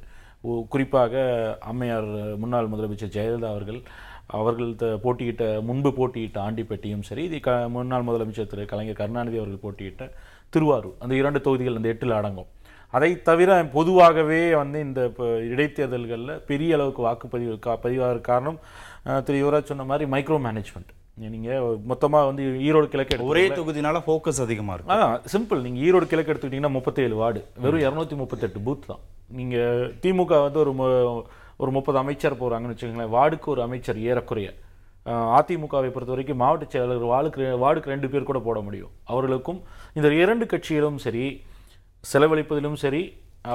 குறிப்பாக 0.73 1.13
அம்மையார் 1.71 2.09
முன்னாள் 2.41 2.71
முதலமைச்சர் 2.71 3.13
ஜெயலலிதா 3.15 3.51
அவர்கள் 3.53 3.79
அவர்கள் 4.37 4.71
போட்டியிட்ட 5.03 5.45
முன்பு 5.69 5.89
போட்டியிட்ட 5.99 6.37
ஆண்டிப்பட்டியும் 6.47 7.05
சரி 7.09 7.23
இது 7.29 7.39
க 7.47 7.57
முன்னாள் 7.75 8.07
முதலமைச்சர் 8.09 8.51
திரு 8.51 8.65
கலைஞர் 8.71 8.99
கருணாநிதி 8.99 9.39
அவர்கள் 9.41 9.63
போட்டியிட்ட 9.65 10.05
திருவாரூர் 10.55 10.99
அந்த 11.03 11.13
இரண்டு 11.21 11.39
தொகுதிகள் 11.45 11.77
அந்த 11.79 11.91
எட்டில் 11.93 12.17
அடங்கும். 12.19 12.49
அதை 12.97 13.09
தவிர 13.29 13.51
பொதுவாகவே 13.75 14.41
வந்து 14.61 14.79
இந்த 14.87 15.01
இப்போ 15.11 15.27
இடைத்தேர்தல்களில் 15.53 16.33
பெரிய 16.49 16.75
அளவுக்கு 16.77 17.01
வாக்குப்பதிவு 17.07 17.55
கா 17.65 17.73
பதிவாக 17.85 18.25
காரணம் 18.31 18.59
திரு 19.27 19.39
யுவராஜ் 19.43 19.71
சொன்ன 19.71 19.87
மாதிரி 19.91 20.05
மைக்ரோ 20.15 20.37
மேனேஜ்மெண்ட் 20.47 20.91
நீங்கள் 21.33 21.79
மொத்தமாக 21.91 22.27
வந்து 22.29 22.43
ஈரோடு 22.67 22.87
கிழக்கு 22.93 23.29
ஒரே 23.31 23.45
தொகுதினால 23.57 23.97
ஃபோக்கஸ் 24.05 24.43
அதிகமா 24.45 24.73
இருக்கு. 24.75 24.93
அதான் 24.93 25.15
சிம்பிள் 25.33 25.63
நீங்கள் 25.65 25.83
ஈரோடு 25.87 26.05
கிழக்கு 26.11 26.31
எடுத்துக்கிட்டிங்கன்னா 26.33 26.75
முப்பத்தேழு 26.77 27.15
வார்டு. 27.21 27.41
வெறும் 27.63 27.83
இரநூத்தி 27.85 28.15
முப்பத்தெட்டு 28.21 28.61
பூத் 28.67 28.89
தான். 28.91 29.03
நீங்கள் 29.39 29.91
திமுக 30.03 30.39
வந்து 30.45 30.59
ஒரு 30.63 30.73
ஒரு 31.61 31.71
முப்பது 31.77 31.97
அமைச்சர் 32.03 32.39
போகிறாங்கன்னு 32.41 32.75
வச்சுக்கோங்களேன் 32.75 33.15
வார்டுக்கு 33.15 33.49
ஒரு 33.55 33.61
அமைச்சர் 33.67 33.99
ஏறக்குறைய. 34.09 34.49
அதிமுகவை 35.37 35.89
பொறுத்த 35.93 36.11
வரைக்கும் 36.13 36.39
மாவட்ட 36.41 36.65
செயலாளர் 36.73 37.09
வார்டுக்கு 37.13 37.49
வார்டுக்கு 37.63 37.93
ரெண்டு 37.93 38.07
பேர் 38.11 38.29
கூட 38.29 38.39
போட 38.45 38.59
முடியும். 38.67 38.93
அவர்களுக்கும் 39.13 39.59
இந்த 39.97 40.13
இரண்டு 40.23 40.45
கட்சிகளும் 40.53 40.99
சரி 41.05 41.25
செலவழிப்பதிலும் 42.11 42.79
சரி 42.83 43.03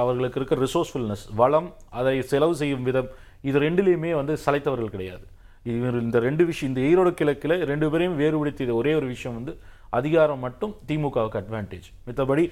அவர்களுக்கு 0.01 0.37
இருக்க 0.39 0.55
ரிசோர்ஸ்ஃபுல்னஸ் 0.65 1.25
வளம் 1.41 1.69
அதை 1.99 2.15
செலவு 2.31 2.55
செய்யும் 2.61 2.85
விதம் 2.89 3.09
இது 3.49 3.57
ரெண்டுலேயுமே 3.65 4.11
வந்து 4.19 4.33
சளைத்தவர்கள் 4.45 4.93
கிடையாது. 4.95 5.25
இவர் 5.73 5.97
இந்த 6.05 6.17
ரெண்டு 6.27 6.43
விஷயம் 6.49 6.71
இந்த 6.71 6.81
ஈரோடு 6.89 7.11
கிழக்கில் 7.19 7.55
ரெண்டு 7.71 7.87
பேரையும் 7.91 8.17
வேறுபடுத்திய 8.21 8.75
ஒரே 8.81 8.91
ஒரு 8.99 9.07
விஷயம் 9.13 9.37
வந்து 9.39 9.53
அதிகாரம் 9.97 10.43
மட்டும் 10.45 10.73
திமுகவுக்கு 10.87 11.39
அட்வான்டேஜ் 11.41 11.87
மித்தபடி 12.07 12.43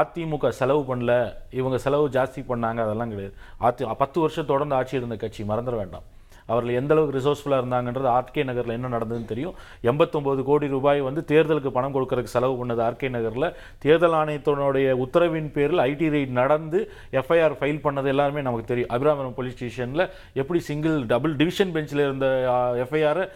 அதிமுக 0.00 0.52
செலவு 0.60 0.82
பண்ணல 0.90 1.14
இவங்க 1.60 1.78
செலவு 1.86 2.06
ஜாஸ்தி 2.18 2.42
பண்ணாங்க 2.52 2.82
அதெல்லாம் 2.86 3.10
கிடையாது. 3.14 3.34
அதி 3.68 3.90
பத்து 4.04 4.20
வருஷம் 4.20 4.52
தொடர்ந்து 4.52 4.78
ஆட்சி 4.78 4.96
இருந்த 5.00 5.18
கட்சி 5.24 5.42
மறந்துட 5.50 5.76
வேண்டாம். 5.82 6.06
அவர்கள் 6.52 6.76
எந்த 6.80 6.92
அளவுக்கு 6.94 7.16
ரிசோர்ஸ்ஃபுல்லாக 7.16 7.60
இருந்தாங்கன்றது 7.62 8.08
ஆர்கே 8.18 8.42
நகரில் 8.48 8.74
என்ன 8.76 8.90
நடந்ததுன்னு 8.94 9.30
தெரியும். 9.32 9.56
எண்பத்தொம்போது 9.90 10.40
கோடி 10.50 10.66
ரூபாய் 10.74 11.00
வந்து 11.06 11.22
தேர்தலுக்கு 11.32 11.70
பணம் 11.74 11.94
கொடுக்கறதுக்கு 11.96 12.34
செலவு 12.34 12.54
பண்ணது 12.60 12.80
ஆர்கே 12.84 13.08
நகரில். 13.16 13.46
தேர்தல் 13.84 14.16
ஆணையத்தினுடைய 14.20 14.94
உத்தரவின் 15.04 15.50
பேரில் 15.56 15.82
ஐடி 15.88 16.08
ரெய்ட் 16.14 16.32
நடந்து 16.40 16.80
எஃப்ஐஆர் 17.20 17.58
ஃபைல் 17.58 17.82
பண்ணது 17.86 18.10
எல்லாருமே 18.14 18.44
நமக்கு 18.48 18.70
தெரியும். 18.70 18.90
அபிராமரம் 18.96 19.36
போலீஸ் 19.40 19.56
ஸ்டேஷனில் 19.58 20.04
எப்படி 20.42 20.62
சிங்கிள் 20.70 20.96
டபுள் 21.12 21.36
டிவிஷன் 21.42 21.74
பெஞ்சில் 21.76 22.04
இருந்த 22.06 22.26
எஃப்ஐஆரை 22.86 23.26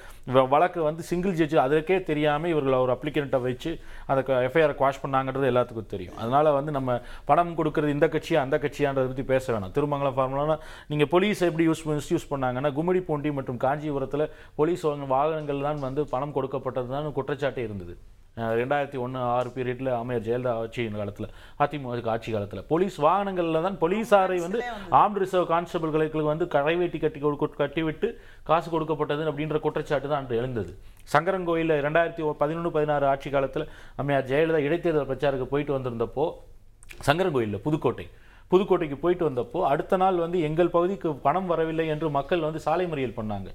வழக்கு 0.52 0.80
வந்து 0.86 1.02
சிங்கிள் 1.08 1.36
ஜட்ஜு 1.38 1.56
அதற்கே 1.64 1.96
தெரியாமல் 2.10 2.50
இவர்கள் 2.52 2.76
ஒரு 2.84 2.92
அப்ளிகண்ட்டை 2.94 3.40
வச்சு 3.46 3.70
அந்த 4.10 4.20
எஃப்ஐஆர் 4.48 4.74
குவாஷ் 4.80 5.00
பண்ணாங்கன்றது 5.04 5.50
எல்லாத்துக்கும் 5.52 5.90
தெரியும். 5.94 6.16
அதனால் 6.20 6.50
வந்து 6.58 6.72
நம்ம 6.78 6.98
பணம் 7.30 7.56
கொடுக்கறது 7.58 7.96
இந்த 7.96 8.08
கட்சியா 8.14 8.38
அந்த 8.44 8.58
கட்சியான்றதை 8.64 9.06
பற்றி 9.10 9.26
பேச 9.32 9.44
வேணாம். 9.54 9.74
திருமங்கலம் 9.76 10.16
ஃபார்முலானா 10.18 10.56
நீங்கள் 10.92 11.10
போலீஸ் 11.14 11.42
எப்படி 11.50 11.66
யூஸ் 11.70 11.84
மிஸ்யூஸ் 11.90 12.30
பண்ணாங்கன்னா 12.32 12.72
கும்மிடிப்பூண்டி 12.78 13.32
மற்றும் 13.40 13.60
காஞ்சிபுரத்தில் 13.66 14.26
போலீஸ் 14.60 14.86
வாகனங்கள் 15.14 15.66
தான் 15.68 15.84
வந்து 15.88 16.04
பணம் 16.14 16.36
கொடுக்கப்பட்டது 16.38 16.90
தான் 16.96 17.16
குற்றச்சாட்டே 17.20 17.64
இருந்தது. 17.68 17.94
ரெண்டாயிரத்தி 18.36 18.98
ஒன்று 18.98 19.18
ஆறு 19.18 19.50
பீரியடில் 19.50 19.94
அமையர் 19.94 20.22
ஜெயலலிதா 20.22 20.48
ஆட்சி 20.48 20.88
காலத்தில் 20.88 21.26
அதிமுக 21.58 22.08
ஆட்சி 22.08 22.32
காலத்தில். 22.32 22.64
போலீஸ் 22.64 23.00
வாகனங்களில் 23.00 23.62
தான் 23.62 23.76
போலீஸாரை 23.80 24.40
வந்து 24.40 24.62
ஆர்ம்டு 24.90 25.18
ரிசர்வ் 25.18 25.50
கான்ஸ்டபிள்களுக்கு 25.50 26.22
வந்து 26.22 26.44
கடைவேட்டி 26.44 27.00
கட்டி 27.00 27.20
கொடு- 27.20 27.54
கட்டிவிட்டு 27.54 28.20
காசு 28.42 28.70
கொடுக்கப்பட்டது 28.70 29.32
அப்படின்ற 29.32 29.60
குற்றச்சாட்டு 29.60 30.08
தான் 30.08 30.20
அன்று 30.20 30.36
எழுந்தது. 30.36 30.78
சங்கரன்கோயிலில் 31.12 31.80
ரெண்டாயிரத்தி 31.80 32.32
பதினொன்று 32.32 32.70
பதினாறு 32.70 33.06
ஆட்சி 33.06 33.30
காலத்தில் 33.30 33.68
அம்மையார் 33.96 34.24
ஜெயலலிதா 34.24 34.58
இடைத்தேர்தல் 34.58 35.06
பிரச்சாரத்துக்கு 35.06 35.44
போயிட்டு 35.44 35.78
வந்திருந்தப்போ 35.78 36.32
சங்கரன்கோயிலில் 37.06 37.58
புதுக்கோட்டை 37.58 38.08
புதுக்கோட்டைக்கு 38.50 38.96
போயிட்டு 38.96 39.30
வந்தப்போ 39.30 39.62
அடுத்த 39.62 39.96
நாள் 39.96 40.14
வந்து 40.14 40.40
எங்கள் 40.40 40.68
பகுதிக்கு 40.68 41.14
பணம் 41.14 41.46
வரவில்லை 41.46 41.88
என்று 41.88 42.10
மக்கள் 42.10 42.40
வந்து 42.40 42.60
சாலை 42.60 42.86
மறியல் 42.86 43.18
பண்ணாங்க. 43.20 43.46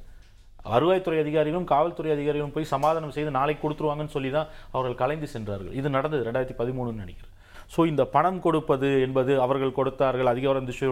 வருவாய்த்துறை 0.74 1.20
அதிகாரிகளும் 1.26 1.68
காவல்துறை 1.74 2.12
அதிகாரிகளும் 2.18 2.54
போய் 2.56 2.72
சமாதானம் 2.76 3.16
செய்து 3.18 3.32
நாளைக்கு 3.40 3.64
கொடுத்துருவாங்கன்னு 3.64 4.16
சொல்லி 4.18 4.32
தான் 4.38 4.52
அவர்கள் 4.76 5.02
கலைந்து 5.02 5.28
சென்றார்கள். 5.36 5.76
இது 5.80 5.90
நடந்தது 5.98 6.26
ரெண்டாயிரத்தி 6.30 6.58
பதிமூணுன்னு 6.62 7.04
நினைக்கிறேன். 7.06 7.34
ஸோ 7.76 7.80
இந்த 7.92 8.04
பணம் 8.16 8.40
கொடுப்பது 8.46 8.90
என்பது 9.06 9.32
அவர்கள் 9.46 9.76
கொடுத்தார்கள். 9.80 10.32
அதிகாரம் 10.34 10.68
திசை 10.70 10.90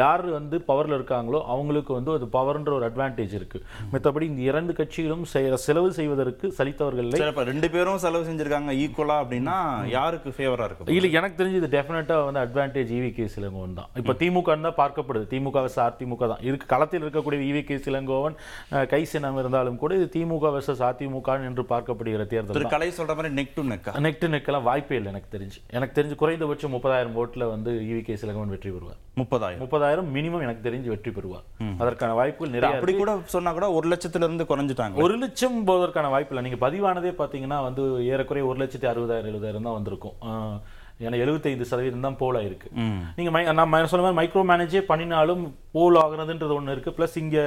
யார் 0.00 0.24
வந்து 0.38 0.56
பவரில் 0.70 0.96
இருக்காங்களோ 0.98 1.38
அவங்களுக்கு 1.54 1.92
வந்து 1.98 2.10
அது 2.16 2.26
பவர்ன்ற 2.36 2.72
ஒரு 2.78 2.86
அட்வான்டேஜ் 2.88 3.34
இருக்கு. 3.38 3.58
மற்றபடி 3.92 4.26
இந்த 4.32 4.42
இரண்டு 4.50 4.72
கட்சிகளும் 4.78 5.24
செலவு 5.66 5.88
செய்வதற்கு 5.98 6.46
சலித்தவர்கள் 6.58 7.06
இல்லை. 7.06 7.20
அப்ப 7.32 7.44
ரெண்டு 7.50 7.70
பேரும் 7.74 8.00
செலவு 8.04 8.26
செஞ்சிருக்காங்க 8.28 8.74
ஈக்குவலா 8.84 9.16
அப்படின்னா 9.24 9.56
யாருக்கு 9.96 10.34
ஃபேவரா 10.36 10.66
இருக்கு 10.68 10.96
இல்ல 10.98 11.10
எனக்கு 11.20 11.38
தெரிஞ்சு 11.40 11.60
இது 11.62 11.70
டெஃபினட்டாக 11.76 12.26
வந்து 12.28 12.42
அட்வான்டேஜ் 12.44 12.92
இவி 12.98 13.10
கே 13.16 13.26
சிலங்கோவன் 13.34 13.76
தான். 13.80 13.90
இப்போ 14.02 14.14
திமுக 14.22 14.58
தான் 14.66 14.78
பார்க்கப்படுது. 14.82 15.26
திமுக 15.32 15.56
வர்சஸ் 15.64 15.84
அதிமுக 15.88 16.28
தான். 16.32 16.42
இருக்கு 16.48 16.68
களத்தில் 16.74 17.04
இருக்கக்கூடிய 17.04 17.48
இவி 17.50 17.64
கே 17.68 17.78
சிலங்கோவன் 17.88 18.36
கை 18.94 19.02
சின்னம் 19.12 19.40
இருந்தாலும் 19.42 19.80
கூட 19.82 19.94
இது 20.00 20.08
திமுக 20.16 20.54
வர்சஸ் 20.56 20.84
அதிமுக 20.90 21.38
என்று 21.50 21.64
பார்க்கப்படுகிற 21.74 22.24
தேர்தல் 22.32 22.58
திரு 22.58 22.72
கலை 22.76 22.90
சொல்ற 23.00 23.14
மாதிரி 23.18 23.32
நெக் 23.40 23.54
டு 23.58 23.64
நெக்கா 23.72 23.94
நெக் 24.06 24.22
டு 24.22 24.30
நெக்கெல்லாம் 24.34 24.66
வாய்ப்பே 24.70 24.98
இல்லை 25.00 25.12
எனக்கு 25.14 25.30
தெரிஞ்சு. 25.36 25.60
எனக்கு 25.76 25.94
தெரிஞ்சு 25.96 26.16
குறைந்தபட்சம் 26.22 26.74
முப்பதாயிரம் 26.76 27.16
ஓட்டில் 27.22 27.44
வந்து 27.54 27.72
இவி 27.90 28.00
கே 28.06 28.16
சிலங்கோவன் 28.22 28.52
வெற்றி 28.54 28.70
பெறுவார். 28.76 28.98
முப்பதாயிரம். 29.20 29.62
முப்பதாயிரம் 29.64 30.08
மினிமம் 30.16 30.44
எனக்கு 30.46 30.66
தெரிஞ்சு 30.68 30.92
வெற்றி 30.92 31.10
பெறுவார். 31.18 31.44
அதற்கான 31.82 32.14
வாய்ப்புகள் 32.20 32.54
நிறைய 32.56 32.78
அப்படி 32.78 32.94
கூட 33.02 33.12
சொன்னா 33.34 33.52
கூட 33.58 33.68
ஒரு 33.78 33.88
லட்சத்துல 33.92 34.28
இருந்து 34.28 34.48
குறைஞ்சிட்டாங்க. 34.50 35.02
ஒரு 35.06 35.16
லட்சம் 35.24 35.58
போவதற்கான 35.70 36.10
வாய்ப்பு 36.14 36.34
இல்லை. 36.34 36.44
நீங்கள் 36.48 36.64
பதிவானதே 36.66 37.12
பார்த்தீங்கன்னா 37.20 37.60
வந்து 37.68 37.84
ஏறக்குறைய 38.12 38.46
ஒரு 38.52 38.60
லட்சத்தி 38.64 38.88
அறுபதாயிரம் 38.92 39.30
எழுபதாயிரம் 39.32 39.68
தான் 39.68 39.78
வந்திருக்கும். 39.78 40.18
ஏன்னா 41.04 41.16
எழுபத்தைந்து 41.22 41.68
சதவீதம் 41.70 42.06
தான் 42.06 42.18
போல் 42.20 42.38
ஆயிருக்கு 42.40 42.68
நீங்கள் 43.16 43.56
நான் 43.58 43.90
சொன்ன 43.92 44.04
மாதிரி 44.04 44.18
மைக்ரோ 44.18 44.42
மேனேஜே 44.50 44.82
பண்ணினாலும் 44.90 45.42
போல் 45.74 45.98
ஆகுறதுன்றது 46.02 46.54
ஒன்று 46.58 46.74
இருக்குது 46.74 46.96
ப்ளஸ் 46.98 47.16
இங்கே 47.22 47.42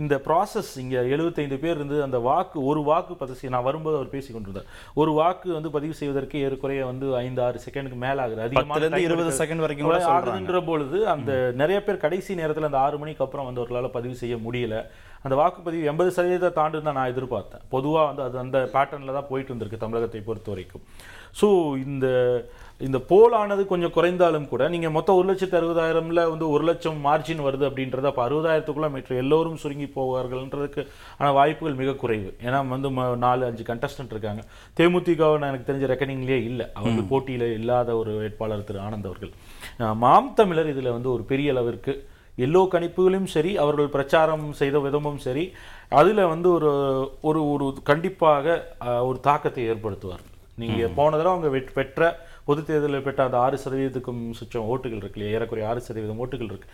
இந்த 0.00 0.14
ப்ராசஸ் 0.26 0.70
இங்கே 0.82 1.00
எழுபத்தைந்து 1.14 1.56
பேர் 1.64 1.78
இருந்து 1.78 1.96
அந்த 2.06 2.18
வாக்கு 2.28 2.58
ஒரு 2.70 2.80
வாக்கு 2.90 3.14
பதிவு 3.22 3.52
நான் 3.54 3.66
வரும்போது 3.68 3.96
அவர் 3.98 4.12
பேசி 4.14 4.30
கொண்டிருந்தார். 4.32 4.68
ஒரு 5.02 5.12
வாக்கு 5.20 5.48
வந்து 5.56 5.72
பதிவு 5.76 5.94
செய்வதற்கு 6.00 6.42
ஏறக்குறைய 6.46 6.82
வந்து 6.90 7.06
ஐந்து 7.24 7.42
ஆறு 7.46 7.62
செகண்டுக்கு 7.64 7.98
மேலே 8.04 8.20
ஆகுது. 8.24 8.42
time 8.56 9.06
இருபது. 9.06 9.32
செகண்ட் 9.42 9.64
வரைக்கும் 9.64 9.94
ஆகுதுன்ற 10.16 10.60
பொழுது 10.70 11.00
அந்த 11.14 11.32
நிறைய 11.62 11.78
பேர் 11.86 12.04
கடைசி 12.04 12.40
நேரத்தில் 12.42 12.68
அந்த 12.70 12.80
ஆறு 12.86 13.00
மணிக்கு 13.02 13.24
அப்புறம் 13.26 13.48
வந்து 13.48 13.62
அவர்களால் 13.62 13.96
பதிவு 13.98 14.16
செய்ய 14.22 14.36
முடியல. 14.46 14.76
அந்த 15.26 15.34
வாக்குப்பதிவு 15.40 15.88
எண்பது 15.90 16.10
சதவீதத்தை 16.14 16.52
தாண்டு 16.60 16.86
தான் 16.86 16.98
நான் 16.98 17.12
எதிர்பார்த்தேன். 17.14 17.64
பொதுவாக 17.74 18.06
வந்து 18.10 18.24
அது 18.28 18.36
அந்த 18.44 18.58
பேட்டர்னில் 18.76 19.18
தான் 19.18 19.28
போயிட்டு 19.28 19.50
இருந்திருக்கு 19.52 19.84
தமிழகத்தை 19.84 20.22
பொறுத்த 20.28 20.50
வரைக்கும். 20.54 20.84
ஸோ 21.40 21.48
இந்த 21.88 22.06
இந்த 22.86 22.98
போலானது 23.10 23.62
கொஞ்சம் 23.70 23.92
குறைந்தாலும் 23.96 24.46
கூட 24.52 24.62
நீங்கள் 24.74 24.94
மொத்தம் 24.94 25.18
ஒரு 25.18 25.26
லட்சத்து 25.30 25.56
அறுபதாயிரம்ல 25.58 26.22
வந்து 26.30 26.46
ஒரு 26.54 26.64
லட்சம் 26.68 26.98
மார்ஜின் 27.06 27.42
வருது 27.46 27.64
அப்படின்றது 27.68 28.08
அப்போ 28.10 28.22
அறுபதாயிரத்துக்குள்ள 28.24 28.88
மற்ற 28.94 29.16
எல்லோரும் 29.22 29.58
சுருங்கி 29.62 29.86
போவார்கள்ன்றதுக்கு 29.96 30.82
ஆனால் 31.18 31.36
வாய்ப்புகள் 31.38 31.78
மிக 31.80 31.94
குறைவு. 32.02 32.30
ஏன்னா 32.46 32.60
வந்து 32.74 32.90
நாலு 33.24 33.42
அஞ்சு 33.48 33.64
கண்டஸ்டன்ட் 33.70 34.14
இருக்காங்க. 34.14 34.42
தேமுதிகவை 34.78 35.36
நான் 35.42 35.52
எனக்கு 35.52 35.68
தெரிஞ்ச 35.68 35.88
ரெக்கனிங்லேயே 35.92 36.40
இல்லை. 36.50 36.66
அவர்கள் 36.78 37.10
போட்டியில் 37.12 37.46
இல்லாத 37.58 37.96
ஒரு 38.00 38.14
வேட்பாளர் 38.22 38.66
திரு 38.70 38.80
ஆனந்த் 38.86 39.08
அவர்கள். 39.10 39.32
மாம் 40.04 40.32
தமிழர் 40.40 40.72
இதில் 40.74 40.94
வந்து 40.96 41.10
ஒரு 41.14 41.24
பெரிய 41.30 41.54
அளவிற்கு 41.54 41.94
எல்லோ 42.46 42.64
கணிப்புகளும் 42.74 43.30
சரி 43.36 43.54
அவர்கள் 43.62 43.94
பிரச்சாரம் 43.94 44.44
செய்த 44.60 44.76
விதமும் 44.84 45.22
சரி 45.24 45.46
அதில் 46.00 46.30
வந்து 46.32 46.48
ஒரு 46.56 46.70
ஒரு 47.30 47.40
ஒரு 47.54 47.66
கண்டிப்பாக 47.90 48.54
ஒரு 49.08 49.18
தாக்கத்தை 49.28 49.64
ஏற்படுத்துவார். 49.72 50.22
நீங்க 50.60 50.86
போன 50.98 51.16
தடவை 51.16 51.32
அவங்க 51.34 51.50
பெற்ற 51.78 52.08
பொது 52.44 52.60
தேர்தலில் 52.68 53.06
பெற்ற 53.06 53.24
அந்த 53.24 53.38
ஆறு 53.44 53.56
சதவீதத்துக்கும் 53.64 54.22
சுற்றம் 54.38 54.68
ஓட்டுகள் 54.72 55.02
இருக்கு 55.02 55.18
இல்லையா? 55.18 55.34
ஏறக்குறைய 55.36 55.68
ஆறு 55.70 55.80
சதவீதம் 55.88 56.20
ஓட்டுகள் 56.24 56.52
இருக்கு. 56.52 56.68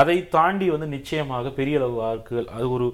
அதை 0.00 0.16
தாண்டி 0.36 0.66
வந்து 0.70 0.86
நிச்சயமாக 0.96 1.50
பெரிய 1.60 1.78
அளவு 1.80 1.96
வாக்குகள் 2.02 2.48
அது 2.56 2.66
ஒரு 2.76 2.86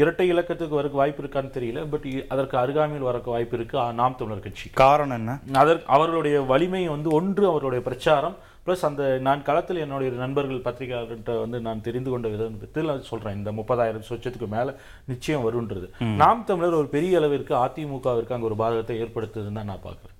இரட்டை 0.00 0.26
இலக்கத்துக்கு 0.28 0.78
வரக்கு 0.78 1.00
வாய்ப்பு 1.00 1.22
இருக்கான்னு 1.22 1.50
தெரியல. 1.56 1.80
பட் 1.90 2.06
அதற்கு 2.34 2.56
அருகாமையில் 2.62 3.08
வரக்கு 3.08 3.30
வாய்ப்பு 3.34 3.56
இருக்கு. 3.58 3.76
நாம் 4.00 4.16
தமிழர் 4.20 4.46
கட்சி. 4.46 4.66
காரணம் 4.82 5.18
என்ன? 5.20 5.38
அதற்கு 5.62 5.86
அவர்களுடைய 5.96 6.36
வலிமை 6.52 6.82
வந்து 6.94 7.10
ஒன்று 7.18 7.44
அவருடைய 7.50 7.82
பிரச்சாரம். 7.88 8.36
ப்ளஸ் 8.66 8.84
அந்த 8.88 9.04
நான் 9.26 9.46
களத்தில் 9.48 9.80
என்னுடைய 9.84 10.10
நண்பர்கள் 10.24 10.64
பத்திரிகையாளர்கிட்ட 10.66 11.32
வந்து 11.40 11.58
நான் 11.66 11.84
தெரிந்து 11.86 12.10
கொண்ட 12.10 12.28
விதத்தில் 12.34 12.90
நான் 12.90 13.08
சொல்றேன். 13.10 13.38
இந்த 13.40 13.52
முப்பதாயிரம் 13.52 14.08
சொச்சத்துக்கு 14.10 14.48
மேல 14.56 14.76
நிச்சயம் 15.12 15.46
வருன்றது. 15.46 15.88
நாம் 16.22 16.46
தமிழர் 16.50 16.80
ஒரு 16.82 16.88
பெரிய 16.96 17.18
அளவிற்கு 17.20 17.54
அதிமுகவிற்கு 17.64 18.36
அங்க 18.36 18.50
ஒரு 18.50 18.58
பாதகத்தை 18.62 18.96
ஏற்படுத்துதுன்னு 19.04 19.60
தான் 19.60 19.72
நான் 19.72 19.86
பார்க்குறேன். 19.88 20.12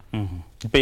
இப்ப 0.67 0.79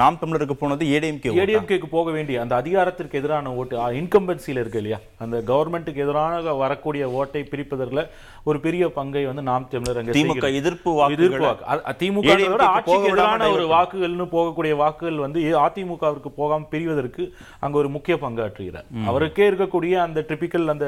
நாம் 0.00 0.18
தமிழருக்கு 0.20 0.54
போனது 0.60 0.84
ஏடிஎம்கே 0.96 1.30
ஏடிஎம்கேக்கு 1.42 1.88
போக 1.94 2.10
வேண்டிய 2.16 2.36
அந்த 2.42 2.54
அதிகாரத்திற்கு 2.60 3.18
எதிரான 3.20 3.52
ஓட்டு 3.60 3.76
இன்கம்பன்சியில் 4.00 4.60
இருக்கு 4.62 4.80
இல்லையா? 4.82 4.98
அந்த 5.24 5.36
கவர்மெண்ட்டுக்கு 5.50 6.02
எதிரான 6.04 6.54
வரக்கூடிய 6.62 7.04
ஓட்டை 7.18 7.42
பிரிப்பதில் 7.50 8.02
ஒரு 8.48 8.58
பெரிய 8.66 8.84
பங்கை 8.98 9.22
வந்து 9.30 9.42
நாம் 9.48 9.66
தமிழர் 9.72 9.98
அங்கே 10.00 10.14
திமுக. 10.16 10.50
எதிர்ப்பு 10.60 10.92
எதிர்ப்பு 11.16 11.42
வாக்கு. 11.46 11.66
திமுக 12.02 12.30
ஆட்சிக்கு 12.68 13.10
எதிரான 13.10 13.48
ஒரு 13.56 13.66
வாக்குகள்னு 13.74 14.26
போகக்கூடிய 14.36 14.76
வாக்குகள் 14.82 15.20
வந்து 15.24 15.40
அதிமுகவிற்கு 15.64 16.32
போகாம 16.40 16.68
பிரிவதற்கு 16.72 17.26
அங்க 17.64 17.78
ஒரு 17.82 17.90
முக்கிய 17.96 18.16
பங்காற்றுகிறார். 18.24 18.88
அவருக்கே 19.10 19.50
இருக்கக்கூடிய 19.50 19.92
அந்த 20.06 20.24
டிபிக்கல் 20.30 20.72
அந்த 20.74 20.86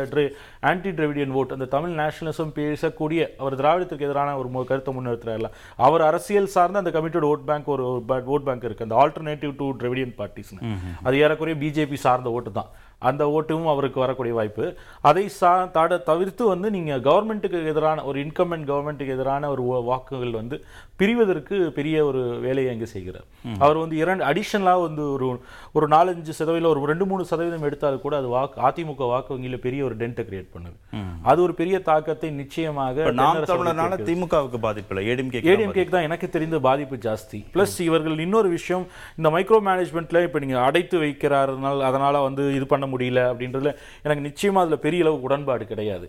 ஆன்டி 0.71 0.92
டிராவிடியன் 1.01 1.37
ஓட் 1.42 1.55
அந்த 1.59 1.68
தமிழ் 1.77 1.95
நேஷனலிசம் 2.01 2.57
பேசக்கூடிய 2.61 3.21
அவர் 3.42 3.59
திராவிடத்திற்கு 3.61 4.09
எதிரான 4.09 4.38
ஒரு 4.40 4.66
கருத்தை 4.73 4.97
முன்னிறுத்துறாருல. 4.97 5.51
அவர் 5.88 6.09
அரசியல் 6.11 6.53
சார்ந்த 6.57 6.83
அந்த 6.85 6.95
கமிட்டட் 6.99 7.31
ஓட் 7.33 7.47
பேங்க் 7.53 7.71
ஒரு 7.77 7.87
ஓட் 8.30 8.46
பேங்க் 8.48 8.64
இருக்கு. 8.68 8.87
அந்த 8.87 8.96
ஆல்டர்னேட்டிவ் 9.02 9.52
டு 9.61 9.66
டிராவிடியன் 9.81 10.16
பார்ட்டிஸ் 10.20 10.54
அது 11.02 11.20
ஏறக்குறைய 11.25 11.58
பிஜேபி 11.64 11.98
சார்ந்த 12.06 12.31
ஓட்டு 12.37 12.52
தான். 12.52 12.70
அந்த 13.10 13.23
ஓட்டும் 13.37 13.68
அவருக்கு 13.70 13.98
வரக்கூடிய 14.00 14.35
வாய்ப்பு. 14.38 14.64
அதை 15.08 15.25
சா 15.38 15.52
தவிர்த்து 16.10 16.42
வந்து 16.52 16.68
நீங்க 16.77 16.96
கவர்மெண்ட்டுக்கு 17.08 17.60
எதிரான 17.73 18.04
ஒரு 18.10 18.18
இன்கமெண்ட் 18.27 18.68
கவர்மெண்ட்டுக்கு 18.70 19.14
எதிரான 19.16 19.50
ஒரு 19.54 19.62
வாக்குகள் 19.90 20.38
வந்து 20.40 20.56
பிரிவதற்கு 21.03 21.57
பெரிய 21.79 21.96
ஒரு 22.09 22.23
வேலையை 22.46 22.71
அங்கே 22.75 22.88
செய்கிறார். 22.94 23.27
அவர் 23.65 23.83
வந்து 23.83 23.96
இரண்டு 24.03 24.25
அடிஷனலாக 24.31 24.83
வந்து 24.87 25.05
ஒரு 25.15 25.29
ஒரு 25.79 25.87
நாலஞ்சு 25.94 26.33
சதவீதம் 26.40 26.73
ஒரு 26.73 26.90
ரெண்டு 26.92 27.07
மூணு 27.11 27.23
சதவீதம் 27.31 27.67
எடுத்தால் 27.69 28.03
கூட 28.05 28.15
அது 28.21 28.29
வாக்கு 28.37 28.61
அதிமுக 28.69 29.09
வாக்கு 29.13 29.35
வங்கியில 29.35 29.59
பெரிய 29.67 29.81
ஒரு 29.88 29.96
டென்ட்டை 30.03 30.25
கிரியேட் 30.29 30.53
பண்ணுது. 30.55 30.77
அது 31.31 31.38
ஒரு 31.46 31.55
பெரிய 31.61 31.77
தாக்கத்தை 31.90 32.31
நிச்சயமாக 32.42 33.11
நாம் 33.21 33.40
அவர்களுக்கு 33.55 34.09
திமுகவுக்கு 34.11 34.61
பாதிப்பு 34.67 34.92
இல்லை 34.94 35.05
ஏடிஎம்கே 35.13 35.42
ஏடிஎம்கேக்கு 35.53 35.94
தான் 35.96 36.09
எனக்கு 36.09 36.29
தெரிந்த 36.37 36.61
பாதிப்பு 36.69 36.98
ஜாஸ்தி. 37.07 37.40
ப்ளஸ் 37.55 37.77
இவர்கள் 37.88 38.25
இன்னொரு 38.27 38.50
விஷயம் 38.57 38.85
இந்த 39.19 39.31
மைக்ரோ 39.37 39.61
மேனேஜ்மெண்ட்ல 39.69 40.25
இப்போ 40.27 40.40
நீங்க 40.44 40.59
அடைத்து 40.69 40.98
வைக்கிறாருனால் 41.05 41.81
அதனால 41.88 42.21
வந்து 42.29 42.44
இது 42.59 42.67
பண்ண 42.75 42.87
முடியல 42.92 43.23
அப்படின்றதுல 43.31 43.73
எனக்கு 44.07 44.27
நிச்சயமா 44.29 44.63
அதுல 44.65 44.79
பெரிய 44.87 45.05
அளவு 45.05 45.27
உடன்பாடு 45.29 45.67
கிடையாது. 45.73 46.09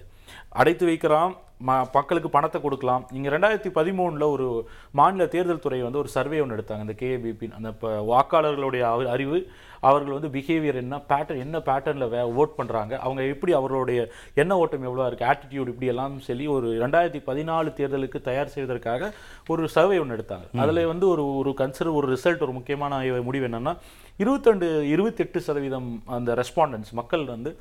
அடைத்து 0.62 0.86
வைக்கிறான் 0.90 1.32
ம- 1.68 1.86
மக்களுக்கு 1.94 2.30
பணத்தை 2.30 2.62
கொடுக்கலாம். 2.62 3.08
இங்க 3.12 3.30
ரெண்டாயிரத்தி 3.30 3.72
பதிமூணுல 3.76 4.30
ஒரு 4.30 4.48
மாநில 4.92 5.26
தேர்தல் 5.28 5.60
துறை 5.60 5.82
வந்து 5.82 5.98
ஒரு 5.98 6.08
சர்வே 6.08 6.40
ஒன்று 6.40 6.56
எடுத்தாங்க. 6.56 6.80
இந்த 6.80 6.96
கேஏபிபி 7.00 7.56
அந்த 7.56 7.72
ப- 7.72 8.06
வாக்காளர்களுடைய 8.12 8.84
அறி- 8.94 9.08
அறிவு 9.08 9.40
அவர்கள் 9.80 10.14
வந்து 10.14 10.28
பிஹேவியர் 10.28 10.76
என்ன 10.76 11.02
பேட்டர்ன் 11.10 11.40
என்ன 11.40 11.58
பேட்டர்னில் 11.60 12.10
வே 12.10 12.44
ஓட் 12.44 12.54
பண்ணுறாங்க 12.58 12.98
அவங்க 12.98 13.24
எப்படி 13.24 13.54
அவர்களுடைய 13.54 14.10
எண்ண 14.34 14.58
ஓட்டம் 14.58 14.84
எவ்வளோ 14.84 15.10
இருக்குது 15.10 15.34
ஆட்டிடியூட் 15.34 15.68
இப்படி 15.68 15.86
எல்லாம் 15.86 16.20
சொல்லி 16.20 16.48
ஒரு 16.48 16.88
ரெண்டாயிரத்தி 16.88 17.22
பதினாலு 17.28 17.70
தேர்தலுக்கு 17.74 18.22
தயார் 18.22 18.48
செய்வதற்காக 18.48 19.14
ஒரு 19.48 19.70
சர்வே 19.70 20.00
ஒன்று 20.00 20.16
எடுத்தாங்க. 20.16 20.58
அதில் 20.58 20.86
வந்து 20.86 21.08
ஒரு 21.08 21.36
ஒரு 21.36 21.54
கன்சிடர் 21.58 21.94
ஒரு 21.94 22.08
ரிசல்ட் 22.14 22.42
ஒரு 22.42 22.52
முக்கியமான 22.52 23.22
முடிவு 23.22 23.48
என்னன்னா 23.48 23.74
இருபத்தெண்டு 24.20 24.82
இருபத்தெட்டு 24.82 25.42
சதவீதம் 25.42 26.04
அந்த 26.06 26.34
ரெஸ்பாண்டன்ஸ் 26.34 26.92
மக்கள் 26.92 27.26
வந்து 27.26 27.52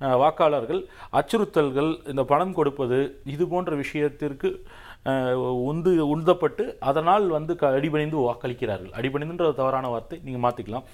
வாக்காளர்கள் 0.00 0.80
அச்சுறுத்தல்கள் 1.12 2.08
இந்த 2.08 2.24
பணம் 2.24 2.52
கொடுப்பது 2.52 2.98
இது 3.24 3.48
போன்ற 3.52 3.76
விஷயத்திற்கு 3.76 4.50
உந்து 5.64 5.92
உந்தப்பட்டு 6.14 6.64
அதனால் 6.80 7.24
வந்து 7.28 7.56
க- 7.56 7.74
அடிபணிந்து 7.78 8.18
வாக்களிக்கிறார்கள். 8.18 8.92
அடிபணிந்துன்ற 8.98 9.54
தவறான 9.54 9.88
வார்த்தை 9.88 10.20
நீங்கள் 10.24 10.44
மாற்றிக்கலாம் 10.44 10.84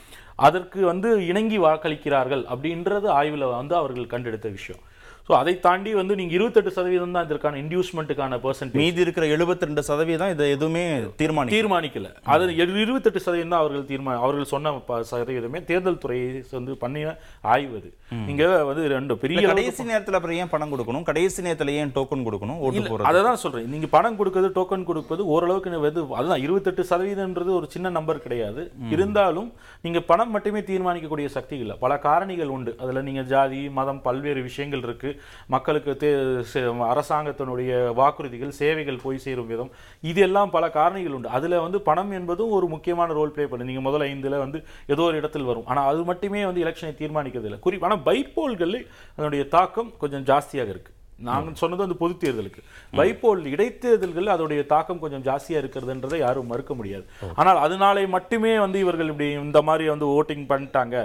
அதற்கு 0.47 0.87
வந்து 0.91 1.27
இணங்கி 1.27 1.59
வாக்களிக்கிறார்கள் 1.59 2.45
அப்படின்றது 2.55 3.07
ஆய்வில் 3.21 3.53
வந்து 3.59 3.75
அவர்கள் 3.75 4.07
கண்டெடுத்த 4.07 4.49
விஷயம். 4.49 4.83
ஸோ 5.29 5.35
அதை 5.39 5.55
தாண்டி 5.67 5.91
வந்து 6.01 6.15
நீங்கள் 6.19 6.37
இருபத்தெட்டு 6.37 6.71
சதவீதம் 6.77 7.15
தான் 7.17 7.27
இதற்கான 7.29 7.59
இன்டியூஸ்மெண்ட்டுக்கான 7.63 8.37
பர்சன்டேஜ் 8.45 8.81
மீதி 8.83 9.01
இருக்கிற 9.05 9.25
72% 9.33 9.83
சதவீதம் 9.89 10.33
இதை 10.35 10.45
எதுவுமே 10.57 10.85
தீர்மானிக்க 11.23 11.57
தீர்மானிக்கல. 11.57 12.11
அது 12.35 12.45
இருபத்தெட்டு 12.85 13.21
சதவீதம் 13.27 13.53
தான் 13.55 13.63
அவர்கள் 13.63 13.89
தீர்மானம் 13.91 14.23
அவர்கள் 14.27 14.53
சொன்ன 14.53 14.73
சதவீதமே 15.11 15.61
தேர்தல் 15.71 16.01
துறை 16.05 16.19
வந்து 16.59 16.75
பண்ணின 16.85 17.15
ஆய்வு 17.55 17.77
அது. 17.81 17.91
நீங்க 18.29 18.45
வந்து 18.71 18.83
ரெண்டு 18.95 19.17
பெரிய 19.25 19.43
கடைசி 19.51 19.83
நேரத்துல 19.91 20.19
அப்புறம் 20.19 20.39
ஏன் 20.43 20.53
பணம் 20.55 20.73
கொடுக்கணும்? 20.73 21.05
கடைசி 21.11 21.41
நேரத்துல 21.47 21.75
ஏன் 21.81 21.93
டோக்கன் 21.99 22.25
கொடுக்கணும்? 22.29 22.61
ஓட்டு 22.67 22.83
போறது 22.91 23.09
அதை 23.11 23.21
தான் 23.29 23.41
சொல்றேன். 23.43 23.69
நீங்க 23.75 23.91
பணம் 23.97 24.19
கொடுக்கிறது 24.21 24.51
டோக்கன் 24.59 24.89
கொடுப்பது 24.91 25.23
ஓரளவுக்கு 25.35 25.83
வந்து 25.87 26.03
அதுதான் 26.21 26.45
இருபத்தெட்டு 26.47 26.89
சதவீதம்ன்றது 26.93 27.53
ஒரு 27.59 27.69
சின்ன 27.75 27.93
நம்பர் 27.99 28.25
கிடையாது. 28.27 28.65
இருந்தாலும் 28.97 29.51
நீங்க 29.85 30.01
பணம் 30.11 30.35
மட்டுமே 30.37 30.63
தீர்மானிக்கக்கூடிய 30.73 31.29
சக்தி 31.37 31.57
இல்லை. 31.65 31.77
பல 31.85 32.01
காரணிகள் 32.09 32.55
உண்டு. 32.57 32.75
அதுல 32.83 33.05
நீங்க 33.11 33.25
ஜாதி 33.35 33.63
மதம் 33.81 34.03
பல்வேறு 34.09 34.43
விஷயங்கள் 34.51 34.87
இருக்கு. 34.89 35.13
மக்களுக்கு 35.47 35.97
தே- 36.01 36.47
அரசாங்கத்தினுடைய 36.81 37.95
வாக்குறுதிகள் 37.95 38.49
சேவைகள் 38.49 38.99
போய் 39.03 39.19
சேரும் 39.19 39.47
விதம். 39.47 39.71
இது 40.01 40.21
எல்லாம் 40.21 40.51
பல 40.51 40.67
காரணிகள் 40.67 41.13
உண்டு. 41.13 41.29
அதில் 41.29 41.59
வந்து 41.59 41.81
பணம் 41.81 42.11
என்பதும் 42.11 42.51
ஒரு 42.51 42.67
முக்கியமான 42.67 43.13
ரோல் 43.13 43.31
ப்ளே 43.31 43.47
பண்ணு 43.47 43.65
நீங்கள் 43.65 43.83
முதல் 43.83 44.09
ஐந்தில் 44.09 44.39
வந்து 44.39 44.65
ஏதோ 44.87 45.03
ஒரு 45.03 45.17
இடத்தில் 45.17 45.43
வரும். 45.43 45.67
ஆனால் 45.67 45.89
அது 45.89 46.05
மட்டுமே 46.05 46.45
வந்து 46.45 46.65
எலெக்ஷனை 46.65 46.95
தீர்மானிக்கிறது 46.95 47.45
இல்லை. 47.45 47.59
குறிப்பான 47.59 47.87
ஆனால் 47.89 48.05
பைப்போல்களில் 48.05 48.87
அதனுடைய 49.13 49.45
தாக்கம் 49.45 49.93
கொஞ்சம் 49.99 50.25
ஜாஸ்தியாக 50.25 50.71
இருக்குது 50.71 50.97
நாங்கள் 51.27 51.59
சொன்னது 51.61 51.83
வந்து 51.85 51.99
பொது 52.01 52.15
தேர்தலுக்கு. 52.23 52.61
வைப்போல் 52.99 53.41
இடைத்தேர்தல்கள் 53.53 54.29
அதோடைய 54.35 54.61
தாக்கம் 54.73 55.01
கொஞ்சம் 55.05 55.25
ஜாஸ்தியா 55.29 55.61
இருக்கிறதுன்றதை 55.61 56.19
யாரும் 56.23 56.51
மறுக்க 56.53 56.73
முடியாது. 56.81 57.05
ஆனால் 57.41 57.61
அதனாலே 57.65 58.05
மட்டுமே 58.17 58.53
வந்து 58.65 58.79
இவர்கள் 58.85 59.11
இப்படி 59.13 59.29
இந்த 59.47 59.63
மாதிரி 59.69 59.87
வந்து 59.95 60.07
ஓட்டிங் 60.19 60.47
பண்ணிட்டாங்க 60.53 60.97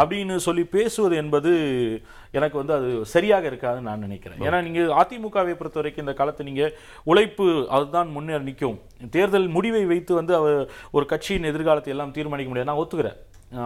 அப்படின்னு 0.00 0.36
சொல்லி 0.48 0.64
பேசுவது 0.76 1.16
என்பது 1.22 1.52
எனக்கு 2.38 2.56
வந்து 2.60 2.74
அது 2.78 2.90
சரியாக 3.14 3.44
இருக்காதுன்னு 3.50 3.88
நான் 3.90 4.04
நினைக்கிறேன். 4.06 4.42
ஏன்னா 4.46 4.58
நீங்க 4.66 4.80
அதிமுகவை 5.02 5.54
பொறுத்த 5.54 5.80
வரைக்கும் 5.80 6.06
இந்த 6.06 6.16
காலத்தை 6.18 6.44
நீங்க 6.50 6.64
உழைப்பு 7.12 7.46
அதுதான் 7.76 8.14
முன்னேற 8.16 8.42
நிற்கும். 8.50 8.78
தேர்தல் 9.16 9.48
முடிவை 9.56 9.84
வைத்து 9.94 10.12
வந்து 10.20 10.34
அவ 10.40 10.48
ஒரு 10.98 11.06
கட்சியின் 11.14 11.50
எதிர்காலத்தை 11.52 11.92
எல்லாம் 11.96 12.14
தீர்மானிக்க 12.18 12.50
முடியாது. 12.52 12.70
நான் 12.72 12.82
ஒத்துக்கிறேன். 12.84 13.18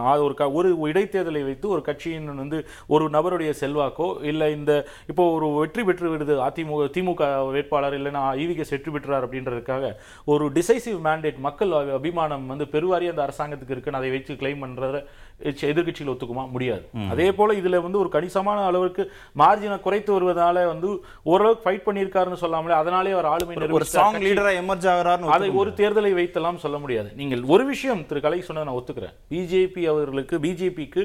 அது 0.05 0.23
ஒரு 0.23 0.33
க 0.33 0.51
ஒரு 0.51 0.69
இடைத்தேர்தலை 0.83 1.43
வைத்து 1.43 1.69
ஒரு 1.69 1.81
கட்சியின் 1.81 2.35
வந்து 2.35 2.57
ஒரு 2.87 3.09
நபருடைய 3.09 3.53
செல்வாக்கோ 3.59 4.23
இல்லை 4.23 4.51
இந்த 4.51 4.71
இப்போ 5.07 5.31
ஒரு 5.31 5.47
வெற்றி 5.53 5.83
பெற்று 5.83 6.09
விடுது 6.09 6.35
அதிமுக 6.41 6.89
திமுக 6.95 7.21
வேட்பாளர் 7.51 7.93
இல்லைன்னா 7.93 8.23
ஈவிகேஸ் 8.37 8.69
வெற்றி 8.69 8.91
பெற்றார் 8.91 9.29
அப்படின்றதுக்காக 9.29 9.91
ஒரு 10.25 10.51
டிசைசிவ் 10.51 10.99
மேண்டேட் 11.03 11.37
மக்கள் 11.39 11.69
அபி- 11.71 11.93
அபிமானம் 11.93 12.45
வந்து 12.45 12.65
பெருவாரி 12.65 13.07
அந்த 13.07 13.27
அரசாங்கத்துக்கு 13.27 13.69
இருக்குன்னு 13.69 13.97
அதை 13.97 14.09
வச்சு 14.09 14.33
கிளைம் 14.33 14.63
பண்றத 14.63 14.97
எச்ச- 15.43 15.67
எதிர்க்கட்சிகள் 15.67 16.11
ஒத்துக்குமா? 16.11 16.51
முடியாது. 16.51 16.83
அதே 17.09 17.31
போல 17.31 17.53
இதுல 17.53 17.81
வந்து 17.81 17.99
ஒரு 17.99 18.09
கணிசமான 18.09 18.65
அளவுக்கு 18.65 19.03
மார்ஜினை 19.39 19.79
குறைத்து 19.79 20.11
வருவதால 20.13 20.67
வந்து 20.67 20.89
ஓரளவுக்கு 21.23 21.65
ஃபைட் 21.65 21.85
பண்ணியிருக்காருன்னு 21.85 22.33
சொல்லாமலே 22.35 22.75
அதனாலே 22.75 23.11
அவர் 23.11 23.25
ஆளுமை 23.25 23.55
ஒரு. 23.71 23.85
ஸ்ட்ராங் 23.85 24.15
கட்சி- 24.15 24.25
லீடரா 24.25 24.53
எமர்ஜ் 24.61 24.87
ஆகிறாருன்னு 24.91 25.33
அதை 25.35 25.49
ஒரு 25.51 25.69
தேர்தலை 25.75 26.13
வைத்தெல்லாம் 26.13 26.55
சொல்ல 26.55 26.77
முடியாது. 26.77 27.11
நீங்கள் 27.15 27.43
ஒரு 27.47 27.65
விஷயம் 27.65 28.05
திரு 28.05 28.21
கலை 28.21 28.41
சொன்னதை 28.41 28.73
நான் 28.73 28.81
ஒத்துக்கிறேன். 28.81 29.15
பிஜேபி 29.31 29.74
அவர்களுக்கு 29.83 30.37
பிஜேபிக்கு 30.37 31.03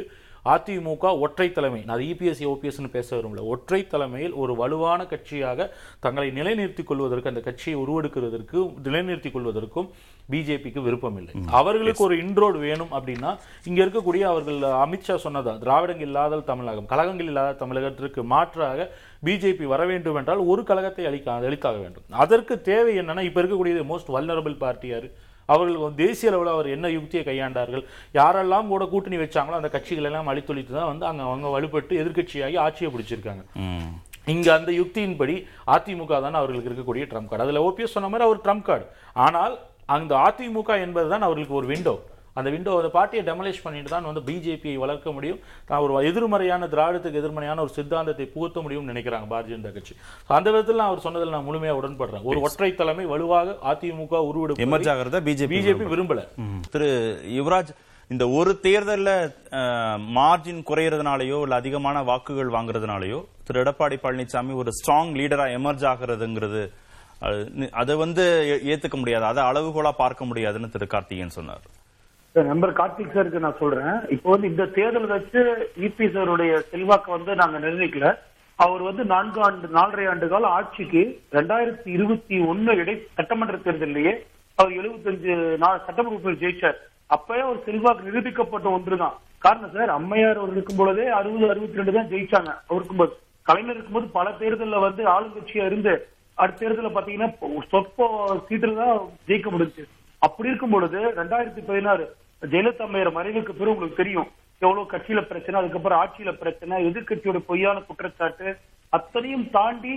அதிமுக 0.52 1.18
ஒற்றை 1.20 1.52
தலைமை. 1.52 1.82
நான் 1.86 2.00
இபிஎஸ் 2.00 2.42
ஓபிஎஸ்னு 2.50 2.90
பேச 2.90 3.16
விரும்பல. 3.16 3.42
ஒற்றை 3.54 3.86
தலைமையில் 3.86 4.32
ஒரு 4.32 4.52
வலுவான 4.56 5.06
கட்சியாக 5.10 5.68
தங்களை 6.00 6.30
நிலைநிறுத்திக் 6.30 6.86
கொள்வதற்கு 6.86 7.28
அந்த 7.28 7.40
கட்சியை 7.40 7.80
உருவெடுக்கிறதற்கு 7.80 8.58
நிலைநிறுத்திக் 8.86 9.36
கொள்வதற்கும் 9.36 9.88
பிஜேபிக்கு 10.30 10.80
விருப்பம் 10.82 11.16
இல்லை 11.16 11.34
அவர்களுக்கு 11.60 12.04
ஒரு 12.04 12.16
இன்ட்ரோடு 12.16 12.58
வேணும் 12.58 12.92
அப்படின்னா 12.92 13.30
இங்க 13.64 13.84
இருக்கக்கூடிய 13.84 14.24
அவர்கள் 14.32 14.58
அமித்ஷா 14.58 15.16
சொன்னதா 15.24 15.58
திராவிடங்கள் 15.58 16.08
இல்லாத 16.10 16.40
தமிழகம் 16.40 16.86
கழகங்கள் 16.86 17.26
இல்லாத 17.26 17.66
தமிழகத்திற்கு 17.66 18.22
மாற்றாக 18.22 18.90
பிஜேபி 19.24 19.62
வர 19.62 19.84
வேண்டும் 19.86 20.14
என்றால் 20.14 20.38
ஒரு 20.38 20.62
கழகத்தை 20.62 21.06
அளிக்க 21.06 21.32
அளித்தாக 21.32 21.80
வேண்டும். 21.80 22.04
அதற்கு 22.10 22.60
தேவை 22.60 22.98
என்னன்னா 22.98 23.22
இப்ப 23.22 23.42
இருக்கக்கூடிய 23.42 23.84
மோஸ்ட் 23.92 24.14
வல்னரபிள் 24.16 24.62
பார்ட்டியார் 24.64 25.08
அவர்கள் 25.52 25.96
தேசிய 26.02 26.30
அளவில் 26.32 26.52
அவர் 26.54 26.68
என்ன 26.76 26.86
யுக்தியை 26.96 27.22
கையாண்டார்கள்? 27.28 27.84
யாரெல்லாம் 28.18 28.70
கூட 28.72 28.84
கூட்டணி 28.92 29.18
வச்சாங்களோ 29.22 29.58
அந்த 29.60 29.70
கட்சிகள் 29.76 30.08
எல்லாம் 30.10 30.30
அழித்தொழித்து 30.32 30.74
தான் 30.78 30.90
வந்து 30.92 31.06
அங்க 31.10 31.22
அவங்க 31.30 31.48
வலுப்பட்டு 31.56 32.00
எதிர்க்கட்சியாகி 32.02 32.58
ஆட்சியை 32.66 32.90
பிடிச்சிருக்காங்க. 32.94 33.42
இங்க 34.34 34.48
அந்த 34.58 34.70
யுக்தியின்படி 34.80 35.34
அதிமுக 35.74 36.14
தான் 36.26 36.38
அவர்களுக்கு 36.40 36.70
இருக்கக்கூடிய 36.70 37.04
ட்ரம்ப் 37.12 37.30
கார்டு 37.30 37.44
அதுல 37.46 37.62
ஓபிஎஸ் 37.68 37.96
சொன்ன 37.96 38.10
மாதிரி 38.12 38.26
அவர் 38.28 38.44
ட்ரம்ப் 38.46 38.66
கார்டு 38.68 38.86
ஆனால் 39.26 39.54
அந்த 39.96 40.12
அதிமுக 40.28 40.70
என்பதுதான் 40.86 41.26
அவர்களுக்கு 41.28 41.60
ஒரு 41.60 41.68
விண்டோ 41.72 41.94
அந்த 42.36 42.50
விண்டோ 42.50 42.76
அந்த 42.76 42.88
பார்ட்டியை 42.88 43.22
டெமலிஷ் 43.26 43.62
பண்ணிட்டு 43.62 43.90
தான் 43.90 44.08
வந்து 44.08 44.22
பிஜேபியை 44.28 44.76
வளர்க்க 44.76 45.12
முடியும். 45.12 45.40
தான் 45.66 45.80
ஒரு 45.80 46.06
எதிர்மறையான 46.08 46.66
திராவிடத்துக்கு 46.66 47.20
எதிர்மறையான 47.22 47.60
ஒரு 47.60 47.72
சித்தாந்தத்தை 47.72 48.26
புகுத்த 48.26 48.60
முடியும்னு 48.60 48.92
நினைக்கிறாங்க 48.92 49.28
பாரதிய 49.32 49.54
ஜனதா 49.54 49.72
கட்சி. 49.72 49.94
அந்த 50.30 50.50
விதத்தில் 50.50 50.76
நான் 50.76 50.86
அவர் 50.86 51.04
சொன்னதில் 51.06 51.28
நான் 51.28 51.46
முழுமையா 51.48 51.74
உடன்படுறேன். 51.80 52.24
ஒரு 52.24 52.40
ஒற்றை 52.40 52.74
தலைமை 52.74 53.06
வலுவாக 53.06 53.56
அதிமுக 53.72 54.14
உருவெடுப்பு 54.30 54.64
எமர்ஜ் 54.66 54.90
ஆகிறத 54.94 55.20
பிஜேபி 55.28 55.54
பிஜேபி 55.54 55.86
விரும்பல? 55.94 56.22
திரு 56.70 56.90
யுவராஜ் 57.38 57.72
இந்த 58.10 58.28
ஒரு 58.28 58.58
தேர்தல்ல 58.62 59.10
மார்ஜின் 60.14 60.62
குறையறதுனாலயோ 60.70 61.42
இல்ல 61.42 61.54
அதிகமான 61.54 62.02
வாக்குகள் 62.02 62.48
வாங்குறதுனாலயோ 62.48 63.18
திரு 63.44 63.62
எடப்பாடி 63.62 63.98
பழனிசாமி 64.02 64.54
ஒரு 64.54 64.70
ஸ்ட்ராங் 64.78 65.12
லீடரா 65.12 65.46
எமர்ஜ் 65.58 65.84
ஆகிறதுங்கிறது 65.92 66.62
அது 67.72 67.96
வந்து 67.96 68.24
ஏ- 68.48 68.62
ஏத்துக்க 68.72 68.96
முடியாது. 68.96 69.24
அதை 69.24 69.42
அளவுகோலா 69.44 69.90
பார்க்க 69.96 70.24
முடியாதுன்னு 70.24 70.68
திரு 70.68 70.86
கார்த்திகேயன் 70.86 71.36
சொன்னார். 71.38 71.64
நம்பர் 72.36 72.72
கார்த்திக் 72.78 73.14
சாருக்கு 73.14 73.44
நான் 73.44 73.60
சொல்றேன். 73.60 73.94
இப்போ 74.14 74.28
வந்து 74.32 74.50
இந்த 74.50 74.64
தேர்தல் 74.74 75.12
வச்சு 75.12 75.40
இபி 75.86 76.06
சாருடைய 76.14 76.52
செல்வாக்கு 76.72 77.10
வந்து 77.14 77.32
நாங்க 77.40 77.56
நிர்ணயிக்கல. 77.64 78.08
அவர் 78.58 78.82
வந்து 78.88 79.02
நான்கு 79.12 79.40
ஆண்டு 79.46 79.68
நாலரை 79.78 80.04
ஆண்டு 80.10 80.26
கால 80.32 80.48
ஆட்சிக்கு 80.58 81.02
ரெண்டாயிரத்தி 81.36 81.88
இருபத்தி 81.96 82.36
ஒண்ணு 82.50 82.72
இடை 82.82 82.94
சட்டமன்ற 83.18 83.56
தேர்தலிலேயே 83.64 84.12
அவர் 84.58 84.76
எழுபத்தஞ்சு 84.80 85.32
சட்டமன்ற 85.86 86.14
உறுப்பினர் 86.14 86.42
ஜெயிச்சார். 86.44 86.78
அப்பயே 87.16 87.42
ஒரு 87.50 87.58
செல்வாக்கு 87.66 88.08
நிரூபிக்கப்பட்ட 88.08 88.68
ஒன்றுதான். 88.76 89.16
காரணம் 89.44 89.74
சார் 89.76 89.96
அம்மையார் 89.98 90.40
அவர் 90.40 90.54
இருக்கும் 90.56 90.80
பொழுதே 90.80 91.06
அறுபது 91.18 91.50
அறுபத்தி 91.52 91.80
ரெண்டு 91.80 91.96
தான் 91.98 92.10
ஜெயிச்சாங்க. 92.12 92.52
அவருக்கும் 92.70 93.00
போது 93.02 93.14
கலைஞர் 93.46 93.76
இருக்கும்போது 93.76 94.08
பல 94.18 94.30
தேர்தலில் 94.42 94.84
வந்து 94.86 95.02
ஆளுங்கட்சியா 95.14 95.66
இருந்து 95.70 95.94
அடுத்த 96.38 96.60
தேர்தலில் 96.62 96.96
பாத்தீங்கன்னா 96.96 97.30
சொற்ப 97.72 98.08
சீட்டில் 98.48 98.80
தான் 98.82 98.96
ஜெயிக்க 99.28 99.48
முடிஞ்சு 99.56 99.84
அப்படி 100.22 100.50
இருக்கும் 100.50 100.74
பொழுது 100.76 101.00
ரெண்டாயிரத்தி 101.20 101.62
பதினாறு 101.68 102.04
ஜெயலலிதா 102.42 102.84
அம்மையார் 102.84 103.16
மறைவுக்கு 103.16 103.52
பிறகு 103.52 103.72
உங்களுக்கு 103.74 104.02
தெரியும் 104.02 104.28
எவ்வளவு 104.62 104.90
கட்சியில 104.92 105.20
பிரச்சனை 105.30 105.58
அதுக்கப்புறம் 105.60 106.00
ஆட்சியில 106.02 106.30
பிரச்சனை 106.42 106.74
எதிர்க்கட்சியோட 106.88 107.38
பொய்யான 107.50 107.80
குற்றச்சாட்டு 107.80 108.48
அத்தனையும் 108.92 109.50
தாண்டி 109.50 109.94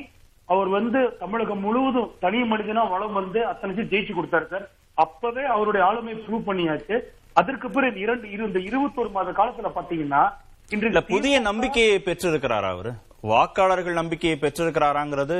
அவர் 0.49 0.67
வந்து 0.67 0.99
தமிழகம் 1.19 1.63
முழுவதும் 1.65 2.13
தனி 2.23 2.39
மனிதனா 2.51 2.83
வளம் 2.93 3.17
வந்து 3.19 3.39
அத்தனை 3.51 3.85
ஜெயிச்சு 3.91 4.13
கொடுத்தாரு 4.13 4.47
சார். 4.53 4.65
அப்பவே 4.97 5.43
அவருடைய 5.55 5.83
ஆளுமை 5.87 6.13
ப்ரூவ் 6.25 6.47
பண்ணியாச்சு. 6.49 6.95
அதற்கு 7.33 7.67
பிறகு 7.69 7.99
இரண்டு 7.99 8.31
இந்த 8.47 8.59
இருபத்தொரு 8.69 9.09
மாத 9.09 9.31
காலத்துல 9.39 9.69
பாத்தீங்கன்னா 9.77 10.23
இன்று 10.71 11.01
புதிய 11.13 11.39
நம்பிக்கையை 11.49 11.97
பெற்றிருக்கிறாரா 12.07 12.69
அவரு? 12.75 12.91
வாக்காளர்கள் 13.31 13.99
நம்பிக்கையை 14.01 14.37
பெற்றிருக்கிறாராங்கிறது 14.39 15.37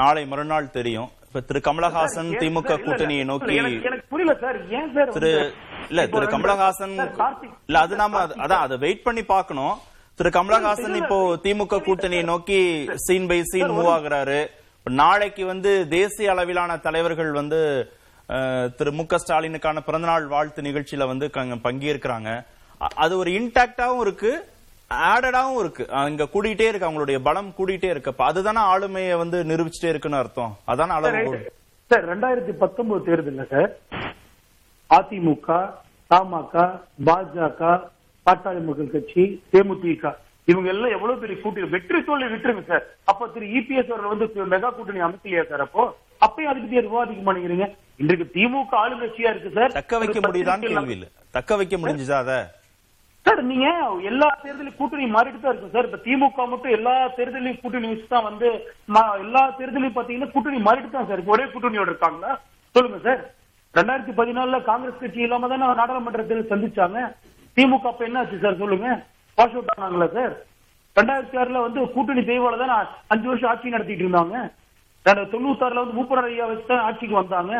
நாளை 0.00 0.26
மறுநாள் 0.26 0.74
தெரியும். 0.78 1.10
திரு 1.32 1.60
கமலஹாசன் 1.64 2.30
திமுக 2.32 2.76
கூட்டணியை 2.76 3.24
நோக்கி 3.24 3.60
எனக்கு- 3.60 3.84
எனக்கு 3.84 4.06
புரியல 4.08 4.38
சார். 4.40 4.68
ஏன் 4.68 4.92
சார் 4.94 5.08
திரு 5.08 5.54
இல்ல 5.88 6.06
திரு 6.06 6.26
கமலஹாசன் 6.26 7.12
இல்ல 7.66 7.78
அது 7.78 7.96
நாம 7.96 8.26
அது- 8.26 8.30
அதான் 8.30 8.62
அதை 8.64 8.76
வெயிட் 8.76 9.02
பண்ணி 9.02 9.22
பார்க்கணும். 9.22 9.74
திரு 10.14 10.28
கமலஹாசன் 10.28 10.94
இப்போ 10.94 11.36
திமுக 11.36 11.80
கூட்டணியை 11.80 12.24
நோக்கி 12.24 12.88
சீன் 12.94 13.26
பை 13.26 13.42
சீன் 13.42 13.70
மூவ் 13.70 13.90
ஆகுறாரு. 13.90 14.46
நாளைக்கு 14.84 15.46
வந்து 15.46 15.88
தேசிய 15.88 16.30
அளவிலான 16.30 16.76
தலைவர்கள் 16.76 17.30
வந்து 17.32 17.92
திரு 18.76 18.92
மு 18.92 19.06
க 19.06 19.16
ஸ்டாலினுக்கான 19.16 19.80
பிறந்தநாள் 19.80 20.26
வாழ்த்து 20.26 20.62
நிகழ்ச்சியில 20.62 21.06
வந்து 21.06 21.30
பங்கேற்கிறாங்க. 21.36 22.44
அது 22.78 23.18
ஒரு 23.18 23.30
இன்டாக்டாவும் 23.30 24.00
இருக்கு. 24.00 24.44
ஆடடாவும் 24.90 25.58
இருக்கு. 25.58 25.84
அங்க 26.02 26.28
கூடிட்டே 26.34 26.66
இருக்கு. 26.70 26.88
அவங்களுடைய 26.88 27.18
பலம் 27.28 27.50
கூடிட்டே 27.58 27.88
இருக்கு. 27.92 28.10
அப்ப 28.12 28.24
அதுதானே 28.24 28.62
ஆளுமையை 28.72 29.16
வந்து 29.16 29.38
நிரூபிச்சுட்டே 29.50 29.92
இருக்குன்னு 29.92 30.20
அர்த்தம்? 30.22 30.52
அதான 30.72 30.94
அளவு 30.98 31.38
சார் 31.90 32.04
ரெண்டாயிரத்தி 32.12 32.52
பத்தொன்பது 32.62 33.00
தேர்தல்ல 33.08 33.44
சார் 33.52 33.70
அதிமுக 34.90 35.48
தமாக 36.10 36.64
பாஜக 37.08 37.70
பாட்டாளி 38.26 38.60
மக்கள் 38.66 38.94
கட்சி 38.94 39.24
தேமுதிக 39.52 40.12
இவங்க 40.50 40.68
எல்லாம் 40.72 40.94
எவ்வளவு 40.96 41.20
பெரிய 41.22 41.36
கூட்டணி? 41.40 41.66
வெற்றி 41.74 41.98
தோல்வி 42.04 42.28
விட்டுருங்க 42.32 42.62
சார். 42.70 42.84
அப்ப 43.10 43.28
திரு 43.34 43.46
இபிஎஸ் 43.58 43.90
அவர்கள் 43.92 44.12
வந்து 44.12 44.26
மெகா 44.54 44.70
கூட்டணி 44.76 45.00
அமைக்கலையா 45.06 45.44
சார் 45.50 45.64
அப்போ? 45.66 45.82
அப்பயும் 46.26 46.50
அதுக்கு 46.52 46.68
பேர் 46.72 46.88
விவாதிக்க 46.92 47.22
மாட்டேங்கிறீங்க. 47.26 47.66
இன்றைக்கு 48.02 48.26
திமுக 48.36 48.72
ஆளுங்கட்சியா 48.82 49.30
இருக்கு 49.34 49.50
சார். 49.58 49.72
தக்க 49.72 49.98
வைக்க 49.98 50.20
முடியுதான்னு 50.28 50.72
கேள்வி 50.74 50.96
தக்க 51.36 51.56
வைக்க 51.60 51.76
முடிஞ்சுதா 51.76 52.18
அத? 52.24 52.34
சார் 53.26 53.40
நீங்க 53.50 53.66
எல்லா 54.10 54.28
தேர்தலையும் 54.44 54.78
கூட்டணி 54.78 55.06
மாறிட்டு 55.16 55.40
தான் 55.40 55.52
இருக்கும் 55.52 55.74
சார். 55.74 55.86
இப்ப 55.88 55.98
திமுக 56.06 56.44
மட்டும் 56.52 56.74
எல்லா 56.76 56.94
தேர்தலையும் 57.18 57.60
கூட்டணி 57.62 57.88
வச்சு 57.90 58.06
தான் 58.14 58.28
வந்து 58.28 58.48
எல்லா 59.24 59.42
தேர்தலையும் 59.58 59.96
பாத்தீங்கன்னா 59.98 60.32
கூட்டணி 60.34 60.58
மாறிட்டு 60.68 60.90
தான் 60.96 61.08
சார். 61.10 61.22
ஒரே 61.34 61.44
கூட்டணியோட 61.52 61.92
இருக்காங்களா? 61.92 62.32
சொல்லுங்க 62.74 63.00
சார். 63.06 63.20
ரெண்டாயிரத்தி 63.74 64.12
பதினாலுல 64.20 64.58
காங்கிரஸ் 64.70 65.02
கட்சி 65.02 65.20
இல்லாம 65.26 65.48
தானே 65.52 65.66
நாடாளுமன்றத்தில் 65.80 66.50
சந்திச்சாங்க. 66.52 67.00
திமுக 67.56 67.90
அப்ப 67.90 68.04
என்ன 68.08 68.20
ஆச்சு 68.22 68.44
சார்? 68.44 68.60
சொல்லுங்க. 68.62 68.88
வாஷ் 69.38 69.56
அவுட் 69.56 69.74
ஆனாங்களா 69.74 70.08
சார்? 70.16 70.34
ரெண்டாயிரத்தி 70.96 71.36
ஆறுல 71.42 71.60
வந்து 71.66 71.80
கூட்டணி 71.96 72.22
தெய்வால 72.30 72.58
தான் 72.62 72.74
அஞ்சு 73.14 73.26
வருஷம் 73.30 73.50
ஆட்சி 73.50 73.74
நடத்திட்டு 73.76 74.04
இருந்தாங்க. 74.06 74.36
தொண்ணூத்தாறுல 75.34 75.82
வந்து 75.82 75.98
மூப்பனார் 75.98 76.30
ஐயா 76.32 76.46
வச்சு 76.48 76.66
தான் 76.72 76.84
ஆட்சிக்கு 76.88 77.20
வந்தாங்க. 77.20 77.52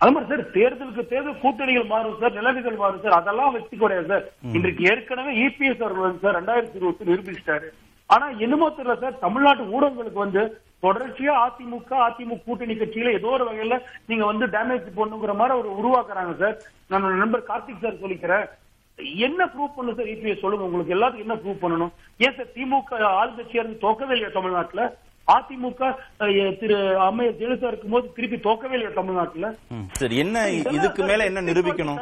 அது 0.00 0.12
மாதிரி 0.14 0.28
சார் 0.30 0.52
தேர்தலுக்கு 0.56 1.02
தேர்தல் 1.12 1.42
கூட்டணிகள் 1.44 1.90
மாறும் 1.92 2.18
சார் 2.20 2.36
நிலைமைகள் 2.38 2.80
மாறும் 2.82 3.02
சார் 3.04 3.18
அதெல்லாம் 3.18 3.54
வெற்றி 3.56 3.76
கிடையாது 3.76 4.08
சார். 4.12 4.24
இன்றைக்கு 4.56 4.82
ஏற்கனவே 4.90 5.32
இபிஎஸ் 5.44 5.82
அவர்கள் 5.84 6.06
வந்து 6.06 6.24
சார் 6.24 6.38
ரெண்டாயிரத்தி 6.38 6.78
இருபத்தி 6.80 7.08
நிரூபிச்சிட்டாரு. 7.10 7.68
ஆனா 8.14 8.26
என்னமோ 8.44 8.68
தெரியல 8.76 8.96
சார் 9.02 9.22
தமிழ்நாட்டு 9.24 9.64
ஊடகங்களுக்கு 9.74 10.24
வந்து 10.24 10.42
தொடர்ச்சியா 10.84 11.32
அதிமுக 11.46 11.92
அதிமுக 12.06 12.40
கூட்டணி 12.46 12.74
கட்சியில 12.80 13.12
ஏதோ 13.18 13.30
ஒரு 13.36 13.44
வகையில 13.48 13.76
நீங்க 14.10 14.24
வந்து 14.30 14.46
டேமேஜ் 14.54 14.86
பண்ணுங்கிற 15.00 15.34
மாதிரி 15.40 15.58
ஒரு 15.60 15.70
உருவாக்குறாங்க 15.80 16.34
சார். 16.42 16.56
நான் 16.90 17.18
நண்பர் 17.22 17.48
கார்த்திக் 17.50 17.84
சார் 17.84 18.02
சொல்லிக்கிறேன். 18.04 18.46
என்ன 19.26 19.40
ப்ரூவ் 19.54 19.76
பண்ணு 19.76 19.96
சார் 19.98 20.12
இபிஎஸ் 20.14 20.42
சொல்லுங்க. 20.44 20.68
உங்களுக்கு 20.68 20.94
எல்லாத்துக்கும் 20.96 21.26
என்ன 21.26 21.38
ப்ரூவ் 21.42 21.62
பண்ணணும்? 21.64 21.92
ஏன் 22.24 22.36
சார் 22.38 22.54
திமுக 22.54 23.02
ஆளுங்கட்சியா 23.20 23.62
இருந்து 23.62 23.84
தோக்கவே 23.86 24.14
இல்லையா 24.16 24.32
தமிழ்நாட்டுல? 24.38 24.84
அதிமுக 25.34 25.88
திரு 26.60 26.76
அம்மையார் 27.06 27.38
ஜெயலலிதா 27.40 27.70
இருக்கும்போது 27.72 28.06
திருப்பி 28.16 28.38
தோக்கவே 28.46 28.74
இல்லையா 28.76 28.92
தமிழ்நாட்டுல? 28.98 29.48
சரி 30.00 30.16
என்ன 30.24 30.44
இதுக்கு 30.76 31.02
மேல 31.10 31.26
என்ன 31.30 31.40
நிரூபிக்கணும்? 31.48 31.98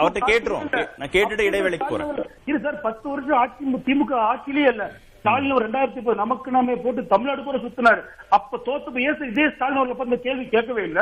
அவர்ட்ட 0.00 0.20
கேட்டுரும் 0.30 0.64
நான் 1.00 1.14
கேட்டுட்டு 1.16 1.48
இடைவேளைக்கு 1.50 1.88
போறேன். 1.92 2.10
இது 2.50 2.58
சார் 2.66 2.80
பத்து 2.86 3.06
வருஷம் 3.12 3.38
ஆட்சி 3.42 3.74
திமுக 3.88 4.14
ஆட்சியிலே 4.30 4.66
இல்ல. 4.72 4.86
ஸ்டாலின் 5.20 5.54
ஒரு 5.58 5.64
ரெண்டாயிரத்தி 5.66 6.00
பத்து 6.06 6.22
நமக்கு 6.24 6.48
நாமே 6.56 6.74
போட்டு 6.82 7.00
தமிழ்நாடு 7.12 7.40
கூட 7.46 7.58
சுத்தினாரு. 7.62 8.02
அப்ப 8.38 8.60
தோத்து 8.66 8.90
போய் 8.94 9.06
ஏன் 9.10 9.16
சார் 9.20 9.32
இதே 9.32 9.46
ஸ்டாலின் 9.54 9.80
அவர்கள் 9.80 10.08
இந்த 10.10 10.18
கேள்வி 10.26 10.44
கேட்கவே 10.56 10.82
இல்ல? 10.90 11.00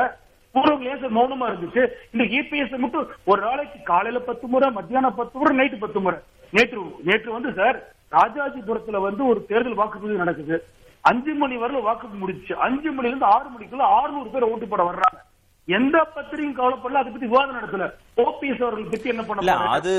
பூர்வங்கள் 0.55 0.91
ஏன் 0.93 1.03
சார் 1.03 1.17
மௌனமா 1.17 1.47
இருந்துச்சு? 1.51 1.83
இந்த 2.15 2.25
இபிஎஸ் 2.39 2.83
மட்டும் 2.85 3.09
ஒரு 3.31 3.41
நாளைக்கு 3.49 3.79
காலையில 3.91 4.19
பத்து 4.29 4.47
முறை 4.53 4.69
மத்தியானம் 4.79 5.19
பத்து 5.21 5.37
முறை 5.41 5.53
நைட்டு 5.61 5.79
பத்து 5.85 6.01
முறை. 6.05 6.19
நேற்று 6.53 6.81
நேற்று 7.09 7.31
வந்து 7.33 7.51
சார் 7.59 7.79
ராஜாஜிபுரத்துல 8.13 9.01
வந்து 9.01 9.23
ஒரு 9.27 9.41
தேர்தல் 9.47 9.81
வாக்குப்பதிவு 9.81 10.23
நடக்குது. 10.23 10.57
அஞ்சு 11.05 11.33
மணி 11.35 11.55
வரல 11.57 11.81
வாக்கு 11.83 12.07
முடிச்சு 12.23 12.53
அஞ்சு 12.67 12.91
மணில 12.91 13.11
இருந்து 13.13 13.33
ஆறு 13.37 13.49
மணிக்குள்ள 13.55 13.87
600 13.95 14.31
பேர் 14.35 14.51
ஓட்டு 14.53 14.67
போட 14.69 14.83
வர்றாங்க. 14.91 15.19
எந்த 15.69 15.97
பத்திரிகையும் 16.15 16.57
கவலைப்படல. 16.57 17.01
அதை 17.01 17.11
பத்தி 17.13 17.27
விவாதம் 17.31 17.57
நடத்தல. 17.57 17.85
ஓபிஎஸ் 18.25 18.65
அவர்கள் 18.65 18.91
பத்தி 18.95 19.13
என்ன 19.13 19.23
பண்ண 19.29 19.43
இல்ல 19.43 19.53
போறாங்க? 19.53 19.77
அது 19.77 19.93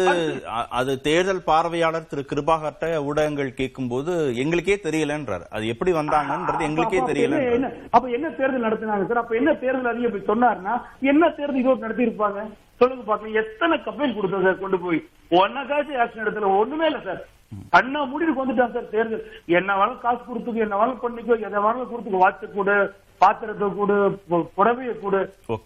அது 0.80 0.92
தேர்தல் 1.08 1.42
பார்வையாளர் 1.48 2.10
திரு 2.12 2.22
கிருபாகர்ட்ட 2.32 2.90
ஊடகங்கள் 3.10 3.50
கேட்கும்போது 3.60 4.12
எங்களுக்கே 4.44 4.76
தெரியலன்றார். 4.84 5.46
அது 5.56 5.72
எப்படி 5.74 5.92
வந்தாங்கன்றது 6.00 6.68
எங்களுக்கே 6.70 7.02
தெரியல 7.10 7.40
அப்ப 7.96 8.06
என்ன 8.18 8.30
தேர்தல் 8.40 8.68
நடத்தினாங்க 8.68 9.08
சார்? 9.10 9.22
அப்ப 9.24 9.36
என்ன 9.42 9.54
தேர்தல் 9.64 9.92
அதிகம் 9.92 10.10
இப்படி 10.12 10.30
சொன்னாருன்னா 10.32 10.76
என்ன 11.14 11.30
தேர்தல் 11.40 11.62
இதோடு 11.62 11.86
நடத்தி 11.86 12.08
இருப்பாங்க 12.08 12.44
சொல்லுங்க 12.82 13.04
பாக்கலாம் 13.10 13.40
எத்தனை 13.42 13.76
கம்பெயின் 13.88 14.16
கொடுத்தோம் 14.16 14.46
சார் 14.46 14.64
கொண்டு 14.64 14.78
போய்? 14.86 15.00
ஒன்னக்காச்சும் 15.42 16.02
ஆக்ஷன் 16.04 16.24
எடுத்துல. 16.24 16.50
ஒண்ணுமே 16.62 16.88
இல்ல 16.92 17.00
சார். 17.08 17.22
அண்ணா 17.78 18.00
முடிவுக்கு 18.12 18.42
வந்துட்டான் 18.42 18.76
சார் 18.76 18.94
தேர்தல். 18.94 19.26
என்ன 19.58 19.70
வேணாலும் 19.80 20.02
காசு 20.06 20.22
கொடுத்துக்கோ 20.30 20.64
என்ன 20.66 20.78
வேணாலும் 20.80 21.04
பண்ணிக்கோ 21.04 21.36
எதை 21.48 21.58
வேணாலும் 21.66 21.92
கொடுத்துக்கோ. 21.92 22.24
வாட்ச 22.24 22.50
கூடு 22.56 22.76
பாத்திரத்தை 23.24 23.68
கூடு 23.78 23.96
புடவையை 24.58 24.94
கூடு. 25.04 25.20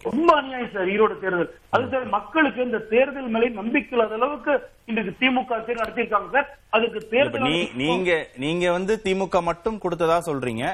ரொம்ப 0.09 0.29
அநியாயம் 0.39 0.73
சார் 0.73 0.91
ஈரோடு 0.93 1.15
தேர்தல். 1.23 1.49
அது 1.75 1.85
சார் 1.93 2.05
மக்களுக்கு 2.17 2.59
இந்த 2.67 2.79
தேர்தல் 2.93 3.31
மேலே 3.35 3.49
நம்பிக்கை 3.59 3.93
இல்லாத 3.95 4.17
அளவுக்கு 4.19 4.53
இன்றைக்கு 4.89 5.13
திமுக 5.21 5.51
தேர்தல் 5.67 5.81
நடத்தியிருக்காங்க 5.83 6.29
சார். 6.35 6.49
அதுக்கு 6.77 6.99
தேர்தல் 7.13 7.47
நீங்க 7.83 8.11
நீங்க 8.45 8.65
வந்து 8.77 8.95
திமுக 9.07 9.41
மட்டும் 9.49 9.81
கொடுத்ததா 9.85 10.19
சொல்றீங்க. 10.29 10.65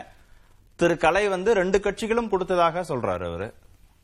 திரு 0.80 0.96
கலை 1.06 1.26
வந்து 1.36 1.52
ரெண்டு 1.62 1.78
கட்சிகளும் 1.86 2.32
கொடுத்ததாக 2.32 2.84
சொல்றாரு 2.92 3.26
அவரு. 3.32 3.48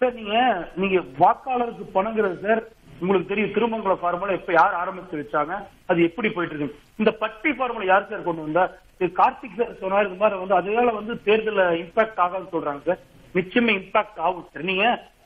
சார் 0.02 0.16
நீங்க 0.20 0.38
நீங்க 0.82 1.00
வாக்காளருக்கு 1.24 1.86
பணங்கிறது 1.98 2.38
சார் 2.46 2.62
உங்களுக்கு 3.02 3.30
தெரியும் 3.30 3.54
திருமங்கல 3.56 3.94
ஃபார்முலா 4.02 4.34
எப்ப 4.40 4.52
யார் 4.54 4.80
ஆரம்பிச்சு 4.82 5.20
வச்சாங்க 5.20 5.54
அது 5.92 6.00
எப்படி 6.08 6.30
போயிட்டு 6.34 6.56
இருக்கு. 6.56 6.80
இந்த 7.00 7.12
பட்டி 7.22 7.52
ஃபார்முலா 7.58 7.88
யார் 7.90 8.10
சார் 8.10 8.28
கொண்டு 8.28 8.46
வந்தா? 8.46 8.64
திரு 9.00 9.12
கார்த்திக் 9.20 9.58
சார் 9.60 9.80
சொன்னார் 9.82 10.08
இந்த 10.08 10.20
மாதிரி 10.22 10.42
வந்து 10.42 10.58
அதனால 10.60 10.92
வந்து 11.00 11.14
தேர்தல 11.28 11.64
இம்பாக்ட் 11.82 12.22
ஆகாதுன்னு 12.26 12.54
சொல்றாங்க 12.56 12.84
சார். 12.90 13.02
நிச்சயமா 13.36 13.74
இம்பாக்ட் 13.80 14.22
ஆகும் 14.28 14.46
சார். 14.48 14.68
நீங்க 14.70 14.86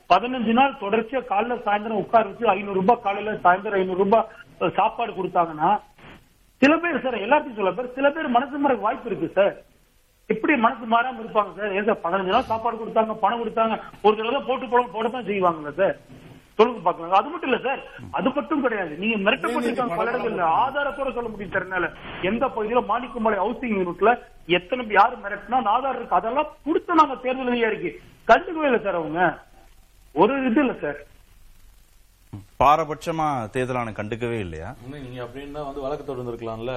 பதினஞ்சு 0.09 0.53
நாள் 0.57 0.79
தொடர்ச்சியா 0.81 1.21
காலைல 1.29 1.55
சாயந்தரம் 1.67 2.01
உட்கார 2.03 2.23
வச்சு 2.29 2.51
ஐநூறு 2.55 2.79
ரூபாய் 2.79 3.03
காலையில 3.05 3.31
சாயந்தரம் 3.45 3.79
ஐநூறு 3.81 4.01
ரூபாய் 4.03 4.27
சாப்பாடு 4.79 5.13
கொடுத்தாங்கன்னா 5.13 5.69
சில 6.61 6.73
பேர் 6.83 7.03
சார் 7.05 7.23
எல்லாத்தையும் 7.25 7.57
சொல்ல 7.57 7.71
பேர் 7.77 7.95
சில 7.95 8.09
பேர் 8.15 8.35
மனசு 8.35 8.61
மாற 8.65 8.75
வாய்ப்பு 8.83 9.09
இருக்கு 9.09 9.29
சார். 9.37 9.55
எப்படி 10.29 10.53
மனசு 10.65 10.85
மாறாம 10.93 11.19
இருப்பாங்க 11.23 11.51
சார்? 11.57 11.73
ஏன் 11.77 11.87
சார் 11.89 12.03
பதினஞ்சு 12.05 12.35
நாள் 12.35 12.51
சாப்பாடு 12.51 12.77
கொடுத்தாங்க 12.77 13.15
பணம் 13.23 13.41
கொடுத்தாங்க 13.41 13.75
ஒரு 14.05 14.15
தடவை 14.19 14.39
போட்டு 14.47 14.67
போட 14.93 15.07
தான் 15.09 15.27
செய்வாங்கல்ல 15.29 15.73
சார்? 15.81 15.95
சொல்லுங்க 16.59 16.81
பாக்கலாம் 16.81 17.17
அது 17.17 17.29
மட்டும் 17.29 17.49
இல்ல 17.49 17.59
சார். 17.63 17.81
அது 18.17 18.29
மட்டும் 18.35 18.61
கிடையாது. 18.61 18.93
நீங்க 19.01 19.15
மிரட்டப்பட்டிருக்காங்க 19.25 19.97
பல 19.99 20.11
இடங்கள்ல 20.11 20.45
ஆதாரத்தோட 20.59 21.09
சொல்ல 21.15 21.29
முடியும் 21.29 21.55
சார் 21.55 21.87
எந்த 22.29 22.45
பகுதியில? 22.47 22.83
மாணிக்கமலை 22.91 23.37
ஹவுசிங் 23.41 23.75
யூனிட்ல 23.77 24.11
எத்தனை 24.57 24.83
பேர் 24.85 24.99
யாரு 24.99 25.15
மிரட்டினா 25.23 25.59
ஆதாரம் 25.73 25.99
இருக்கு. 25.99 26.19
அதெல்லாம் 26.19 26.51
கொடுத்து 26.65 26.99
நாங்க 27.01 27.17
தேர்தல் 27.25 27.51
அதிகாரிக்கு 27.51 27.91
கண்டுக்கவே 28.27 28.67
இல்லை 28.69 28.81
சார் 28.85 28.99
அவங்க. 29.01 29.19
ஒரு 30.15 30.33
இது 30.49 30.61
இல்ல 30.61 30.75
சார். 30.83 30.99
பாரபட்சமா 32.59 33.25
தேர்தல் 33.53 33.79
ஆணையம் 33.79 33.99
கண்டுக்கவே 33.99 34.37
இல்லையா? 34.39 34.69
இன்னும் 34.85 35.05
நீங்க 35.05 35.21
அப்படின்னா 35.25 35.61
வந்து 35.67 35.81
வழக்கு 35.81 36.05
தொடர்ந்துருக்கலாம்ல 36.05 36.73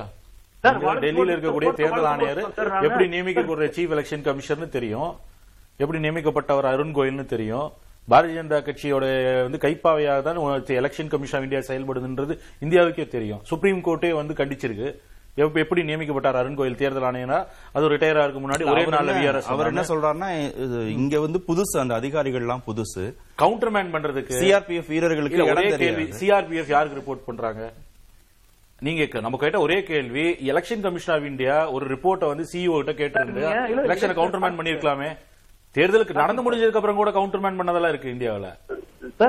டெல்லியில 1.04 1.34
இருக்கக்கூடிய 1.34 1.70
தேர்தல் 1.80 2.08
ஆணையர் 2.12 2.40
எப்படி 2.86 3.04
நியமிக்கக்கூடிய 3.12 3.68
சீஃப் 3.76 3.92
எலெக்ஷன் 3.94 4.24
கமிஷனர்னு 4.26 4.68
தெரியும். 4.68 5.10
எப்படி 5.80 5.98
நியமிக்கப்பட்டவர் 6.04 6.68
அருண் 6.70 6.94
கோயல்னு 6.96 7.26
தெரியும். 7.26 7.68
பாரதிய 8.10 8.38
ஜனதா 8.38 8.58
கட்சியோட 8.62 9.04
வந்து 9.42 9.58
கைப்பாவையாக 9.58 10.22
தான் 10.22 10.36
எலெக்ஷன் 10.64 11.08
கமிஷன் 11.08 11.40
ஆஃப் 11.40 11.52
இந்தியா 11.52 11.60
செயல்படுதுன்றது 11.60 12.38
இந்தியாவுக்கே 12.60 13.08
தெரியும். 13.08 13.40
சுப்ரீம் 13.42 13.78
கோர்ட்டே 13.78 14.10
வந்து 14.10 14.34
கண்டிச்சிருக்கு. 14.34 14.94
எப்ப- 15.34 15.60
எப்படி 15.60 15.82
நியமிக்கப்பட்டார் 15.82 16.32
அருண் 16.32 16.54
கோயில் 16.54 16.76
தேர்தல் 16.76 17.02
ஆணையரா? 17.02 17.46
அது 17.72 17.90
ரிட்டையர் 17.90 18.20
ஆகிறதுக்கு 18.20 18.42
முன்னாடி 18.46 18.70
ஒரே 18.70 18.84
அவர் 18.84 18.88
நாள்ல 18.88 19.08
என்ன- 19.08 19.20
விஆர்எஸ் 19.20 19.42
அவர் 19.42 19.66
என்ன 19.66 19.80
சொல்றாருன்னா 19.80 20.28
இங்க 20.88 21.20
வந்து 21.20 21.42
புதுசு 21.48 21.78
அந்த 21.78 21.94
அதிகாரிகள் 21.94 22.40
எல்லாம் 22.40 22.62
புதுசு. 22.66 23.14
கவுண்டர்மேன் 23.38 23.92
பண்றதுக்கு 23.92 24.40
சிஆர்பிஎஃப் 24.40 24.88
வீரர்களுக்கு 24.88 25.44
ஒரே 25.44 25.66
இடம் 25.66 25.78
கேள்வி 25.78 26.02
சிஆர்பிஎஃப் 26.02 26.68
யாருக்கு 26.68 27.00
ரிப்போர்ட் 27.00 27.26
பண்றாங்க? 27.26 27.72
நீங்க 28.80 29.20
நம்ம 29.20 29.36
கேட்ட 29.36 29.60
ஒரே 29.60 29.82
கேள்வி 29.82 30.30
எலெக்ஷன் 30.32 30.80
கமிஷன் 30.80 31.18
ஆஃப் 31.18 31.26
இந்தியா 31.26 31.70
ஒரு 31.70 31.86
ரிப்போர்ட்டை 31.86 32.26
வந்து 32.26 32.46
சிஇஓ 32.52 32.82
கிட்ட 32.82 32.92
கேட்டிருந்து 32.92 33.40
எலெக்ஷனை 33.86 34.14
கவுண்டர்மேன் 34.14 34.56
பண்ணிருக்கலாமே. 34.58 35.16
தேர்தலுக்கு 35.74 36.20
நடந்து 36.22 36.42
முடிஞ்சதுக்கு 36.44 36.80
அப்புறம் 36.80 37.00
கூட 37.00 37.10
கவுண்டர்மேன் 37.16 37.58
பண்ணதெல்லாம் 37.60 37.92
இருக்கு 37.94 38.14
இந்தியாவுல. 38.14 38.48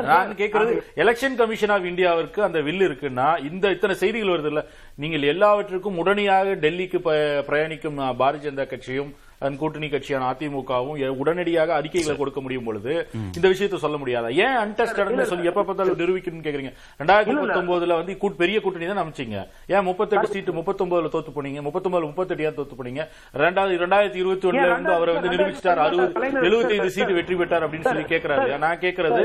நான் 0.09 0.31
கேக்குறது 0.39 0.71
எலெக்ஷன் 1.03 1.37
கமிஷன் 1.39 1.73
ஆஃப் 1.75 1.87
இந்தியாவிற்கு 1.91 2.39
அந்த 2.47 2.59
வில் 2.67 2.85
இருக்குன்னா 2.87 3.27
இந்த 3.49 3.65
இத்தனை 3.75 3.95
செய்திகள் 4.01 4.33
வருது 4.33 4.49
இல்ல 4.51 4.61
நீங்கள் 5.03 5.25
எல்லாவற்றுக்கும் 5.33 5.99
உடனடியாக 6.01 6.55
டெல்லிக்கு 6.63 6.99
பிரயாணிக்கும் 7.49 7.99
பாரதிய 8.21 8.45
ஜனதா 8.45 8.65
கட்சியும் 8.73 9.11
அதன் 9.41 9.57
கூட்டணி 9.57 9.87
கட்சியான 9.89 10.29
அதிமுகவும் 10.29 10.89
உடனடியாக 11.17 11.73
அறிக்கைகளை 11.73 12.15
கொடுக்க 12.17 12.39
முடியும் 12.41 12.63
பொழுது 12.63 12.93
இந்த 13.31 13.47
விஷயத்தை 13.47 13.79
சொல்ல 13.79 13.97
முடியாதா? 13.97 14.29
ஏன் 14.39 14.57
அன்டெஸ்டட் 14.61 14.97
சொல்லி 15.25 15.49
எப்ப 15.49 15.63
பார்த்தாலும் 15.63 15.99
நிரூபிக்கணும்னு 15.99 16.45
கேக்குறீங்க. 16.45 16.71
ரெண்டாயிரத்தி 16.99 17.33
பத்தொன்பதுல 17.43 17.95
வந்து 17.95 18.13
கூட்- 18.15 18.35
பெரிய 18.35 18.59
கூட்டணி 18.59 18.87
தான் 18.87 19.01
அமைச்சீங்க 19.03 19.37
ஏன் 19.67 19.85
முப்பத்தெட்டு 19.85 20.27
சீட்டு 20.29 20.53
முப்பத்தொன்பதுல 20.53 21.11
தோத்து 21.11 21.33
போனீங்க? 21.35 21.61
முப்பத்தொன்பதுல 21.61 22.09
முப்பத்தெட்டு 22.09 22.43
ஏன் 22.43 22.57
தோத்து 22.57 22.77
போனீங்க? 22.79 23.03
ரெண்டாவது 23.35 23.77
ரெண்டாயிரத்தி 23.83 24.15
இருபத்தி 24.15 24.47
ஒண்ணுல 24.49 24.65
இருந்து 24.69 24.93
அவரை 24.93 25.13
வந்து 25.15 25.31
நிரூபிச்சிட்டார். 25.35 25.81
அறுபது 25.85 26.07
எழுபத்தைந்து 26.45 26.89
சீட்டு 26.91 27.13
வெற்றி 27.13 27.35
பெற்றார் 27.35 27.65
அப்படின்னு 27.65 27.89
சொல்லி 27.89 28.05
கேட்கிறாரு 28.09 28.35
நான் 28.59 28.81
கேட்கறது 28.81 29.23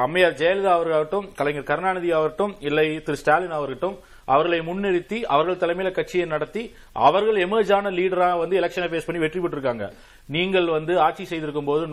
அம்மையார் 0.00 0.34
ஜெயலலிதா 0.34 0.72
அவர்களாகட்டும் 0.74 1.28
கலைஞர் 1.34 1.62
கருணாநிதி 1.64 2.12
ஆகட்டும் 2.12 2.54
இல்லை 2.60 2.86
திரு 3.02 3.16
ஸ்டாலின் 3.16 3.56
அவர்கட்டும் 3.56 3.96
அவர்களை 4.32 4.58
முன்னிறுத்தி 4.68 5.18
அவர்கள் 5.34 5.60
தலைமையில 5.62 5.90
கட்சியை 5.98 6.26
நடத்தி 6.34 6.62
அவர்கள் 7.08 7.38
எமர்ஜ் 7.46 7.72
ஆன 7.76 7.90
லீடரா 7.98 8.28
வந்து 8.42 8.58
எலெக்ஷனை 8.60 8.88
பேஸ் 8.94 9.06
பண்ணி 9.08 9.22
வெற்றி 9.24 9.40
பெற்றிருக்காங்க. 9.44 9.86
நீங்கள் 10.36 10.68
வந்து 10.76 10.92
ஆட்சி 11.06 11.24
செய்திருக்கும் 11.32 11.70
போது 11.70 11.84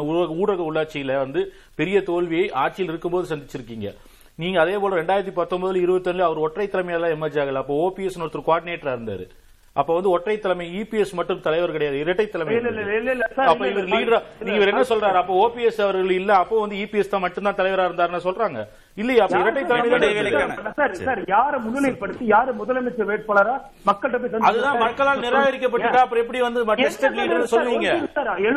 ஊடக 0.44 0.62
உள்ளாட்சியில 0.70 1.18
வந்து 1.26 1.44
பெரிய 1.82 1.98
தோல்வியை 2.10 2.48
ஆட்சியில் 2.64 2.92
இருக்கும்போது 2.94 3.28
சந்திச்சிருக்கீங்க. 3.34 3.90
நீங்க 4.42 4.58
அதே 4.62 4.76
போல 4.82 4.98
ரெண்டாயிரத்தி 5.02 5.34
பத்தொன்பதுல 5.40 5.84
இருபத்தொன்னுல 5.86 6.28
அவர் 6.28 6.44
ஒற்றை 6.46 6.68
தலைமையால 6.74 7.10
எமர்ஜ் 7.16 7.40
ஆகல. 7.44 7.62
அப்போ 7.64 7.76
ஓபிஎஸ் 7.86 8.20
ஒருத்தர் 8.26 8.48
கோஆர்டினேட்டரா 8.50 8.94
இருந்தாரு. 8.98 9.26
அப்ப 9.82 9.90
வந்து 9.96 10.10
ஒற்றை 10.14 10.34
தலைமை 10.44 10.66
இபிஎஸ் 10.80 11.14
மட்டும் 11.18 11.44
தலைவர் 11.44 11.74
கிடையாது. 11.76 11.98
இரட்டை 12.04 12.26
தலைமை 12.30 12.56
அப்ப 13.52 13.68
இவர் 13.74 13.92
லீடரா 13.94 14.20
நீங்க 14.48 14.66
என்ன 14.72 14.84
சொல்றாரு? 14.90 15.18
அப்ப 15.22 15.34
ஓபிஎஸ் 15.44 15.80
அவர்கள் 15.86 16.16
இல்ல. 16.18 16.32
அப்போ 16.44 16.56
வந்து 16.64 16.80
இபிஎஸ் 16.84 17.14
தான் 17.14 17.24
மட்டும்தான் 17.26 17.60
தலைவரா 17.60 17.86
இருந்தாருன்னு 17.90 18.26
சொல்றாங்க. 18.26 18.62
இல்லையா? 18.98 19.26
யார 21.28 21.54
முன்னிலைப்படுத்தி 21.58 22.26
யாரு 22.26 22.52
முதலமைச்சர் 22.56 23.10
வேட்பாளரா 23.12 23.54
மக்கள்கிட்ட 23.86 24.38
அதுதான் 24.40 24.78
மக்களால் 24.78 25.20
நிராகரிக்கப்பட்டுட்டா? 25.20 26.02
அப்புறம் 26.02 26.24
எப்படி 26.24 26.42
வந்து 26.42 26.66
டெஸ்டட் 26.66 27.16
லீடர் 27.20 27.44
சொல்லுவீங்க? 27.52 27.90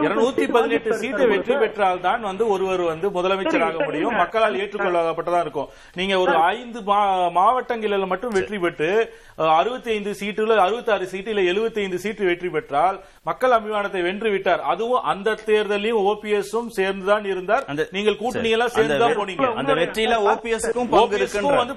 இருநூத்தி 0.02 0.52
பதினெட்டு 0.52 0.94
சீட்டை 0.94 1.26
வெற்றி 1.26 1.54
பெற்றால் 1.54 2.00
தான் 2.00 2.20
வந்து 2.20 2.48
ஒருவர் 2.48 2.80
வந்து 2.80 3.08
முதலமைச்சராக 3.08 3.72
சரி, 3.72 3.84
முடியும். 3.84 4.16
மக்களால் 4.16 4.54
ஏற்றுக்கொள்ளப்பட்டதா 4.54 5.40
இருக்கும். 5.40 5.68
நீங்க 5.94 6.18
ஒரு 6.18 6.34
ஐந்து 6.34 6.82
மாவட்டங்களில் 7.30 8.06
மட்டும் 8.06 8.30
வெற்றி 8.30 8.58
பெற்று 8.58 8.90
அறுபத்தி 9.36 9.90
ஐந்து 9.90 10.10
சீட்டுல 10.20 10.56
அறுபத்தி 10.56 10.92
ஆறு 10.92 11.08
சீட்டுல 11.12 11.42
எழுபத்தி 11.52 11.78
ஐந்து 11.78 11.98
சீட்டு 11.98 12.24
வெற்றி 12.24 12.48
பெற்றால் 12.48 13.00
மக்கள் 13.22 13.50
அபிமானத்தை 13.50 14.02
வென்று 14.02 14.30
விட்டார். 14.30 14.60
அதுவும் 14.64 15.02
அந்த 15.02 15.36
தேர்தலையும் 15.46 16.02
ஓபிஎஸும் 16.04 16.66
சேர்ந்துதான் 16.68 17.24
இருந்தார். 17.24 17.64
அந்த- 17.66 17.88
நீங்கள் 17.92 18.16
கூட்டணி 18.16 18.50
எல்லாம் 18.50 18.68
அந்த 18.68 18.80
சேர்ந்து 18.80 18.98
தான் 18.98 19.16
வெ- 19.16 19.18
போனீங்க. 19.20 19.54
அந்த 19.54 19.74
வெற்றியில 19.74 20.22
ஓபிஎஸ்க்கும் 20.30 20.90
பங்கு 20.90 21.18
வந்து 21.60 21.74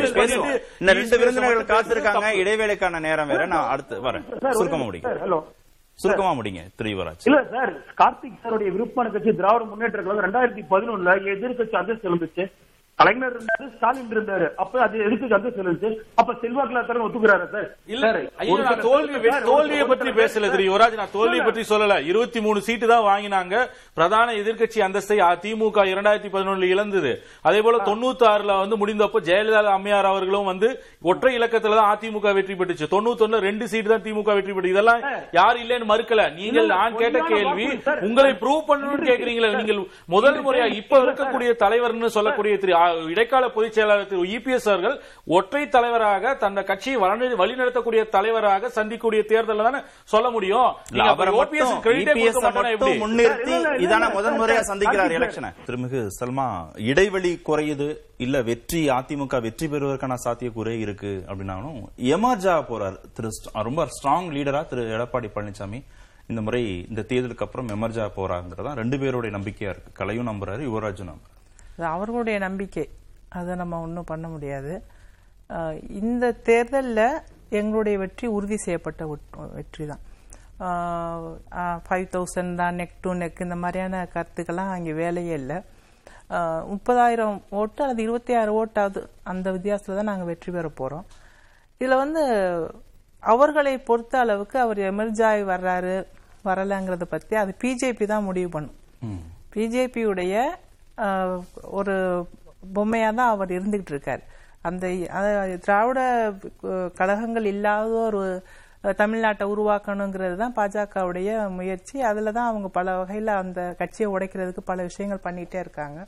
இருக்கு. 0.00 0.36
இந்த 0.82 0.92
ரெண்டு 0.98 1.18
விருந்தினர்கள் 1.20 1.70
காத்திருக்காங்க. 1.72 2.26
இடைவேளைக்கான 2.42 3.00
நேரம் 3.08 3.30
வேற. 3.32 3.42
நான் 3.54 3.70
அடுத்து 3.74 3.96
வரேன். 4.08 4.26
சுருக்கமா 4.58 4.84
முடிங்க 4.88 5.12
ஹலோ. 5.24 5.38
சுருக்கமா 5.98 6.32
முடிங்க 6.32 6.60
திரு 6.76 6.90
யுவராஜ் 6.92 7.26
இல்ல 7.28 7.38
சார் 7.54 7.72
கார்த்திக் 8.00 8.38
சாருடைய 8.42 8.70
விருப்பமான 8.76 9.10
கட்சி 9.14 9.32
திராவிட 9.40 9.64
முன்னேற்ற 9.70 9.98
கழகம் 10.02 10.24
ரெண்டாயிரத்தி 10.26 10.62
பதினொன்னுல 10.70 11.14
எதிர்கட்சி 11.34 11.76
அந்தஸ்து 11.80 12.08
இருந்துச்சு 12.10 12.44
கலைஞர் 13.00 13.34
இருந்தாரு 13.34 13.66
ஸ்டாலின் 13.74 14.10
இருந்தாரு. 14.14 14.46
அப்ப 14.62 14.80
அது 14.86 14.96
எதிர்கட்சி 15.04 15.34
அந்தஸ்து 15.36 15.62
இருந்துச்சு? 15.62 15.90
அப்ப 16.20 16.32
செல்வாக்குல 16.40 16.80
தரம் 16.88 17.04
ஒத்துக்கிறாரா 17.06 17.46
சார்? 17.52 17.68
இல்ல 17.94 18.06
தோல்வி 18.86 19.30
தோல்வியை 19.50 19.84
பற்றி 19.92 20.10
பேசல 20.18 20.50
திரு 20.54 20.64
யுவராஜ். 20.68 20.96
நான் 21.00 21.14
தோல்வியை 21.14 21.44
பற்றி 21.46 21.62
சொல்லல. 21.70 21.94
இருபத்தி 22.10 22.40
மூணு 22.46 22.58
சீட்டு 22.66 22.86
தான் 22.92 23.06
வாங்கினாங்க. 23.10 23.54
பிரதான 23.98 24.34
எதிர்க்கட்சி 24.40 24.80
அந்தஸ்தை 24.86 25.18
திமுக 25.44 25.84
இரண்டாயிரத்தி 25.92 26.30
பதினொன்னுல 26.34 26.68
இழந்தது. 26.74 27.12
அதே 27.50 27.60
போல 27.66 27.78
தொண்ணூத்தி 27.88 28.26
ஆறுல 28.32 28.58
வந்து 28.62 28.78
முடிந்தப்போ 28.82 29.22
ஜெயலலிதா 29.28 29.72
அம்மையார் 29.76 30.10
அவர்களும் 30.12 30.50
வந்து 30.52 30.70
ஒற்றை 31.12 31.32
இலக்கத்துல 31.38 31.78
தான் 31.80 31.90
அதிமுக 31.94 32.34
வெற்றி 32.40 32.56
பெற்றுச்சு. 32.60 32.90
தொண்ணூத்தி 32.96 33.40
ரெண்டு 33.48 33.64
சீட்டு 33.72 33.92
தான் 33.94 34.04
திமுக 34.08 34.36
வெற்றி 34.40 34.52
பெற்று. 34.58 34.74
இதெல்லாம் 34.74 35.00
யார் 35.38 35.62
இல்லைன்னு 35.62 35.90
மறுக்கல. 35.92 36.28
நீங்கள் 36.40 36.70
நான் 36.76 37.00
கேட்ட 37.00 37.24
கேள்வி. 37.32 37.66
உங்களை 38.10 38.34
ப்ரூவ் 38.44 38.62
பண்ணணும்னு 38.70 39.10
கேக்குறீங்களா 39.10 39.52
நீங்கள் 39.62 39.82
முதல் 40.16 40.40
முறையா 40.46 40.68
இப்ப 40.82 41.02
இருக்கக்கூடிய 41.06 41.50
தலைவர்னு 41.64 42.14
சொல்லக்கூடிய 42.18 42.54
திரு 42.62 42.78
இடைக்கால 42.98 43.48
பொதுச் 43.48 43.72
செயலாளர் 43.72 44.06
திரு 44.06 44.22
இபிஎஸ் 44.22 44.68
அவர்கள் 44.68 45.00
ஒற்றை 45.26 45.68
தலைவராக 45.68 46.34
தன்னை 46.34 46.62
கட்சியை 46.64 47.00
வழி- 47.00 47.38
வழிநடத்தக்கூடிய 47.38 48.08
தலைவராக 48.08 48.68
சந்திக்கக்கூடிய 48.68 49.24
தேர்தல் 49.24 49.62
தானே 49.62 49.78
சொல்ல 50.04 50.30
முடியும்? 50.30 50.74
மட்டும் 52.52 52.88
முன்னிறுத்தி 53.00 53.52
இதான 53.80 54.12
முறையா 54.38 54.58
இல்ல, 54.58 54.74
சந்திக்கிறார். 54.74 55.10
எலெக்ஷனை 55.10 55.52
திருமிகு 55.66 56.06
சல்மா 56.20 56.46
இடைவெளி 56.80 57.40
குறையுது 57.46 57.96
இல்ல 58.16 58.42
வெற்றி 58.42 58.88
அதிமுக 58.88 59.40
வெற்றி 59.40 59.68
பெறுவதற்கான 59.68 60.14
சாத்தியக்கூறே 60.24 60.78
இருக்கு 60.78 61.24
அப்படின்னாலும் 61.26 61.82
எமர்ஜா 61.96 62.64
போறார். 62.70 62.96
திரு 63.14 63.28
ரொம்ப 63.52 63.84
ஸ்ட்ராங் 63.84 64.30
லீடரா 64.30 64.66
திரு 64.66 64.82
எடப்பாடி 64.82 65.30
பழனிசாமி 65.34 65.84
இந்த 66.26 66.42
முறை 66.42 66.86
இந்த 66.88 67.04
தேர்தலுக்கு 67.08 67.38
அப்புறம் 67.38 67.68
எமர்ஜா 67.68 68.08
போறாங்கிறதா 68.16 68.72
ரெண்டு 68.74 68.98
பேருடைய 68.98 69.36
நம்பிக்கையா 69.36 69.62
இருக்கு. 69.62 69.92
கலையும் 69.92 70.26
நம்புறாரு 70.26 70.60
யுவராஜும் 70.60 71.10
நம்புறாரு. 71.10 71.29
அது 71.80 71.88
அவர்களுடைய 71.96 72.36
நம்பிக்கை. 72.44 72.84
அதை 73.38 73.52
நம்ம 73.60 73.74
ஒன்றும் 73.84 74.08
பண்ண 74.10 74.26
முடியாது. 74.32 74.72
இந்த 76.00 76.24
தேர்தலில் 76.48 77.06
எங்களுடைய 77.58 77.94
வெற்றி 78.02 78.26
உறுதி 78.36 78.56
செய்யப்பட்ட 78.64 79.02
வெற்றி 79.58 79.84
தான் 79.90 80.02
ஃபைவ் 81.86 82.04
தௌசண்ட் 82.14 82.54
தான் 82.60 82.76
நெக் 82.80 83.00
டு 83.04 83.10
நெக் 83.20 83.40
இந்த 83.46 83.56
மாதிரியான 83.62 84.02
கருத்துக்கெல்லாம் 84.14 84.72
அங்கே 84.74 84.92
வேலையே 85.00 85.34
இல்லை. 85.40 85.58
முப்பதாயிரம் 86.72 87.38
ஓட்டு 87.60 87.80
அல்லது 87.84 88.04
இருபத்தி 88.06 88.32
ஆறு 88.40 88.50
ஓட்டாவது 88.60 89.00
அந்த 89.32 89.46
வித்தியாசத்தில் 89.56 89.98
தான் 90.00 90.10
நாங்கள் 90.12 90.30
வெற்றி 90.30 90.50
பெற 90.56 90.68
போகிறோம் 90.80 91.06
இதில் 91.80 92.00
வந்து 92.04 92.22
அவர்களை 93.22 93.74
பொறுத்த 93.90 94.14
அளவுக்கு 94.24 94.56
அவர் 94.64 94.80
எமர்ஜாய் 94.92 95.42
வர்றாரு 95.52 95.96
வரலைங்கிறத 96.48 97.06
பற்றி 97.14 97.34
அது 97.42 97.52
பிஜேபி 97.62 98.04
தான் 98.12 98.28
முடிவு 98.28 98.50
பண்ணும். 98.56 98.76
பிஜேபியுடைய 99.54 100.34
ஒரு 101.78 101.94
பொம்மையாக 102.76 103.18
தான் 103.18 103.32
அவர் 103.34 103.56
இருந்துகிட்டு 103.58 103.92
இருக்கார். 103.94 104.22
அந்த 104.68 104.86
அதாவது 105.18 105.54
திராவிட 105.66 106.00
கழகங்கள் 106.98 107.46
இல்லாத 107.54 107.92
ஒரு 108.08 108.22
தமிழ்நாட்டை 109.00 109.44
உருவாக்கணுங்கிறது 109.52 110.36
தான் 110.42 110.56
பாஜகவுடைய 110.58 111.30
முயற்சி. 111.58 111.96
அதில் 112.10 112.36
தான் 112.38 112.50
அவங்க 112.50 112.68
பல 112.78 112.96
வகையில் 113.00 113.32
அந்த 113.42 113.60
கட்சியை 113.80 114.08
உடைக்கிறதுக்கு 114.14 114.62
பல 114.70 114.82
விஷயங்கள் 114.88 115.26
பண்ணிகிட்டே 115.26 115.58
இருக்காங்க. 115.64 116.00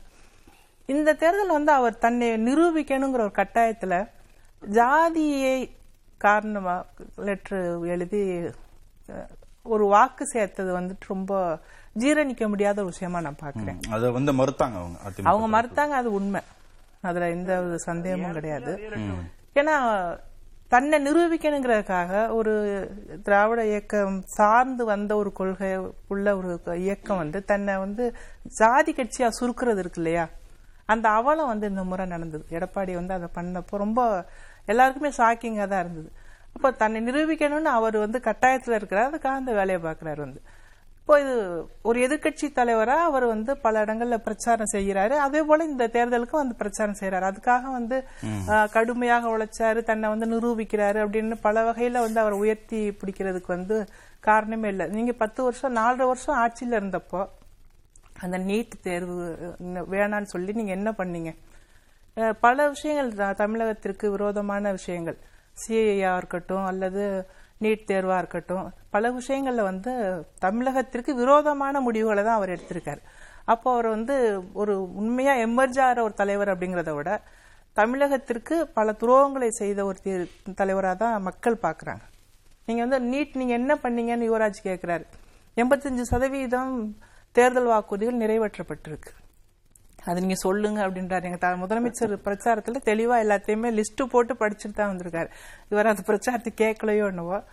இந்த 0.89 1.09
தேர்தல் 1.21 1.57
வந்து 1.57 1.71
அவர் 1.79 2.01
தன்னை 2.05 2.29
நிரூபிக்கணுங்கிற 2.47 3.23
ஒரு 3.27 3.35
கட்டாயத்தில் 3.41 3.99
ஜாதியை 4.63 5.57
காரணமாக 6.21 7.05
லெட்ரு 7.27 7.59
எழுதி 7.93 8.21
ஒரு 9.73 9.85
வாக்கு 9.93 10.23
சேர்த்தது 10.33 10.71
வந்துட்டு 10.77 11.05
ரொம்ப 11.13 11.33
ஜீரணிக்க 12.01 12.43
முடியாத 12.51 12.77
ஒரு 12.83 12.91
விஷயமா 12.93 13.19
நான் 13.25 13.41
பார்க்கிறேன். 13.41 13.79
அதை 13.95 14.07
வந்து 14.17 14.31
மறுத்தாங்க 14.39 14.77
அவங்க 14.81 15.29
அவங்க 15.31 15.47
மறுத்தாங்க 15.55 15.95
அது 16.01 16.11
உண்மை. 16.19 16.41
அதுல 17.07 17.29
எந்த 17.29 17.51
ஒரு 17.63 17.79
சந்தேகமும் 17.89 18.37
கிடையாது. 18.37 18.73
ஏன்னா 19.61 19.75
தன்னை 20.73 20.97
நிரூபிக்கணுங்கிறதுக்காக 21.07 22.11
ஒரு 22.37 22.53
திராவிட 23.25 23.61
இயக்கம் 23.71 24.15
சார்ந்து 24.37 24.83
வந்த 24.85 25.11
ஒரு 25.15 25.31
கொள்கை 25.39 25.69
உள்ள 26.13 26.27
ஒரு 26.37 26.53
இயக்கம் 26.85 27.21
வந்து 27.23 27.39
தன்னை 27.51 27.73
வந்து 27.83 28.05
ஜாதி 28.59 28.91
கட்சியா 28.91 29.29
சுருக்குறது 29.39 29.81
இருக்கு 29.83 30.01
இல்லையா? 30.01 30.25
அந்த 30.93 31.05
அவலம் 31.09 31.51
வந்து 31.51 31.69
இந்த 31.71 31.83
முறை 31.89 32.05
நடந்தது. 32.05 32.43
எடப்பாடி 32.57 32.93
வந்து 32.99 33.13
அதை 33.17 33.29
பண்ணப்போ 33.37 33.75
ரொம்ப 33.83 34.01
எல்லாருக்குமே 34.71 35.11
ஷாக்கிங்காக 35.19 35.67
தான் 35.67 35.83
இருந்தது. 35.85 36.09
அப்போ 36.55 36.71
தன்னை 36.81 36.99
நிரூபிக்கணும்னு 37.07 37.71
அவர் 37.77 37.97
வந்து 38.05 38.19
கட்டாயத்தில் 38.29 38.77
இருக்கிறார் 38.79 39.09
அதுக்காக 39.11 39.41
அந்த 39.41 39.53
வேலையை 39.59 39.79
பார்க்குறாரு 39.87 40.21
வந்து. 40.25 40.41
இப்போ 41.03 41.15
இது 41.21 41.33
ஒரு 41.89 41.97
எதிர்க்கட்சி 42.05 42.47
தலைவரா 42.57 42.95
அவர் 43.07 43.25
வந்து 43.31 43.51
பல 43.63 43.81
இடங்கள்ல 43.85 44.17
பிரச்சாரம் 44.27 44.69
செய்கிறாரு. 44.73 45.15
அதே 45.23 45.41
போல 45.49 45.65
இந்த 45.71 45.85
தேர்தலுக்கும் 45.95 46.41
வந்து 46.41 46.55
பிரச்சாரம் 46.61 46.97
செய்யறாரு 46.99 47.25
அதுக்காக 47.29 47.63
வந்து 47.77 47.97
கடுமையாக 48.75 49.31
உழைச்சாரு 49.33 49.81
தன்னை 49.89 50.09
வந்து 50.13 50.27
நிரூபிக்கிறாரு 50.33 50.99
அப்படின்னு 51.05 51.37
பல 51.47 51.63
வகையில 51.67 52.03
வந்து 52.05 52.21
அவர் 52.23 52.35
உயர்த்தி 52.43 52.79
பிடிக்கிறதுக்கு 53.01 53.51
வந்து 53.57 53.77
காரணமே 54.29 54.71
இல்லை. 54.73 54.87
நீங்க 54.97 55.15
பத்து 55.23 55.39
வருஷம் 55.47 55.77
நாலரை 55.79 56.07
வருஷம் 56.11 56.39
ஆட்சியில 56.43 56.79
இருந்தப்போ 56.81 57.21
அந்த 58.23 58.39
நீட் 58.49 58.73
தேர்வு 58.87 59.19
வேணான்னு 59.95 60.33
சொல்லி 60.35 60.51
நீங்க 60.59 60.73
என்ன 60.79 60.89
பண்ணீங்க? 61.01 61.33
பல 62.47 62.69
விஷயங்கள் 62.73 63.37
தமிழகத்திற்கு 63.43 64.15
விரோதமான 64.15 64.71
விஷயங்கள். 64.79 65.19
சிஏஆ 65.61 66.11
இருக்கட்டும் 66.19 66.67
அல்லது 66.71 67.05
நீட் 67.63 67.89
தேர்வா 67.91 68.17
இருக்கட்டும் 68.21 68.65
பல 68.95 69.11
விஷயங்கள்ல 69.19 69.61
வந்து 69.71 69.91
தமிழகத்திற்கு 70.45 71.11
விரோதமான 71.21 71.81
முடிவுகளை 71.87 72.23
தான் 72.23 72.39
அவர் 72.39 72.53
எடுத்திருக்காரு. 72.55 73.01
அப்போ 73.51 73.67
அவர் 73.73 73.87
வந்து 73.95 74.15
ஒரு 74.61 74.73
உண்மையா 75.01 75.33
எமர்ஜ் 75.45 75.79
ஆகிற 75.85 76.03
ஒரு 76.07 76.13
தலைவர் 76.21 76.51
அப்படிங்கிறத 76.53 76.91
விட 76.97 77.09
தமிழகத்திற்கு 77.79 78.55
பல 78.77 78.95
துரோகங்களை 79.01 79.49
செய்த 79.61 79.79
ஒரு 79.89 79.97
தலைவராக 80.61 80.95
தான் 81.03 81.25
மக்கள் 81.27 81.63
பார்க்குறாங்க 81.65 82.03
நீங்க 82.67 82.81
வந்து 82.85 82.99
நீட் 83.11 83.39
நீங்க 83.39 83.53
என்ன 83.61 83.73
பண்ணீங்கன்னு 83.83 84.29
யுவராஜ் 84.29 84.59
கேட்கிறாரு 84.69 85.05
எண்பத்தஞ்சு 85.57 86.03
சதவீதம் 86.11 86.75
தேர்தல் 87.35 87.71
வாக்குறுதிகள் 87.71 88.21
நிறைவேற்றப்பட்டிருக்கு. 88.23 89.11
அது 90.05 90.19
நீங்க 90.19 90.35
சொல்லுங்க 90.35 90.87
அப்படின்றாரு. 90.87 91.23
எங்க 91.23 91.37
த- 91.37 91.55
முதலமைச்சர் 91.55 92.17
பிரச்சாரத்துல 92.25 92.75
தெளிவா 92.85 93.17
எல்லாத்தையுமே 93.21 93.81
லிஸ்ட் 93.81 94.05
போட்டு 94.05 94.33
படிச்சுட்டு 94.33 94.73
தான் 94.73 94.97
வந்திருக்காரு. 94.97 95.29
இவர் 95.69 95.87
அந்த 95.87 96.01
பிரச்சாரத்தை 96.01 96.53
கேட்கலையோ 96.57 97.07
என்னவோ. 97.07 97.43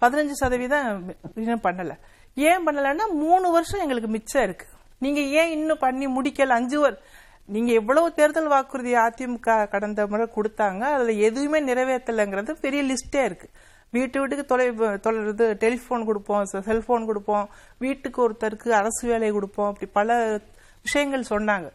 பதினஞ்சு 0.00 0.30
சதவீதம் 0.30 1.14
இன்னும் 1.34 1.60
பண்ணல. 1.60 1.96
ஏன் 2.34 2.68
பண்ணலன்னா 2.68 3.10
மூணு 3.10 3.50
வருஷம் 3.50 3.80
எங்களுக்கு 3.80 4.08
மிச்சம் 4.08 4.42
இருக்கு. 4.42 4.66
நீங்க 4.98 5.20
ஏன் 5.20 5.50
இன்னும் 5.50 5.78
பண்ணி 5.78 6.06
முடிக்கல? 6.06 6.46
அஞ்சு 6.46 6.80
வருஷம் 6.80 7.04
நீங்க 7.46 7.72
எவ்வளவு 7.72 8.12
தேர்தல் 8.12 8.46
வாக்குறுதி 8.46 8.94
அதிமுக 8.94 9.68
கடந்த 9.68 10.06
முறை 10.06 10.26
கொடுத்தாங்க 10.26 10.80
அதுல 10.80 11.10
எதுவுமே 11.10 11.72
நிறைவேற்றலைங்கிறது 11.72 12.56
பெரிய 12.60 12.82
லிஸ்டே 12.82 13.24
இருக்கு. 13.24 13.48
வீட்டு 13.90 14.20
வீட்டுக்கு 14.20 14.44
தொலை 14.44 14.74
தொலை 15.00 15.26
இது 15.26 15.56
டெலிஃபோன் 15.60 16.04
கொடுப்போம் 16.04 16.44
செல்போன் 16.44 17.06
கொடுப்போம். 17.06 17.48
வீட்டுக்கு 17.78 18.30
ஒருத்தருக்கு 18.30 18.68
அரசு 18.68 19.08
வேலை 19.08 19.30
கொடுப்போம். 19.30 19.68
அப்படி 19.68 19.90
பல 19.90 20.40
விஷயங்கள் 20.82 21.24
சொன்னாங்க. 21.30 21.70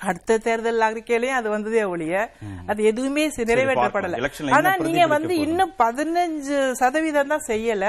அடுத்த 0.00 0.38
தேர்தல் 0.38 0.80
அறிக்கையிலயும் 0.80 1.38
அது 1.40 1.48
வந்ததே 1.50 1.84
ஒழிய 1.84 2.14
அது 2.66 2.84
எதுவுமே 2.84 3.24
நிறைவேற்றப்படல. 3.36 4.16
ஆனா 4.50 4.76
நீங்க 4.76 5.06
வந்து. 5.06 5.34
இன்னும் 5.48 5.74
பதினஞ்சு 5.78 6.70
சதவீதம் 6.72 7.26
தான் 7.26 7.46
செய்யல. 7.46 7.84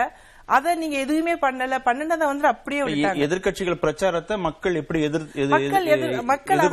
அதை 0.46 0.76
நீங்க 0.76 0.98
எதுவுமே 0.98 1.34
பண்ணல. 1.36 1.78
பண்ணுனதை 1.86 2.18
வந்து 2.18 2.48
அப்படியே 2.48 2.82
விட்டாங்க 2.82 3.16
எதிர்க்கட்சிகள் 3.16 3.74
பிரச்சாரத்தை 3.74 4.38
மக்கள் 4.38 4.76
எப்படி 4.76 5.02
எதிர் 5.02 5.30
எது- 5.36 6.24
மக்கள் 6.24 6.68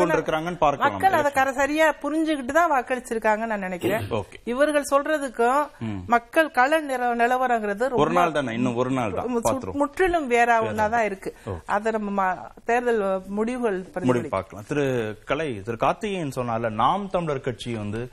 மக்கள் 0.93 1.13
அதை 1.13 1.55
சரியா 1.55 1.95
புரிஞ்சுக்கிட்டு 2.03 2.53
தான் 2.53 2.73
வாக்களிச்சிருக்காங்கன்னு 2.73 3.47
நான் 3.47 3.59
நினைக்கிறேன். 3.59 4.09
இவர்கள் 4.45 4.85
சொல்றதுக்கும் 4.91 5.67
மக்கள் 6.07 6.51
கள 6.51 6.83
நிலவரங்கிறது 6.83 7.91
ஒரு 7.91 8.11
நாள் 8.11 8.33
தானே? 8.33 8.55
இன்னும் 8.55 8.75
ஒரு 8.75 8.91
நாள் 8.91 9.13
தான். 9.13 9.41
முற்றிலும் 9.73 10.27
வேற 10.27 10.61
ஒன்னாதான் 10.61 11.05
இருக்கு. 11.05 11.35
அதை 11.67 11.93
நம்ம 11.93 12.37
தேர்தல் 12.65 13.23
முடிவுகள் 13.27 13.87
முடிவு. 14.05 14.29
பார்க்கலாம். 14.29 14.65
திரு 14.69 15.19
கலை 15.25 15.63
திரு 15.63 15.77
கார்த்திகேயன் 15.77 16.33
சொன்னால 16.37 16.71
நாம் 16.71 17.11
தமிழர் 17.11 17.41
கட்சி 17.41 17.75
வந்து 17.75 18.09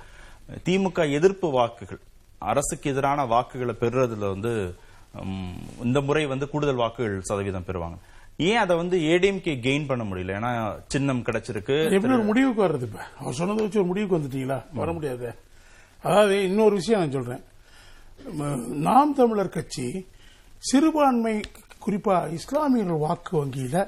திமுக 0.66 1.12
எதிர்ப்பு 1.12 1.52
வாக்குகள் 1.52 2.00
அரசுக்கு 2.40 2.90
எதிரான 2.90 3.26
வாக்குகளை 3.26 3.76
பெறுறதுல 3.80 4.30
வந்து 4.30 4.76
இந்த 5.84 6.02
முறை 6.02 6.26
வந்து 6.26 6.50
கூடுதல் 6.50 6.76
வாக்குகள் 6.76 7.22
சதவீதம் 7.22 7.64
பெறுவாங்க. 7.64 7.98
ஏன் 8.38 8.58
அதை 8.58 8.76
வந்து 8.76 8.98
ஏடிஎம்கே 8.98 9.60
கெயின் 9.60 9.88
பண்ண 9.88 10.04
முடியல? 10.04 10.38
ஏன்னா 10.38 10.80
சின்னம் 10.88 11.24
கிடைச்சிருக்கு. 11.24 11.92
எப்படி 11.92 12.14
ஒரு 12.14 12.24
முடிவுக்கு 12.24 12.68
வர்றது 12.68 12.82
இப்ப? 12.82 13.00
அவர் 13.20 13.34
சொன்னதை 13.34 13.64
வச்சு 13.64 13.80
ஒரு 13.80 13.88
முடிவுக்கு 13.88 14.18
வந்துட்டீங்களா? 14.18 14.66
வர 14.74 14.94
முடியாது. 14.94 15.36
அதாவது 16.04 16.44
இன்னொரு 16.44 16.76
விஷயம் 16.76 17.00
நான் 17.00 17.12
சொல்றேன். 17.12 17.44
நாம் 18.70 19.14
தமிழர் 19.14 19.50
கட்சி 19.50 20.08
சிறுபான்மை 20.58 21.42
குறிப்பா 21.86 22.32
இஸ்லாமியர்கள் 22.32 22.98
வாக்கு 22.98 23.46
வங்கியில 23.46 23.88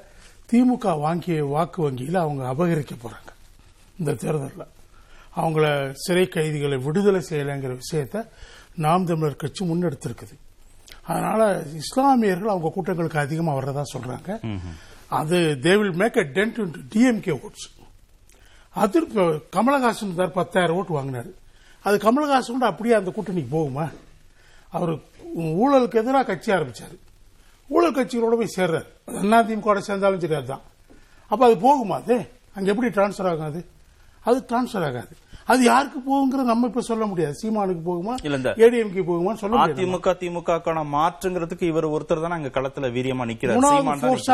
திமுக 0.51 0.99
வாங்கிய 0.99 1.45
வாக்கு 1.45 1.91
வங்கியில 1.91 2.17
அவங்க 2.17 2.53
அபகரிக்க 2.53 2.89
போறாங்க. 3.03 3.29
இந்த 3.99 4.13
தேர்தலில். 4.13 4.67
அவங்கள 5.35 5.91
சிறை 5.93 6.27
கைதிகளை 6.27 6.77
விடுதலை 6.77 7.21
செய்யலைங்கிற 7.29 7.79
விஷயத்த 7.79 8.27
நாம் 8.75 9.05
தமிழர் 9.05 9.35
கட்சி 9.35 9.65
முன்னெடுத்திருக்குது. 9.65 10.46
அதனால 11.07 11.41
இஸ்லாமியர்கள் 11.81 12.53
அவங்க 12.53 12.69
கூட்டங்களுக்கு 12.75 13.19
அதிகமாக 13.19 13.57
வர்றதா 13.59 13.83
சொல்றாங்க. 13.93 14.29
அது 15.19 15.37
they 15.65 15.73
will 15.79 15.97
make 16.03 16.17
a 16.17 16.25
dent 16.37 16.59
DMK 16.93 17.35
votes 17.45 17.67
அது 18.83 18.97
கமலஹாசன் 19.55 20.15
சார் 20.17 20.31
பத்தாயிரம் 20.31 20.77
ஓட்டு 20.79 20.93
வாங்கினாரு. 20.99 21.31
அது 21.87 21.97
கமலஹாசன் 21.97 22.57
கூட 22.57 22.65
அப்படியே 22.65 22.95
அந்த 22.95 23.11
கூட்டணிக்கு 23.15 23.51
போகுமா? 23.57 23.85
அவர் 24.69 24.91
ஊழலுக்கு 25.63 26.01
எதிராக 26.01 26.25
கட்சி 26.25 26.51
ஆரம்பிச்சார். 26.51 26.95
ஊழல் 27.69 27.95
கட்சிகளோட 27.95 28.35
போய் 28.41 28.55
சேர்றாரு. 28.57 28.87
அண்ணா 29.21 29.39
திமுக 29.47 29.77
சேர்ந்தாலும் 29.77 30.19
சரி 30.19 30.35
அதுதான். 30.35 30.65
அப்போ 31.31 31.43
அது 31.45 31.55
போகுமா 31.67 31.95
அது? 32.01 32.17
அங்கே 32.55 32.69
எப்படி 32.73 32.89
டிரான்ஸ்ஃபர் 32.97 33.29
ஆகும் 33.31 33.49
அது? 33.51 33.61
அது 34.23 34.37
டிரான்ஸ்ஃபர் 34.49 34.85
ஆகாது. 34.89 35.13
அது 35.47 35.61
யாருக்கு 35.63 35.99
போகுங்கிறது 36.07 36.51
நம்ம 36.51 36.67
இப்ப 36.67 36.81
சொல்ல 36.81 37.05
முடியாது. 37.05 37.35
சீமானுக்கு 37.41 37.83
போகுமா? 37.89 38.13
இல்ல, 38.23 38.53
ஏடிஎம்கே 38.65 39.03
போகுமான்னு 39.09 39.41
சொல்ல 39.43 39.61
அதிமுக 39.65 40.13
திமுகக்கான 40.21 40.83
மாற்றுங்கிறதுக்கு 40.95 41.65
இவர் 41.71 41.85
ஒருத்தர் 41.85 42.23
தானே 42.25 42.37
அங்க 42.39 42.51
களத்துல 42.57 42.89
வீரியமா 42.97 43.27
நிக்கிறார். 43.31 43.59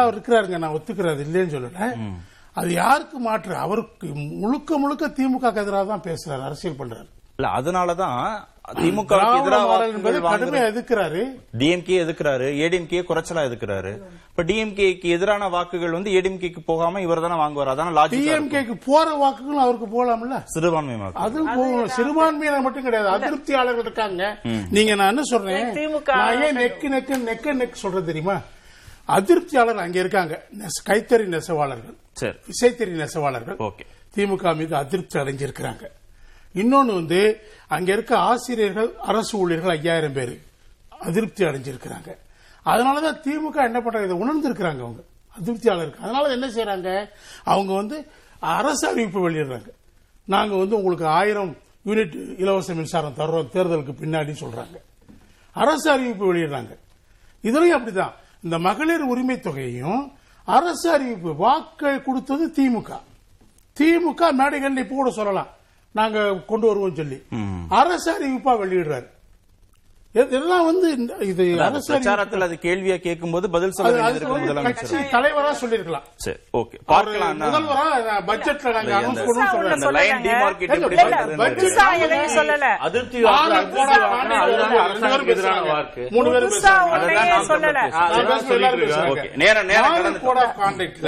அவர் 0.04 0.16
இருக்கிறாருங்க 0.16 0.58
நான் 0.58 0.76
ஒத்துக்கிறது 0.78 1.26
இல்லைன்னு 1.28 1.56
சொல்லல. 1.58 1.90
அது 2.56 2.72
யாருக்கு 2.74 3.20
மாற்று? 3.20 3.54
அவருக்கு 3.66 4.08
முழுக்க 4.42 4.78
முழுக்க 4.78 5.08
திமுக 5.20 5.54
எதிராக 5.62 5.86
தான் 5.86 6.06
பேசுறாரு 6.10 6.44
அரசியல் 6.50 6.80
பண்றாரு. 6.82 7.08
இல்ல 7.38 7.48
அதனாலதான் 7.60 8.20
திமுக 8.72 9.06
வாக்குகள் 9.06 10.22
கடுமையா 10.22 10.68
எதிர்க்கிறாரு. 10.68 11.22
டிஎம்கே 11.58 11.96
எதுக்குறாரு 12.04 12.46
ஏடிஎம்கே 12.64 13.00
குறைச்சலா 13.10 13.42
எதுக்குறாரு 13.48 13.92
இப்ப 14.30 14.44
டிஎம்கேக்கு 14.44 15.04
எதிரான 15.04 15.50
வாக்குகள் 15.50 15.92
வந்து 15.92 16.12
ஏடிஎம்கேக்கு 16.12 16.60
போகாம 16.66 17.02
இவர் 17.02 17.22
தானே 17.22 17.36
வாங்குவார். 17.36 17.68
அதான 17.68 17.94
லாஜிக் 17.98 18.14
டிஎம்கேக்கு 18.14 18.82
போற 18.86 19.12
வாக்குகளும் 19.12 19.64
அவருக்கு 19.66 19.88
போலாம்ல? 19.88 20.42
சிறுபான்மை 20.46 20.96
வாக்கு 20.96 21.44
போகும் 21.44 21.88
சிறுபான்மையினர் 21.88 22.62
மட்டும் 22.62 22.84
கிடையாது. 22.84 23.10
அதிருப்தியாளர்கள் 23.10 23.80
இருக்காங்க. 23.80 24.40
நீங்க 24.72 24.96
நான் 24.96 25.08
என்ன 25.08 25.22
சொல்றேன்? 25.24 25.66
திமுக 25.66 26.16
நான் 26.16 26.42
ஏன் 26.42 26.58
நெக்கு 26.58 26.90
நெக்கு 26.96 27.18
நெக்க 27.30 27.54
நெக் 27.54 27.72
சொல்றது 27.72 28.06
தெரியுமா? 28.06 28.42
அதிருப்தியாளர் 29.08 29.78
அங்க 29.78 30.00
இருக்காங்க. 30.00 30.46
கைத்தறி 30.90 31.26
நெசவாளர்கள். 31.26 31.98
சரி. 32.12 32.34
விசைத்தறி 32.48 32.94
நெசவாளர்கள். 33.04 33.70
ஓகே. 33.70 33.86
திமுக 34.16 34.56
மீது 34.56 34.76
அதிருப்தி 34.76 35.20
அடைஞ்சிருக்கிறாங்க. 35.20 35.88
இன்னொன்னு 36.54 36.94
வந்து 36.94 37.42
அங்க 37.68 37.94
இருக்க 37.94 38.18
ஆசிரியர்கள் 38.18 38.94
அரசு 38.98 39.38
ஊழியர்கள் 39.38 39.78
ஐயாயிரம் 39.78 40.14
பேர். 40.14 40.42
அதிருப்தி 41.00 41.46
அடைஞ்சிருக்கிறாங்க. 41.46 42.16
அதனாலதான் 42.66 43.20
திமுக 43.20 43.64
என்ன 43.64 43.82
பண்றாங்க? 43.82 44.04
இதை 44.04 44.18
உணர்ந்திருக்கிறாங்க 44.18 44.80
அவங்க. 44.80 45.02
அதிருப்தியாளருக்கு 45.40 45.98
அதனால 45.98 46.28
என்ன 46.28 46.48
செய்யறாங்க 46.48 47.10
அவங்க 47.44 47.74
வந்து 47.74 48.08
அரசு 48.40 48.88
அறிவிப்பு 48.88 49.30
வெளியிடுறாங்க. 49.30 49.68
நாங்க 50.26 50.56
வந்து 50.56 50.76
உங்களுக்கு 50.76 51.06
ஆயிரம் 51.06 51.58
யூனிட் 51.86 52.40
இலவச 52.40 52.74
மின்சாரம் 52.74 53.14
தர்றோம் 53.18 53.48
தேர்தலுக்கு 53.54 53.94
பின்னாடி 54.02 54.36
சொல்றாங்க. 54.40 54.76
அரசு 55.52 55.92
அறிவிப்பு 55.92 56.34
வெளியிடுறாங்க. 56.34 56.78
இதுலயும் 57.44 57.80
அப்படிதான். 57.80 58.12
இந்த 58.42 58.60
மகளிர் 58.60 59.02
உரிமை 59.02 59.36
தொகையையும் 59.36 60.12
அரசு 60.46 60.92
அறிவிப்பு 60.92 61.36
வாக்கு 61.36 62.02
கொடுத்தது 62.02 62.48
திமுக. 62.48 63.00
திமுக 63.80 64.32
மேடைகள் 64.32 64.78
இப்ப 64.78 64.96
கூட 64.96 65.12
சொல்லலாம். 65.12 65.48
நாங்க 65.94 66.34
கொண்டு 66.48 66.68
வருவோம் 66.68 66.96
சொல்லி. 66.96 67.22
அரசு 67.68 68.12
அறிவிப்பா 68.12 68.54
வெளியிடுறாரு. 68.62 69.08
இதெல்லாம் 70.14 70.66
வந்து 70.66 70.98
இந்த- 70.98 71.14
இது 71.20 71.56
பிரச்சாரத்துல 71.88 72.42
அது 72.42 72.58
கேள்வியா 72.62 72.98
கேட்கும்போது 72.98 73.50
பதில் 73.50 73.72
சொல்ல 73.72 73.92
கட்சி 74.62 74.96
தலைவரா 74.96 75.54
சொல்லிருக்கலாம் 75.62 76.02
சரி 76.16 76.38
ஓகே. 76.58 76.76
பார்க்கலாம். 76.86 77.42
முதல்வரா 77.42 77.86
பட்ஜெட்ல 78.28 78.72
நாங்க 78.72 79.02
அனௌன்ஸ் 79.02 79.26
பண்ணுவோம் 79.26 79.52
லைன். 79.92 80.16
டிமார்க்கெட் 80.16 80.60
எப்படி 80.60 80.96
சொல்லல. 82.36 82.78
அதிருப்தி 82.78 83.24
அரசாங்கத்துக்கு 83.24 83.80
எதிரான. 85.28 85.62
வாக்கு. 85.62 86.08
மூணு 86.12 86.32
பேர் 86.32 86.44
சொல்லல. 86.44 86.52
ஓகே. 89.10 89.36
மாடல் 89.82 89.94
கடந்து 89.94 90.20
கோட் 90.20 90.38
ஆஃப் 90.38 90.60
கான்டக்ட்ல 90.60 91.08